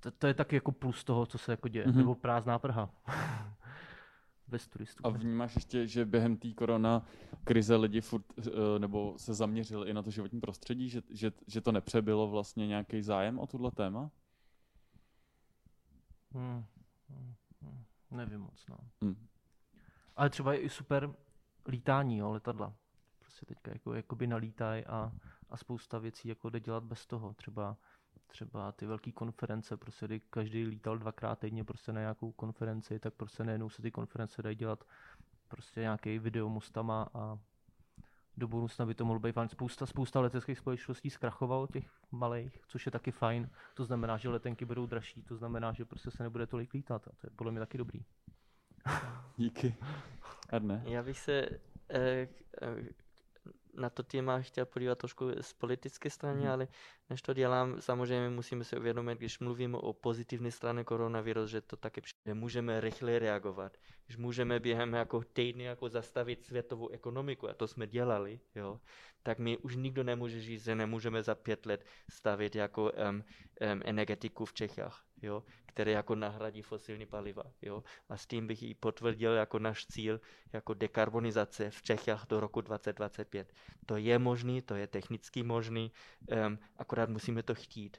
to, 0.05 0.11
to 0.11 0.27
je 0.27 0.33
taky 0.33 0.55
jako 0.55 0.71
plus 0.71 1.03
toho, 1.03 1.25
co 1.25 1.37
se 1.37 1.51
jako 1.51 1.67
děje, 1.67 1.85
mm-hmm. 1.85 1.95
nebo 1.95 2.15
prázdná 2.15 2.59
Praha. 2.59 2.89
Bez 4.47 4.67
turistů. 4.67 5.05
A 5.05 5.09
vnímáš 5.09 5.55
ještě, 5.55 5.87
že 5.87 6.05
během 6.05 6.37
té 6.37 6.53
korona 6.53 7.05
krize 7.43 7.75
lidi 7.75 8.01
furt, 8.01 8.25
eh, 8.39 8.79
nebo 8.79 9.13
se 9.17 9.33
zaměřili 9.33 9.89
i 9.89 9.93
na 9.93 10.03
to 10.03 10.11
životní 10.11 10.39
prostředí, 10.39 10.89
že, 10.89 11.01
že, 11.09 11.31
že 11.47 11.61
to 11.61 11.71
nepřebylo 11.71 12.27
vlastně 12.27 12.67
nějaký 12.67 13.01
zájem 13.01 13.39
o 13.39 13.47
tuhle 13.47 13.71
téma? 13.71 14.11
Hmm. 16.31 16.65
Hmm. 17.09 17.83
Nevím 18.11 18.39
moc, 18.39 18.65
no. 18.69 18.77
Hmm. 19.01 19.27
Ale 20.15 20.29
třeba 20.29 20.53
je 20.53 20.59
i 20.59 20.69
super 20.69 21.13
lítání, 21.67 22.17
jo, 22.17 22.31
letadla. 22.31 22.73
Prostě 23.19 23.45
teďka 23.45 23.71
jako, 23.71 23.93
jakoby 23.93 24.27
nalítají 24.27 24.85
a, 24.85 25.11
a 25.49 25.57
spousta 25.57 25.99
věcí 25.99 26.27
jako 26.27 26.49
jde 26.49 26.59
dělat 26.59 26.83
bez 26.83 27.05
toho. 27.05 27.33
Třeba 27.33 27.77
třeba 28.35 28.71
ty 28.71 28.85
velké 28.85 29.11
konference, 29.11 29.77
prostě 29.77 30.05
kdy 30.05 30.19
každý 30.19 30.65
lítal 30.65 30.97
dvakrát 30.97 31.39
týdně 31.39 31.63
prostě 31.63 31.93
na 31.93 32.01
nějakou 32.01 32.31
konferenci, 32.31 32.99
tak 32.99 33.13
prostě 33.13 33.43
nejenom 33.43 33.69
se 33.69 33.81
ty 33.81 33.91
konference 33.91 34.41
dají 34.41 34.55
dělat 34.55 34.83
prostě 35.47 35.79
nějaký 35.79 36.19
video 36.19 36.49
mostama 36.49 37.09
a 37.13 37.39
do 38.37 38.47
budoucna 38.47 38.85
by 38.85 38.95
to 38.95 39.05
mohlo 39.05 39.19
být 39.19 39.31
fajn. 39.31 39.49
Spousta, 39.49 39.85
spousta 39.85 40.19
leteckých 40.19 40.57
společností 40.57 41.09
zkrachovalo 41.09 41.67
těch 41.67 41.89
malých, 42.11 42.61
což 42.67 42.85
je 42.85 42.91
taky 42.91 43.11
fajn. 43.11 43.49
To 43.73 43.85
znamená, 43.85 44.17
že 44.17 44.29
letenky 44.29 44.65
budou 44.65 44.85
dražší, 44.85 45.23
to 45.23 45.35
znamená, 45.37 45.73
že 45.73 45.85
prostě 45.85 46.11
se 46.11 46.23
nebude 46.23 46.47
tolik 46.47 46.73
lítat 46.73 47.07
a 47.07 47.11
to 47.11 47.27
je 47.27 47.31
podle 47.35 47.51
mě 47.51 47.59
taky 47.59 47.77
dobrý. 47.77 48.05
Díky. 49.37 49.75
Adne. 50.49 50.83
Já 50.85 51.03
bych 51.03 51.19
se 51.19 51.49
eh, 51.89 52.27
eh, 52.61 53.04
na 53.77 53.89
to 53.89 54.03
téma 54.03 54.41
chtěl 54.41 54.65
podívat 54.65 54.97
trošku 54.97 55.31
z 55.41 55.53
politické 55.53 56.09
strany, 56.09 56.41
mm. 56.41 56.47
ale 56.47 56.67
než 57.09 57.21
to 57.21 57.33
dělám, 57.33 57.81
samozřejmě 57.81 58.29
musíme 58.29 58.63
si 58.63 58.77
uvědomit, 58.77 59.17
když 59.17 59.39
mluvíme 59.39 59.77
o 59.77 59.93
pozitivní 59.93 60.51
straně 60.51 60.83
koronaviru, 60.83 61.47
že 61.47 61.61
to 61.61 61.75
taky 61.75 62.01
že 62.25 62.33
můžeme 62.33 62.81
rychle 62.81 63.19
reagovat, 63.19 63.77
že 64.09 64.17
můžeme 64.17 64.59
během 64.59 64.93
jako 64.93 65.23
týdny 65.33 65.63
jako 65.63 65.89
zastavit 65.89 66.45
světovou 66.45 66.89
ekonomiku, 66.89 67.49
a 67.49 67.53
to 67.53 67.67
jsme 67.67 67.87
dělali, 67.87 68.39
jo, 68.55 68.79
tak 69.23 69.39
my 69.39 69.57
už 69.57 69.75
nikdo 69.75 70.03
nemůže 70.03 70.41
říct, 70.41 70.63
že 70.63 70.75
nemůžeme 70.75 71.23
za 71.23 71.35
pět 71.35 71.65
let 71.65 71.85
stavit 72.11 72.55
jako 72.55 72.91
um, 72.91 73.15
um, 73.15 73.23
energetiku 73.85 74.45
v 74.45 74.53
Čechách, 74.53 75.05
jo, 75.21 75.43
které 75.65 75.91
jako 75.91 76.15
nahradí 76.15 76.61
fosilní 76.61 77.05
paliva. 77.05 77.43
Jo. 77.61 77.83
A 78.09 78.17
s 78.17 78.25
tím 78.25 78.47
bych 78.47 78.63
i 78.63 78.73
potvrdil 78.73 79.33
jako 79.33 79.59
náš 79.59 79.85
cíl, 79.85 80.21
jako 80.53 80.73
dekarbonizace 80.73 81.69
v 81.69 81.81
Čechách 81.81 82.27
do 82.27 82.39
roku 82.39 82.61
2025. 82.61 83.53
To 83.85 83.97
je 83.97 84.19
možný, 84.19 84.61
to 84.61 84.75
je 84.75 84.87
technicky 84.87 85.43
možný, 85.43 85.91
um, 86.47 86.59
akorát 86.77 87.09
musíme 87.09 87.43
to 87.43 87.55
chtít. 87.55 87.97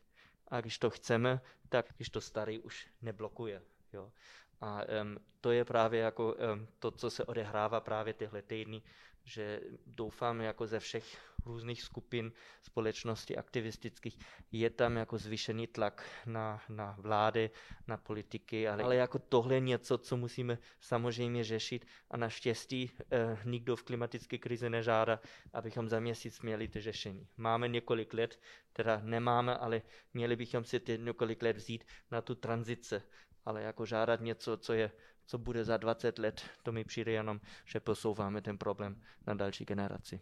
A 0.48 0.60
když 0.60 0.78
to 0.78 0.90
chceme, 0.90 1.40
tak 1.68 1.86
když 1.96 2.10
to 2.10 2.20
starý 2.20 2.58
už 2.58 2.88
neblokuje. 3.02 3.62
Jo. 3.92 4.12
A 4.60 4.80
um, 5.02 5.18
to 5.40 5.50
je 5.50 5.64
právě 5.64 6.00
jako 6.00 6.34
um, 6.34 6.68
to, 6.78 6.90
co 6.90 7.10
se 7.10 7.24
odehrává 7.24 7.80
právě 7.80 8.14
tyhle 8.14 8.42
týdny, 8.42 8.82
že 9.24 9.60
doufám 9.86 10.40
jako 10.40 10.66
ze 10.66 10.80
všech 10.80 11.35
různých 11.46 11.82
skupin 11.82 12.32
společnosti 12.62 13.36
aktivistických 13.36 14.18
je 14.52 14.70
tam 14.70 14.96
jako 14.96 15.18
zvýšený 15.18 15.66
tlak 15.66 16.04
na, 16.26 16.60
na 16.68 16.96
vlády, 16.98 17.50
na 17.86 17.96
politiky, 17.96 18.68
ale, 18.68 18.82
ale 18.82 18.96
jako 18.96 19.18
tohle 19.18 19.54
je 19.54 19.60
něco, 19.60 19.98
co 19.98 20.16
musíme 20.16 20.58
samozřejmě 20.80 21.44
řešit 21.44 21.86
a 22.10 22.16
naštěstí 22.16 22.90
eh, 23.12 23.38
nikdo 23.44 23.76
v 23.76 23.82
klimatické 23.82 24.38
krizi 24.38 24.70
nežádá, 24.70 25.20
abychom 25.52 25.88
za 25.88 26.00
měsíc 26.00 26.40
měli 26.40 26.68
ty 26.68 26.80
řešení. 26.80 27.28
Máme 27.36 27.68
několik 27.68 28.14
let, 28.14 28.40
teda 28.72 29.00
nemáme, 29.04 29.56
ale 29.56 29.82
měli 30.14 30.36
bychom 30.36 30.64
si 30.64 30.80
ty 30.80 30.98
několik 30.98 31.42
let 31.42 31.56
vzít 31.56 31.84
na 32.10 32.20
tu 32.20 32.34
tranzice, 32.34 33.02
ale 33.44 33.62
jako 33.62 33.86
žádat 33.86 34.20
něco, 34.20 34.56
co 34.56 34.72
je 34.72 34.90
co 35.26 35.38
bude 35.38 35.64
za 35.64 35.76
20 35.76 36.18
let, 36.18 36.42
to 36.62 36.72
mi 36.72 36.84
přijde 36.84 37.12
jenom, 37.12 37.40
že 37.64 37.80
posouváme 37.80 38.42
ten 38.42 38.58
problém 38.58 39.02
na 39.26 39.34
další 39.34 39.64
generaci. 39.64 40.20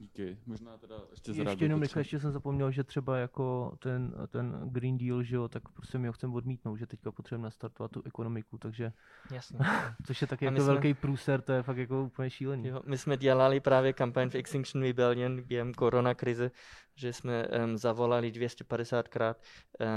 Díky. 0.00 0.38
Možná 0.46 0.78
teda 0.78 0.96
ještě 1.10 1.32
Ještě 1.32 1.64
jenom 1.64 1.82
rychle, 1.82 2.00
ještě 2.00 2.20
jsem 2.20 2.32
zapomněl, 2.32 2.70
že 2.70 2.84
třeba 2.84 3.16
jako 3.16 3.76
ten, 3.78 4.14
ten 4.28 4.60
Green 4.64 4.98
Deal, 4.98 5.22
že 5.22 5.36
jo, 5.36 5.48
tak 5.48 5.68
prostě 5.68 5.98
my 5.98 6.06
ho 6.06 6.12
chceme 6.12 6.34
odmítnout, 6.34 6.76
že 6.76 6.86
teďka 6.86 7.12
potřebujeme 7.12 7.44
nastartovat 7.44 7.90
tu 7.90 8.02
ekonomiku, 8.04 8.58
takže... 8.58 8.92
Jasně. 9.30 9.58
což 10.06 10.20
je 10.20 10.26
taky 10.26 10.44
jako 10.44 10.56
jsme, 10.56 10.64
velký 10.64 10.94
průser, 10.94 11.40
to 11.40 11.52
je 11.52 11.62
fakt 11.62 11.76
jako 11.76 12.02
úplně 12.02 12.30
šílený. 12.30 12.68
Jo, 12.68 12.82
my 12.86 12.98
jsme 12.98 13.16
dělali 13.16 13.60
právě 13.60 13.92
kampaň 13.92 14.30
v 14.30 14.34
Extinction 14.34 14.82
Rebellion 14.82 15.42
během 15.42 15.74
korona 15.74 16.14
krize, 16.14 16.50
že 16.94 17.12
jsme 17.12 17.48
um, 17.48 17.76
zavolali 17.76 18.32
250krát 18.32 19.34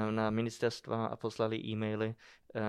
um, 0.07 0.15
na 0.15 0.29
ministerstva 0.29 1.05
a 1.05 1.15
poslali 1.15 1.57
e-maily, 1.57 2.15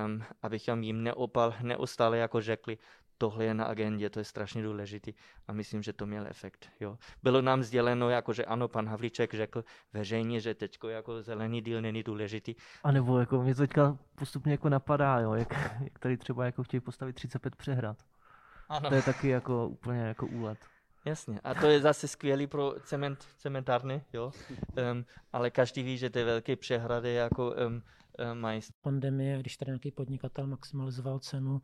um, 0.06 0.22
abychom 0.42 0.82
jim 0.82 1.02
neopal, 1.02 1.54
neustále 1.62 2.18
jako 2.18 2.40
řekli, 2.40 2.78
tohle 3.18 3.44
je 3.44 3.54
na 3.54 3.64
agendě, 3.64 4.10
to 4.10 4.18
je 4.18 4.24
strašně 4.24 4.62
důležitý 4.62 5.14
a 5.48 5.52
myslím, 5.52 5.82
že 5.82 5.92
to 5.92 6.06
měl 6.06 6.26
efekt. 6.26 6.68
Jo. 6.80 6.98
Bylo 7.22 7.42
nám 7.42 7.62
sděleno, 7.62 8.10
jako, 8.10 8.32
že 8.32 8.44
ano, 8.44 8.68
pan 8.68 8.88
Havlíček 8.88 9.34
řekl 9.34 9.64
veřejně, 9.92 10.40
že 10.40 10.54
teď 10.54 10.78
jako 10.88 11.22
zelený 11.22 11.60
díl 11.60 11.80
není 11.82 12.02
důležitý. 12.02 12.54
A 12.84 12.92
nebo 12.92 13.18
jako 13.18 13.42
mě 13.42 13.54
to 13.54 13.62
teďka 13.62 13.98
postupně 14.14 14.52
jako 14.52 14.68
napadá, 14.68 15.20
jo, 15.20 15.34
jak, 15.34 15.52
jak 15.80 15.98
tady 15.98 16.16
třeba 16.16 16.44
jako 16.44 16.62
chtějí 16.62 16.80
postavit 16.80 17.12
35 17.12 17.56
přehrad. 17.56 17.96
Ano. 18.68 18.88
To 18.88 18.94
je 18.94 19.02
taky 19.02 19.28
jako 19.28 19.68
úplně 19.68 20.00
jako 20.00 20.26
úlet. 20.26 20.58
Jasně, 21.04 21.40
a 21.44 21.54
to 21.54 21.66
je 21.66 21.80
zase 21.80 22.08
skvělý 22.08 22.46
pro 22.46 22.74
cement, 22.84 23.24
cementárny, 23.36 24.04
jo, 24.12 24.32
um, 24.92 25.04
ale 25.32 25.50
každý 25.50 25.82
ví, 25.82 25.98
že 25.98 26.10
ty 26.10 26.24
velké 26.24 26.56
přehrady 26.56 27.14
jako 27.14 27.54
um, 27.66 27.74
um, 27.74 27.82
mají. 28.40 28.60
Pandemie, 28.82 29.38
když 29.38 29.56
tady 29.56 29.70
nějaký 29.70 29.90
podnikatel 29.90 30.46
maximalizoval 30.46 31.18
cenu 31.18 31.62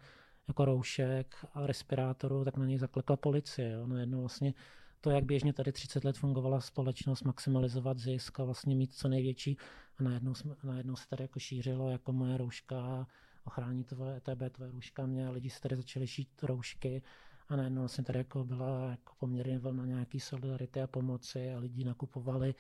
jako 0.51 0.65
roušek 0.65 1.35
a 1.55 1.67
respirátorů, 1.67 2.45
tak 2.45 2.57
na 2.57 2.67
něj 2.67 2.79
zaklekla 2.79 3.17
policie. 3.17 3.71
Jo. 3.71 3.87
Najednou 3.87 4.21
vlastně 4.21 4.55
to, 5.01 5.11
jak 5.11 5.25
běžně 5.25 5.53
tady 5.53 5.73
30 5.73 6.05
let 6.05 6.19
fungovala 6.19 6.61
společnost, 6.61 7.23
maximalizovat 7.23 7.99
zisk 7.99 8.41
a 8.41 8.45
vlastně 8.45 8.77
mít 8.77 8.95
co 8.95 9.09
největší 9.09 9.57
a 9.99 10.03
najednou, 10.03 10.35
jsme, 10.35 10.55
najednou 10.65 10.97
se 10.97 11.09
tady 11.09 11.25
jako 11.25 11.39
šířilo 11.39 11.91
jako 11.91 12.13
moje 12.13 12.37
rouška, 12.37 13.07
ochrání 13.45 13.85
tvoje, 13.85 14.21
tebe, 14.21 14.51
tvoje 14.51 14.71
rouška 14.71 15.07
mě 15.07 15.27
a 15.27 15.31
lidi 15.31 15.51
se 15.51 15.61
tady 15.61 15.77
začali 15.77 16.07
šít 16.07 16.43
roušky 16.43 17.03
a 17.49 17.57
najednou 17.57 17.83
vlastně 17.83 18.05
tady 18.05 18.19
jako 18.19 18.45
byla 18.45 18.91
jako 18.91 19.15
poměrně 19.19 19.59
vlna 19.59 19.87
nějaký 19.87 20.21
solidarity 20.21 20.83
a 20.83 20.87
pomoci 20.87 21.55
a 21.55 21.59
lidi 21.59 21.85
nakupovali 21.85 22.55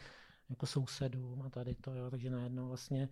jako 0.50 0.66
sousedům 0.66 1.42
a 1.42 1.50
tady 1.50 1.74
to, 1.74 1.94
jo, 1.94 2.10
takže 2.10 2.30
najednou 2.30 2.68
vlastně 2.68 3.08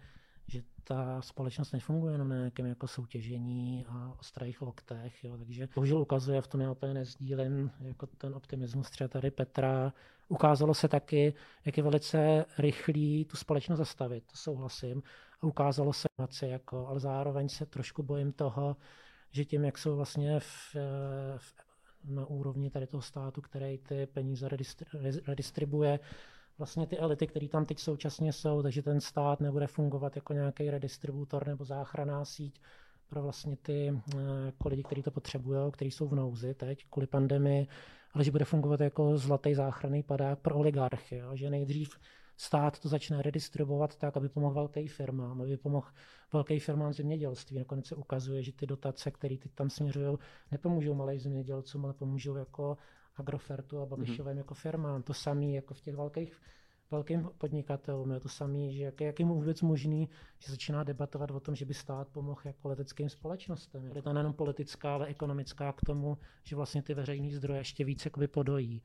že 0.49 0.62
ta 0.84 1.22
společnost 1.22 1.72
nefunguje 1.72 2.14
jenom 2.14 2.28
na 2.28 2.36
nějakém 2.36 2.66
jako 2.66 2.88
soutěžení 2.88 3.86
a 3.88 4.14
ostrých 4.20 4.62
loktech, 4.62 5.24
jo, 5.24 5.36
takže 5.38 5.68
bohužel 5.74 5.99
ukazuje, 5.99 6.40
v 6.40 6.46
tom 6.46 6.61
já 6.61 6.70
úplně 6.70 6.94
nezdílím 6.94 7.70
jako 7.80 8.07
ten 8.07 8.34
optimismus 8.34 8.90
třeba 8.90 9.09
tady 9.09 9.30
Petra. 9.30 9.92
Ukázalo 10.28 10.74
se 10.74 10.88
taky, 10.88 11.34
jak 11.64 11.76
je 11.76 11.82
velice 11.82 12.44
rychlý 12.59 13.24
tu 13.24 13.36
společnost 13.36 13.78
zastavit, 13.78 14.24
to 14.26 14.36
souhlasím. 14.36 15.03
A 15.40 15.46
ukázalo 15.46 15.92
se, 15.92 16.09
jako, 16.42 16.86
ale 16.86 17.01
zároveň 17.01 17.49
se 17.49 17.66
trošku 17.66 18.03
bojím 18.03 18.32
toho, 18.32 18.76
že 19.30 19.44
tím, 19.44 19.64
jak 19.64 19.78
jsou 19.78 19.96
vlastně 19.96 20.40
v, 20.40 20.76
v, 21.36 21.55
na 22.05 22.26
úrovni 22.26 22.70
tady 22.70 22.86
toho 22.86 23.03
státu, 23.03 23.40
který 23.40 23.78
ty 23.78 24.07
peníze 24.07 24.49
redistribuje, 25.26 26.01
vlastně 26.59 26.86
ty 26.86 26.98
elity, 26.98 27.26
které 27.26 27.48
tam 27.48 27.64
teď 27.66 27.78
současně 27.78 28.32
jsou, 28.32 28.62
takže 28.62 28.82
ten 28.82 29.00
stát 29.00 29.40
nebude 29.40 29.66
fungovat 29.66 30.16
jako 30.16 30.32
nějaký 30.32 30.70
redistributor 30.70 31.46
nebo 31.46 31.64
záchranná 31.64 32.24
síť 32.24 32.61
pro 33.09 33.22
vlastně 33.22 33.56
ty 33.56 34.00
jako 34.46 34.68
lidi, 34.68 34.82
kteří 34.82 35.02
to 35.02 35.11
potřebují, 35.11 35.72
kteří 35.72 35.90
jsou 35.90 36.09
v 36.09 36.14
nouzi 36.14 36.54
teď 36.54 36.84
kvůli 36.90 37.06
pandemii, 37.06 37.66
ale 38.12 38.24
že 38.24 38.30
bude 38.30 38.44
fungovat 38.44 38.80
jako 38.80 39.18
zlatý 39.18 39.54
záchranný 39.54 40.02
padák 40.02 40.38
pro 40.38 40.56
oligarchy, 40.56 41.16
jo? 41.16 41.36
že 41.36 41.50
nejdřív 41.50 41.98
stát 42.36 42.78
to 42.78 42.88
začne 42.88 43.22
redistribuovat 43.22 43.96
tak, 43.96 44.16
aby 44.16 44.28
pomohl 44.28 44.54
velkým 44.54 44.88
firmám, 44.88 45.42
aby 45.42 45.56
pomohl 45.56 45.86
velkým 46.32 46.61
firmám 46.61 46.92
zemědělství. 46.92 47.59
Nakonec 47.59 47.86
se 47.86 47.94
ukazuje, 47.94 48.42
že 48.42 48.52
ty 48.52 48.66
dotace, 48.66 49.11
které 49.11 49.36
teď 49.36 49.52
tam 49.54 49.70
směřují, 49.70 50.16
nepomůžou 50.50 50.94
malým 50.94 51.20
zemědělcům, 51.20 51.84
ale 51.84 51.94
pomůžou 51.94 52.36
jako 52.36 52.76
Agrofertu 53.21 53.81
a 53.81 53.87
Babišovým 53.87 54.33
mm-hmm. 54.33 54.39
jako 54.39 54.55
firmám. 54.55 55.03
To 55.03 55.14
samé 55.14 55.47
jako 55.47 55.75
v 55.75 55.81
těch 55.81 55.97
velkých 55.97 56.41
velkým 56.91 57.31
podnikatelům. 57.39 58.11
Je 58.11 58.21
to 58.21 58.29
samé, 58.29 58.73
že 58.73 58.83
jak, 58.83 59.01
jak 59.01 59.21
je 59.21 59.27
vůbec 59.27 59.62
možný, 59.62 60.09
že 60.39 60.53
začíná 60.53 60.85
debatovat 60.85 61.31
o 61.31 61.41
tom, 61.41 61.55
že 61.55 61.64
by 61.64 61.75
stát 61.75 62.09
pomohl 62.09 62.41
jako 62.45 62.69
leteckým 62.69 63.09
společnostem. 63.09 63.91
Je 63.95 64.03
to 64.03 64.12
nejenom 64.12 64.33
politická, 64.33 64.95
ale 64.95 65.07
ekonomická 65.07 65.73
k 65.73 65.81
tomu, 65.81 66.19
že 66.45 66.57
vlastně 66.57 66.83
ty 66.83 66.95
veřejné 66.95 67.37
zdroje 67.37 67.61
ještě 67.61 67.85
víc 67.85 68.05
jakoby 68.05 68.29
podojí. 68.29 68.83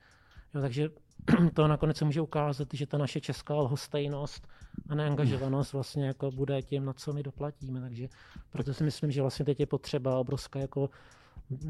Jo, 0.56 0.62
takže 0.62 0.90
to 1.54 1.68
nakonec 1.68 1.98
se 1.98 2.06
může 2.06 2.22
ukázat, 2.22 2.68
že 2.74 2.88
ta 2.88 2.98
naše 2.98 3.22
česká 3.22 3.56
lhostejnost 3.56 4.48
a 4.90 4.96
neangažovanost 4.96 5.74
vlastně 5.74 6.06
jako 6.06 6.32
bude 6.32 6.62
tím, 6.62 6.86
na 6.86 6.94
co 6.94 7.14
my 7.14 7.24
doplatíme. 7.24 7.82
Takže 7.82 8.08
proto 8.50 8.74
si 8.74 8.84
myslím, 8.84 9.12
že 9.12 9.22
vlastně 9.22 9.46
teď 9.46 9.60
je 9.60 9.66
potřeba 9.66 10.20
obrovská 10.20 10.60
jako, 10.60 10.90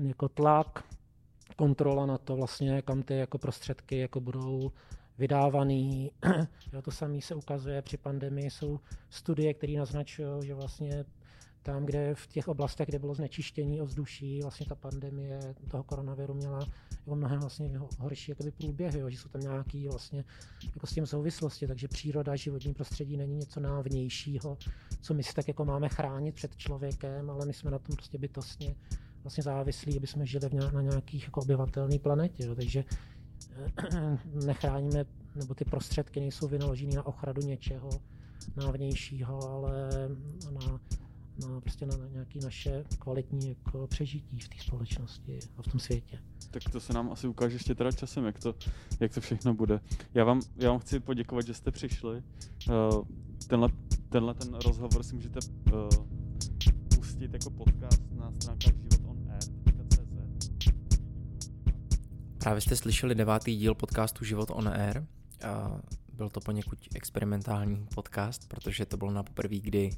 jako 0.02 0.30
tlak, 0.30 0.84
kontrola 1.54 2.06
na 2.06 2.18
to 2.18 2.36
vlastně, 2.36 2.82
kam 2.82 3.04
ty 3.04 3.18
jako 3.18 3.38
prostředky 3.38 3.98
jako 3.98 4.20
budou 4.20 4.72
vydávaný. 5.18 6.12
jo, 6.74 6.82
to 6.82 6.92
samé 6.92 7.22
se 7.22 7.36
ukazuje 7.36 7.82
při 7.82 7.98
pandemii. 7.98 8.50
Jsou 8.50 8.80
studie, 9.10 9.54
které 9.54 9.74
naznačují, 9.74 10.46
že 10.46 10.56
vlastně 10.56 11.06
tam, 11.64 11.86
kde 11.86 12.16
v 12.16 12.28
těch 12.28 12.48
oblastech, 12.48 12.88
kde 12.88 13.00
bylo 13.00 13.16
znečištění 13.16 13.82
ovzduší, 13.82 14.42
vlastně 14.42 14.66
ta 14.66 14.76
pandemie 14.76 15.40
toho 15.72 15.84
koronaviru 15.84 16.34
měla 16.34 16.60
jako 16.92 17.16
mnohem 17.16 17.40
vlastně 17.40 17.80
horší 18.00 18.32
jakoby 18.32 18.52
průběhy, 18.52 19.00
jo, 19.00 19.10
že 19.10 19.18
jsou 19.18 19.30
tam 19.30 19.42
nějaký 19.42 19.88
vlastně 19.88 20.24
jako 20.74 20.88
s 20.88 20.94
tím 20.94 21.06
souvislosti, 21.06 21.68
takže 21.68 21.88
příroda, 21.88 22.36
životní 22.36 22.74
prostředí 22.74 23.18
není 23.18 23.36
něco 23.36 23.60
návnějšího, 23.60 24.58
co 25.02 25.14
my 25.14 25.24
si 25.24 25.34
tak 25.34 25.48
jako 25.48 25.66
máme 25.66 25.90
chránit 25.90 26.36
před 26.36 26.56
člověkem, 26.56 27.30
ale 27.30 27.46
my 27.46 27.54
jsme 27.54 27.72
na 27.72 27.80
tom 27.80 27.96
prostě 27.96 28.18
bytostně 28.18 28.76
vlastně 29.24 29.44
závislí, 29.44 29.98
aby 29.98 30.08
jsme 30.08 30.26
žili 30.26 30.50
na 30.74 30.82
nějakých 30.82 31.24
jako 31.24 31.42
obyvatelné 31.42 32.00
planetě. 32.00 32.46
Jo. 32.46 32.56
Takže 32.56 32.84
eh, 33.94 34.18
nechráníme, 34.46 35.06
nebo 35.36 35.54
ty 35.54 35.66
prostředky 35.66 36.20
nejsou 36.20 36.48
vynaloženy 36.48 36.96
na 36.96 37.06
ochranu 37.06 37.42
něčeho 37.42 37.90
návnějšího, 38.56 39.50
ale 39.50 39.90
na, 40.52 40.80
na, 41.48 41.62
prostě 41.62 41.86
na, 41.86 41.98
na 41.98 42.08
nějaké 42.08 42.40
naše 42.44 42.84
kvalitní 43.00 43.50
jako 43.50 43.88
přežití 43.88 44.40
v 44.40 44.50
té 44.50 44.56
společnosti 44.60 45.40
a 45.58 45.62
v 45.62 45.68
tom 45.68 45.80
světě. 45.80 46.20
Tak 46.52 46.64
to 46.72 46.80
se 46.80 46.94
nám 46.94 47.12
asi 47.12 47.28
ukáže 47.28 47.56
ještě 47.56 47.76
teda 47.76 47.92
časem, 47.92 48.26
jak 48.26 48.40
to, 48.40 48.56
jak 49.00 49.14
to 49.14 49.22
všechno 49.22 49.54
bude. 49.54 49.80
Já 50.14 50.24
vám, 50.24 50.42
já 50.56 50.70
vám 50.70 50.80
chci 50.80 51.00
poděkovat, 51.00 51.46
že 51.46 51.54
jste 51.54 51.72
přišli. 51.72 52.24
Uh, 52.70 53.06
tenhle, 53.48 53.70
tenhle 54.10 54.34
ten 54.34 54.54
rozhovor 54.54 55.04
si 55.04 55.16
můžete 55.16 55.40
uh, 55.74 55.90
pustit 56.96 57.34
jako 57.34 57.50
podcast 57.50 58.02
na 58.12 58.32
stránkách 58.32 58.93
Právě 62.44 62.62
jste 62.62 62.76
slyšeli 62.76 63.16
devátý 63.16 63.56
díl 63.56 63.76
podcastu 63.76 64.26
Život 64.26 64.52
on 64.52 64.68
Air. 64.68 65.04
Byl 66.14 66.30
to 66.30 66.40
poněkud 66.40 66.80
experimentální 66.96 67.88
podcast, 67.96 68.48
protože 68.48 68.86
to 68.86 68.98
bylo 68.98 69.12
na 69.12 69.24
poprvé, 69.24 69.60
kdy 69.60 69.90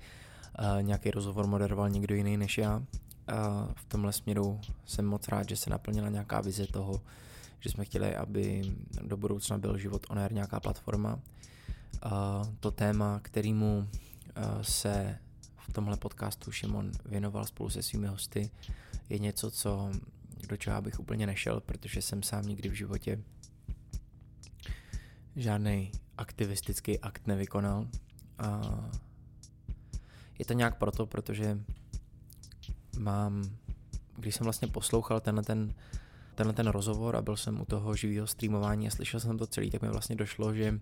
nějaký 0.82 1.12
rozhovor 1.12 1.48
moderoval 1.48 1.90
někdo 1.90 2.16
jiný 2.16 2.38
než 2.38 2.58
já. 2.58 2.84
V 3.76 3.86
tomhle 3.88 4.14
směru 4.14 4.60
jsem 4.86 5.06
moc 5.06 5.28
rád, 5.28 5.50
že 5.50 5.56
se 5.56 5.70
naplnila 5.70 6.10
nějaká 6.10 6.42
vize 6.42 6.68
toho, 6.68 7.02
že 7.60 7.70
jsme 7.70 7.86
chtěli, 7.86 8.16
aby 8.16 8.76
do 9.02 9.18
budoucna 9.18 9.58
byl 9.58 9.78
život 9.78 10.06
on 10.10 10.20
air 10.20 10.34
nějaká 10.34 10.60
platforma. 10.60 11.20
To 12.60 12.72
téma, 12.72 13.20
kterýmu 13.20 13.88
se 14.62 15.18
v 15.70 15.74
tomhle 15.74 15.98
podcastu 15.98 16.52
Šimon 16.52 16.92
věnoval 17.06 17.46
spolu 17.46 17.70
se 17.70 17.84
svými 17.84 18.08
hosty, 18.08 18.50
je 19.10 19.20
něco, 19.20 19.52
co 19.52 19.92
do 20.48 20.58
čeho 20.58 20.82
bych 20.82 21.00
úplně 21.00 21.28
nešel, 21.28 21.60
protože 21.60 22.02
jsem 22.02 22.24
sám 22.24 22.46
nikdy 22.46 22.70
v 22.70 22.74
životě 22.74 23.20
žádný 25.36 25.92
aktivistický 26.18 27.00
akt 27.00 27.28
nevykonal. 27.28 27.88
A 28.38 28.62
je 30.40 30.46
to 30.46 30.54
nějak 30.54 30.78
proto, 30.78 31.06
protože 31.06 31.60
mám, 33.00 33.44
když 34.18 34.36
jsem 34.36 34.44
vlastně 34.44 34.68
poslouchal 34.68 35.20
tenhle 35.20 35.44
ten, 35.44 35.74
tenhle 36.36 36.54
ten 36.54 36.68
rozhovor 36.68 37.16
a 37.16 37.22
byl 37.22 37.38
jsem 37.38 37.62
u 37.62 37.66
toho 37.66 37.96
živého 37.96 38.28
streamování 38.28 38.88
a 38.88 38.92
slyšel 38.92 39.20
jsem 39.20 39.38
to 39.38 39.48
celý, 39.48 39.72
tak 39.72 39.82
mi 39.82 39.90
vlastně 39.90 40.16
došlo, 40.16 40.54
že 40.54 40.80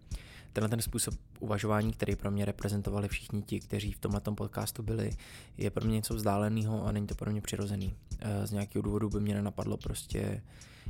tenhle 0.53 0.69
ten 0.69 0.81
způsob 0.81 1.13
uvažování, 1.39 1.93
který 1.93 2.15
pro 2.15 2.31
mě 2.31 2.45
reprezentovali 2.45 3.07
všichni 3.07 3.41
ti, 3.41 3.59
kteří 3.59 3.91
v 3.91 3.99
tomhle 3.99 4.21
podcastu 4.35 4.83
byli, 4.83 5.11
je 5.57 5.69
pro 5.69 5.85
mě 5.85 5.93
něco 5.93 6.15
vzdáleného 6.15 6.85
a 6.85 6.91
není 6.91 7.07
to 7.07 7.15
pro 7.15 7.31
mě 7.31 7.41
přirozený. 7.41 7.93
Eh, 8.19 8.47
z 8.47 8.51
nějakého 8.51 8.81
důvodu 8.83 9.09
by 9.09 9.19
mě 9.19 9.35
nenapadlo 9.35 9.77
prostě 9.77 10.41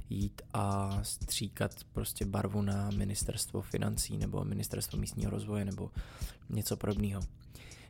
jít 0.09 0.41
a 0.53 0.99
stříkat 1.03 1.83
prostě 1.93 2.25
barvu 2.25 2.61
na 2.61 2.89
ministerstvo 2.89 3.61
financí 3.61 4.17
nebo 4.17 4.43
ministerstvo 4.43 4.99
místního 4.99 5.31
rozvoje 5.31 5.65
nebo 5.65 5.91
něco 6.49 6.77
podobného. 6.77 7.21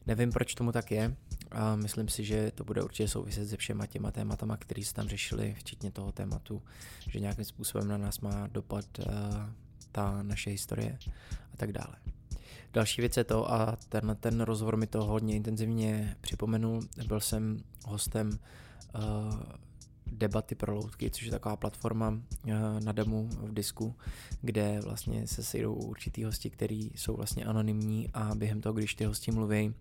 Nevím, 0.08 0.32
proč 0.32 0.56
tomu 0.56 0.72
tak 0.72 0.92
je 0.92 1.16
a 1.52 1.76
myslím 1.76 2.10
si, 2.10 2.24
že 2.24 2.52
to 2.56 2.64
bude 2.64 2.84
určitě 2.84 3.08
souviset 3.08 3.50
se 3.50 3.58
všema 3.58 3.86
těma 3.86 4.12
tématama, 4.12 4.58
které 4.58 4.84
se 4.84 4.94
tam 4.94 5.08
řešili, 5.08 5.56
včetně 5.58 5.92
toho 5.92 6.12
tématu, 6.12 6.62
že 7.10 7.20
nějakým 7.20 7.46
způsobem 7.46 7.88
na 7.88 7.98
nás 7.98 8.20
má 8.20 8.48
dopad 8.48 8.86
uh, 9.00 9.06
ta 9.92 10.24
naše 10.24 10.50
historie 10.50 10.98
a 11.54 11.58
tak 11.58 11.72
dále. 11.72 11.96
Další 12.74 13.02
věc 13.02 13.18
je 13.18 13.24
to, 13.24 13.52
a 13.52 13.78
ten, 13.90 14.18
ten 14.20 14.42
rozhovor 14.42 14.78
mi 14.78 14.88
to 14.88 15.04
hodně 15.04 15.36
intenzivně 15.36 16.16
připomenul, 16.22 16.82
byl 17.08 17.20
jsem 17.20 17.64
hostem 17.86 18.30
uh, 18.30 19.02
debaty 20.18 20.56
pro 20.56 20.76
loutky, 20.76 21.10
což 21.10 21.24
je 21.24 21.32
taková 21.32 21.56
platforma 21.56 22.10
uh, 22.10 22.52
na 22.84 22.92
demo 22.92 23.24
v 23.24 23.54
disku, 23.54 23.96
kde 24.42 24.80
vlastně 24.84 25.28
se 25.28 25.44
sejdou 25.44 25.74
určitý 25.74 26.24
hosti, 26.24 26.50
kteří 26.50 26.92
jsou 26.96 27.16
vlastně 27.16 27.46
anonymní 27.46 28.10
a 28.14 28.36
během 28.36 28.62
toho, 28.62 28.74
když 28.74 28.96
ty 28.96 29.06
hosti 29.06 29.32
mluví, 29.32 29.74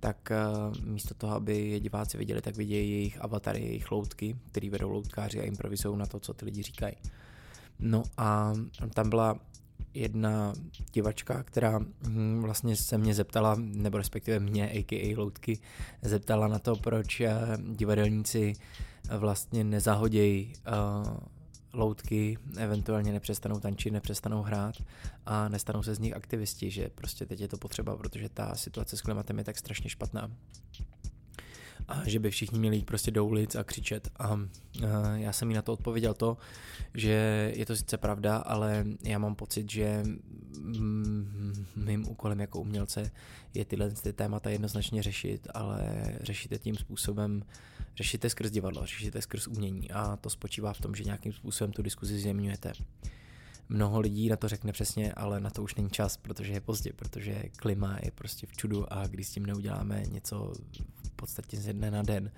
tak 0.00 0.32
uh, 0.70 0.84
místo 0.84 1.14
toho, 1.14 1.34
aby 1.34 1.68
je 1.68 1.80
diváci 1.80 2.18
viděli, 2.18 2.42
tak 2.42 2.56
vidějí 2.56 2.90
jejich 2.90 3.22
avatary, 3.22 3.62
jejich 3.62 3.90
loutky, 3.90 4.36
který 4.50 4.70
vedou 4.70 4.90
loutkáři 4.90 5.40
a 5.40 5.44
improvizují 5.44 5.98
na 5.98 6.06
to, 6.06 6.20
co 6.20 6.34
ty 6.34 6.44
lidi 6.44 6.62
říkají. 6.62 6.96
No 7.78 8.02
a 8.16 8.52
tam 8.94 9.10
byla 9.10 9.38
jedna 9.94 10.52
divačka, 10.92 11.42
která 11.42 11.78
hm, 11.78 12.40
vlastně 12.42 12.76
se 12.76 12.98
mě 12.98 13.14
zeptala, 13.14 13.56
nebo 13.58 13.98
respektive 13.98 14.40
mě, 14.40 14.70
a.k.a. 14.70 15.16
Loutky, 15.16 15.58
zeptala 16.02 16.48
na 16.48 16.58
to, 16.58 16.76
proč 16.76 17.20
eh, 17.20 17.32
divadelníci 17.72 18.52
vlastně 19.18 19.64
nezahodějí 19.64 20.52
uh, 21.04 21.16
loutky, 21.72 22.38
eventuálně 22.56 23.12
nepřestanou 23.12 23.60
tančit, 23.60 23.92
nepřestanou 23.92 24.42
hrát 24.42 24.74
a 25.26 25.48
nestanou 25.48 25.82
se 25.82 25.94
z 25.94 25.98
nich 25.98 26.16
aktivisti, 26.16 26.70
že 26.70 26.90
prostě 26.94 27.26
teď 27.26 27.40
je 27.40 27.48
to 27.48 27.56
potřeba, 27.56 27.96
protože 27.96 28.28
ta 28.28 28.54
situace 28.54 28.96
s 28.96 29.02
klimatem 29.02 29.38
je 29.38 29.44
tak 29.44 29.58
strašně 29.58 29.90
špatná 29.90 30.30
a 31.88 32.08
že 32.08 32.18
by 32.18 32.30
všichni 32.30 32.58
měli 32.58 32.76
jít 32.76 32.86
prostě 32.86 33.10
do 33.10 33.24
ulic 33.24 33.54
a 33.54 33.64
křičet. 33.64 34.08
A, 34.18 34.26
a 34.26 34.40
já 35.14 35.32
jsem 35.32 35.50
jí 35.50 35.54
na 35.54 35.62
to 35.62 35.72
odpověděl 35.72 36.14
to, 36.14 36.36
že 36.94 37.52
je 37.56 37.66
to 37.66 37.76
sice 37.76 37.96
pravda, 37.96 38.36
ale 38.36 38.84
já 39.02 39.18
mám 39.18 39.34
pocit, 39.34 39.70
že 39.70 40.04
mým 41.76 42.08
úkolem 42.08 42.40
jako 42.40 42.60
umělce 42.60 43.10
je 43.54 43.64
tyhle 43.64 43.90
ty 43.90 44.12
témata 44.12 44.50
jednoznačně 44.50 45.02
řešit, 45.02 45.48
ale 45.54 46.04
řešit 46.20 46.52
je 46.52 46.58
tím 46.58 46.76
způsobem, 46.76 47.42
řešíte 47.96 48.30
skrz 48.30 48.50
divadlo, 48.50 48.86
řešíte 48.86 49.22
skrz 49.22 49.46
umění 49.46 49.90
a 49.90 50.16
to 50.16 50.30
spočívá 50.30 50.72
v 50.72 50.80
tom, 50.80 50.94
že 50.94 51.04
nějakým 51.04 51.32
způsobem 51.32 51.72
tu 51.72 51.82
diskuzi 51.82 52.18
zjemňujete. 52.18 52.72
Mnoho 53.68 54.00
lidí 54.00 54.28
na 54.28 54.36
to 54.36 54.48
řekne 54.48 54.72
přesně, 54.72 55.12
ale 55.12 55.40
na 55.40 55.50
to 55.50 55.62
už 55.62 55.74
není 55.74 55.90
čas, 55.90 56.16
protože 56.16 56.52
je 56.52 56.60
pozdě, 56.60 56.92
protože 56.92 57.42
klima 57.56 57.98
je 58.02 58.10
prostě 58.10 58.46
v 58.46 58.52
čudu 58.52 58.92
a 58.92 59.06
když 59.06 59.26
s 59.26 59.30
tím 59.30 59.46
neuděláme 59.46 60.02
něco 60.10 60.52
podstatě 61.16 61.56
z 61.56 61.72
dne 61.72 61.90
na 61.90 62.02
den, 62.02 62.32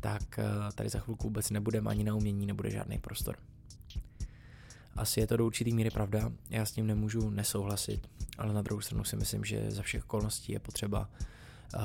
tak 0.00 0.38
eh, 0.38 0.44
tady 0.74 0.88
za 0.88 0.98
chvilku 0.98 1.22
vůbec 1.24 1.50
nebudeme 1.50 1.90
ani 1.90 2.04
na 2.04 2.14
umění, 2.14 2.46
nebude 2.46 2.70
žádný 2.70 2.98
prostor. 2.98 3.36
Asi 4.96 5.20
je 5.20 5.26
to 5.26 5.36
do 5.36 5.46
určitý 5.46 5.72
míry 5.72 5.90
pravda, 5.90 6.32
já 6.50 6.64
s 6.64 6.72
tím 6.72 6.86
nemůžu 6.86 7.30
nesouhlasit, 7.30 8.08
ale 8.38 8.54
na 8.54 8.62
druhou 8.62 8.80
stranu 8.80 9.04
si 9.04 9.16
myslím, 9.16 9.44
že 9.44 9.70
za 9.70 9.82
všech 9.82 10.04
okolností 10.04 10.52
je 10.52 10.58
potřeba 10.58 11.10
uh, 11.74 11.80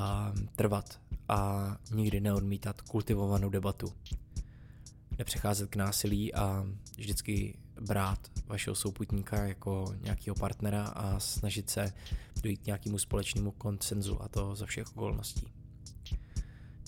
trvat 0.56 1.00
a 1.28 1.76
nikdy 1.90 2.20
neodmítat 2.20 2.80
kultivovanou 2.80 3.48
debatu. 3.48 3.92
Nepřecházet 5.18 5.70
k 5.70 5.76
násilí 5.76 6.34
a 6.34 6.66
vždycky 6.96 7.58
brát 7.80 8.18
vašeho 8.46 8.74
souputníka 8.74 9.44
jako 9.44 9.94
nějakého 10.00 10.34
partnera 10.34 10.84
a 10.84 11.20
snažit 11.20 11.70
se 11.70 11.92
dojít 12.42 12.62
k 12.62 12.66
nějakému 12.66 12.98
společnému 12.98 13.50
koncenzu 13.50 14.22
a 14.22 14.28
to 14.28 14.54
za 14.54 14.66
všech 14.66 14.86
okolností. 14.96 15.57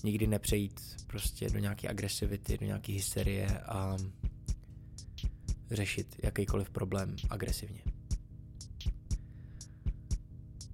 Nikdy 0.05 0.27
nepřejít 0.27 0.81
prostě 1.07 1.51
do 1.51 1.59
nějaké 1.59 1.89
agresivity, 1.89 2.59
do 2.59 2.67
nějaké 2.67 2.93
hysterie 2.93 3.61
a 3.61 3.97
řešit 5.71 6.17
jakýkoliv 6.23 6.71
problém 6.71 7.17
agresivně. 7.31 7.83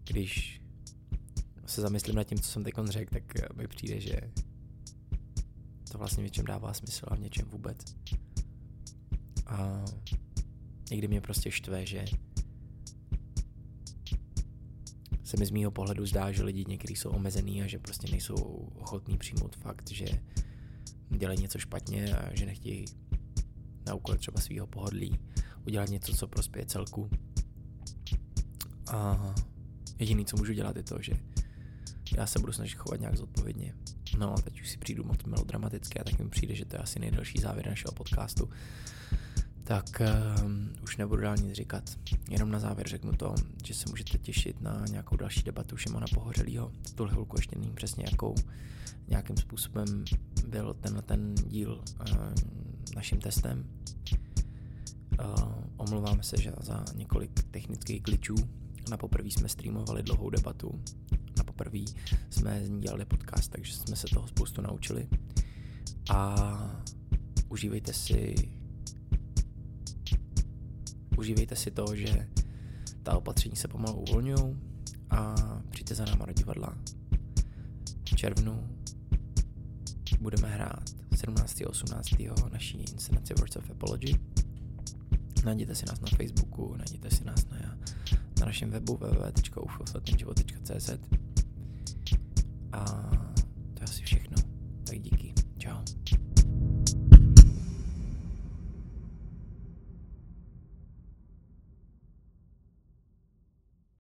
Když 0.05 0.63
se 1.67 1.81
zamyslím 1.81 2.17
nad 2.17 2.25
tím, 2.25 2.39
co 2.39 2.51
jsem 2.51 2.65
teď 2.65 2.75
řekl, 2.89 3.15
tak 3.15 3.57
mi 3.57 3.69
přijde, 3.69 4.01
že 4.01 4.21
to 5.93 5.99
vlastně 5.99 6.23
v 6.23 6.27
něčem 6.27 6.45
dává 6.45 6.75
smysl 6.75 7.07
a 7.09 7.15
v 7.15 7.21
něčem 7.21 7.49
vůbec. 7.49 7.79
A 9.47 9.85
někdy 10.91 11.09
mě 11.09 11.21
prostě 11.21 11.51
štve, 11.51 11.87
že 11.87 12.05
se 15.37 15.41
mi 15.41 15.47
z 15.47 15.51
mýho 15.51 15.71
pohledu 15.71 16.07
zdá, 16.07 16.33
že 16.33 16.43
lidi 16.43 16.65
někdy 16.69 16.97
jsou 16.97 17.11
omezený 17.11 17.63
a 17.63 17.67
že 17.67 17.79
prostě 17.79 18.11
nejsou 18.11 18.35
ochotní 18.75 19.19
přijmout 19.19 19.57
fakt, 19.57 19.91
že 19.91 20.07
dělají 21.11 21.43
něco 21.43 21.59
špatně 21.59 22.17
a 22.17 22.35
že 22.35 22.47
nechtějí 22.47 22.85
na 23.87 23.95
úkol 23.95 24.17
třeba 24.17 24.41
svého 24.41 24.67
pohodlí 24.67 25.19
udělat 25.67 25.89
něco, 25.89 26.17
co 26.17 26.29
prospěje 26.29 26.67
celku. 26.67 27.11
A 28.91 29.35
jediný, 29.99 30.25
co 30.25 30.37
můžu 30.37 30.53
dělat, 30.53 30.77
je 30.77 30.83
to, 30.83 31.03
že 31.03 31.13
já 32.17 32.27
se 32.27 32.39
budu 32.39 32.53
snažit 32.53 32.77
chovat 32.77 33.01
nějak 33.01 33.17
zodpovědně. 33.17 33.75
No 34.19 34.33
a 34.33 34.41
teď 34.41 34.61
už 34.61 34.71
si 34.71 34.79
přijdu 34.79 35.05
moc 35.05 35.25
melodramaticky 35.25 35.99
a 35.99 36.05
tak 36.05 36.19
mi 36.19 36.29
přijde, 36.29 36.55
že 36.55 36.65
to 36.65 36.77
je 36.77 36.81
asi 36.81 36.99
nejdelší 36.99 37.39
závěr 37.39 37.69
našeho 37.69 37.93
podcastu 37.93 38.51
tak 39.67 40.03
uh, 40.45 40.51
už 40.83 40.97
nebudu 40.97 41.23
dál 41.23 41.37
nic 41.37 41.53
říkat. 41.53 41.91
Jenom 42.31 42.51
na 42.51 42.59
závěr 42.59 42.89
řeknu 42.89 43.13
to, 43.13 43.35
že 43.65 43.75
se 43.75 43.85
můžete 43.91 44.19
těšit 44.19 44.61
na 44.61 44.85
nějakou 44.91 45.17
další 45.17 45.43
debatu 45.43 45.77
Šimona 45.77 46.07
Pohořelýho. 46.15 46.73
Tuhle 46.95 47.13
chvilku 47.13 47.37
ještě 47.39 47.59
nevím 47.59 47.75
přesně, 47.75 48.05
jakou 48.11 48.35
nějakým 49.09 49.37
způsobem 49.37 50.05
byl 50.49 50.75
tenhle 50.81 51.03
ten 51.03 51.35
díl 51.35 51.81
uh, 52.01 52.17
naším 52.95 53.21
testem. 53.21 53.65
Uh, 55.21 55.55
omlouváme 55.77 56.23
se, 56.23 56.41
že 56.41 56.53
za 56.61 56.85
několik 56.95 57.43
technických 57.43 58.03
glitchů 58.03 58.35
na 58.91 58.97
poprvé 58.97 59.29
jsme 59.29 59.49
streamovali 59.49 60.03
dlouhou 60.03 60.31
debatu. 60.31 60.81
Na 61.37 61.45
poprvé 61.45 61.79
jsme 62.31 62.65
z 62.65 62.69
ní 62.69 62.81
dělali 62.81 63.05
podcast, 63.05 63.53
takže 63.53 63.73
jsme 63.75 63.97
se 63.97 64.07
toho 64.07 64.29
spoustu 64.29 64.63
naučili. 64.63 65.09
A 66.11 66.37
užívejte 67.49 67.93
si 67.93 68.35
užívejte 71.19 71.57
si 71.57 71.71
to, 71.71 71.97
že 71.97 72.29
ta 73.03 73.17
opatření 73.17 73.57
se 73.57 73.69
pomalu 73.69 74.01
uvolňují 74.01 74.57
a 75.11 75.35
přijďte 75.71 75.95
za 75.95 76.05
náma 76.05 76.27
do 76.27 76.33
divadla. 76.33 76.77
V 78.05 78.17
červnu 78.17 78.69
budeme 80.21 80.49
hrát 80.49 80.91
17. 81.17 81.61
a 81.61 81.69
18. 81.69 82.09
naší 82.53 82.79
inscenaci 82.79 83.35
Words 83.35 83.57
of 83.57 83.71
Apology. 83.71 84.15
Najděte 85.45 85.75
si 85.75 85.87
nás 85.87 86.01
na 86.01 86.09
Facebooku, 86.17 86.75
najděte 86.77 87.11
si 87.11 87.25
nás 87.25 87.47
na, 87.49 87.79
na 88.41 88.47
našem 88.47 88.71
webu 88.71 88.97
www.ufofatnýživot.cz 88.97 90.91
a 92.73 92.85
to 93.75 93.81
je 93.81 93.85
asi 93.85 94.03
všechno. 94.03 94.46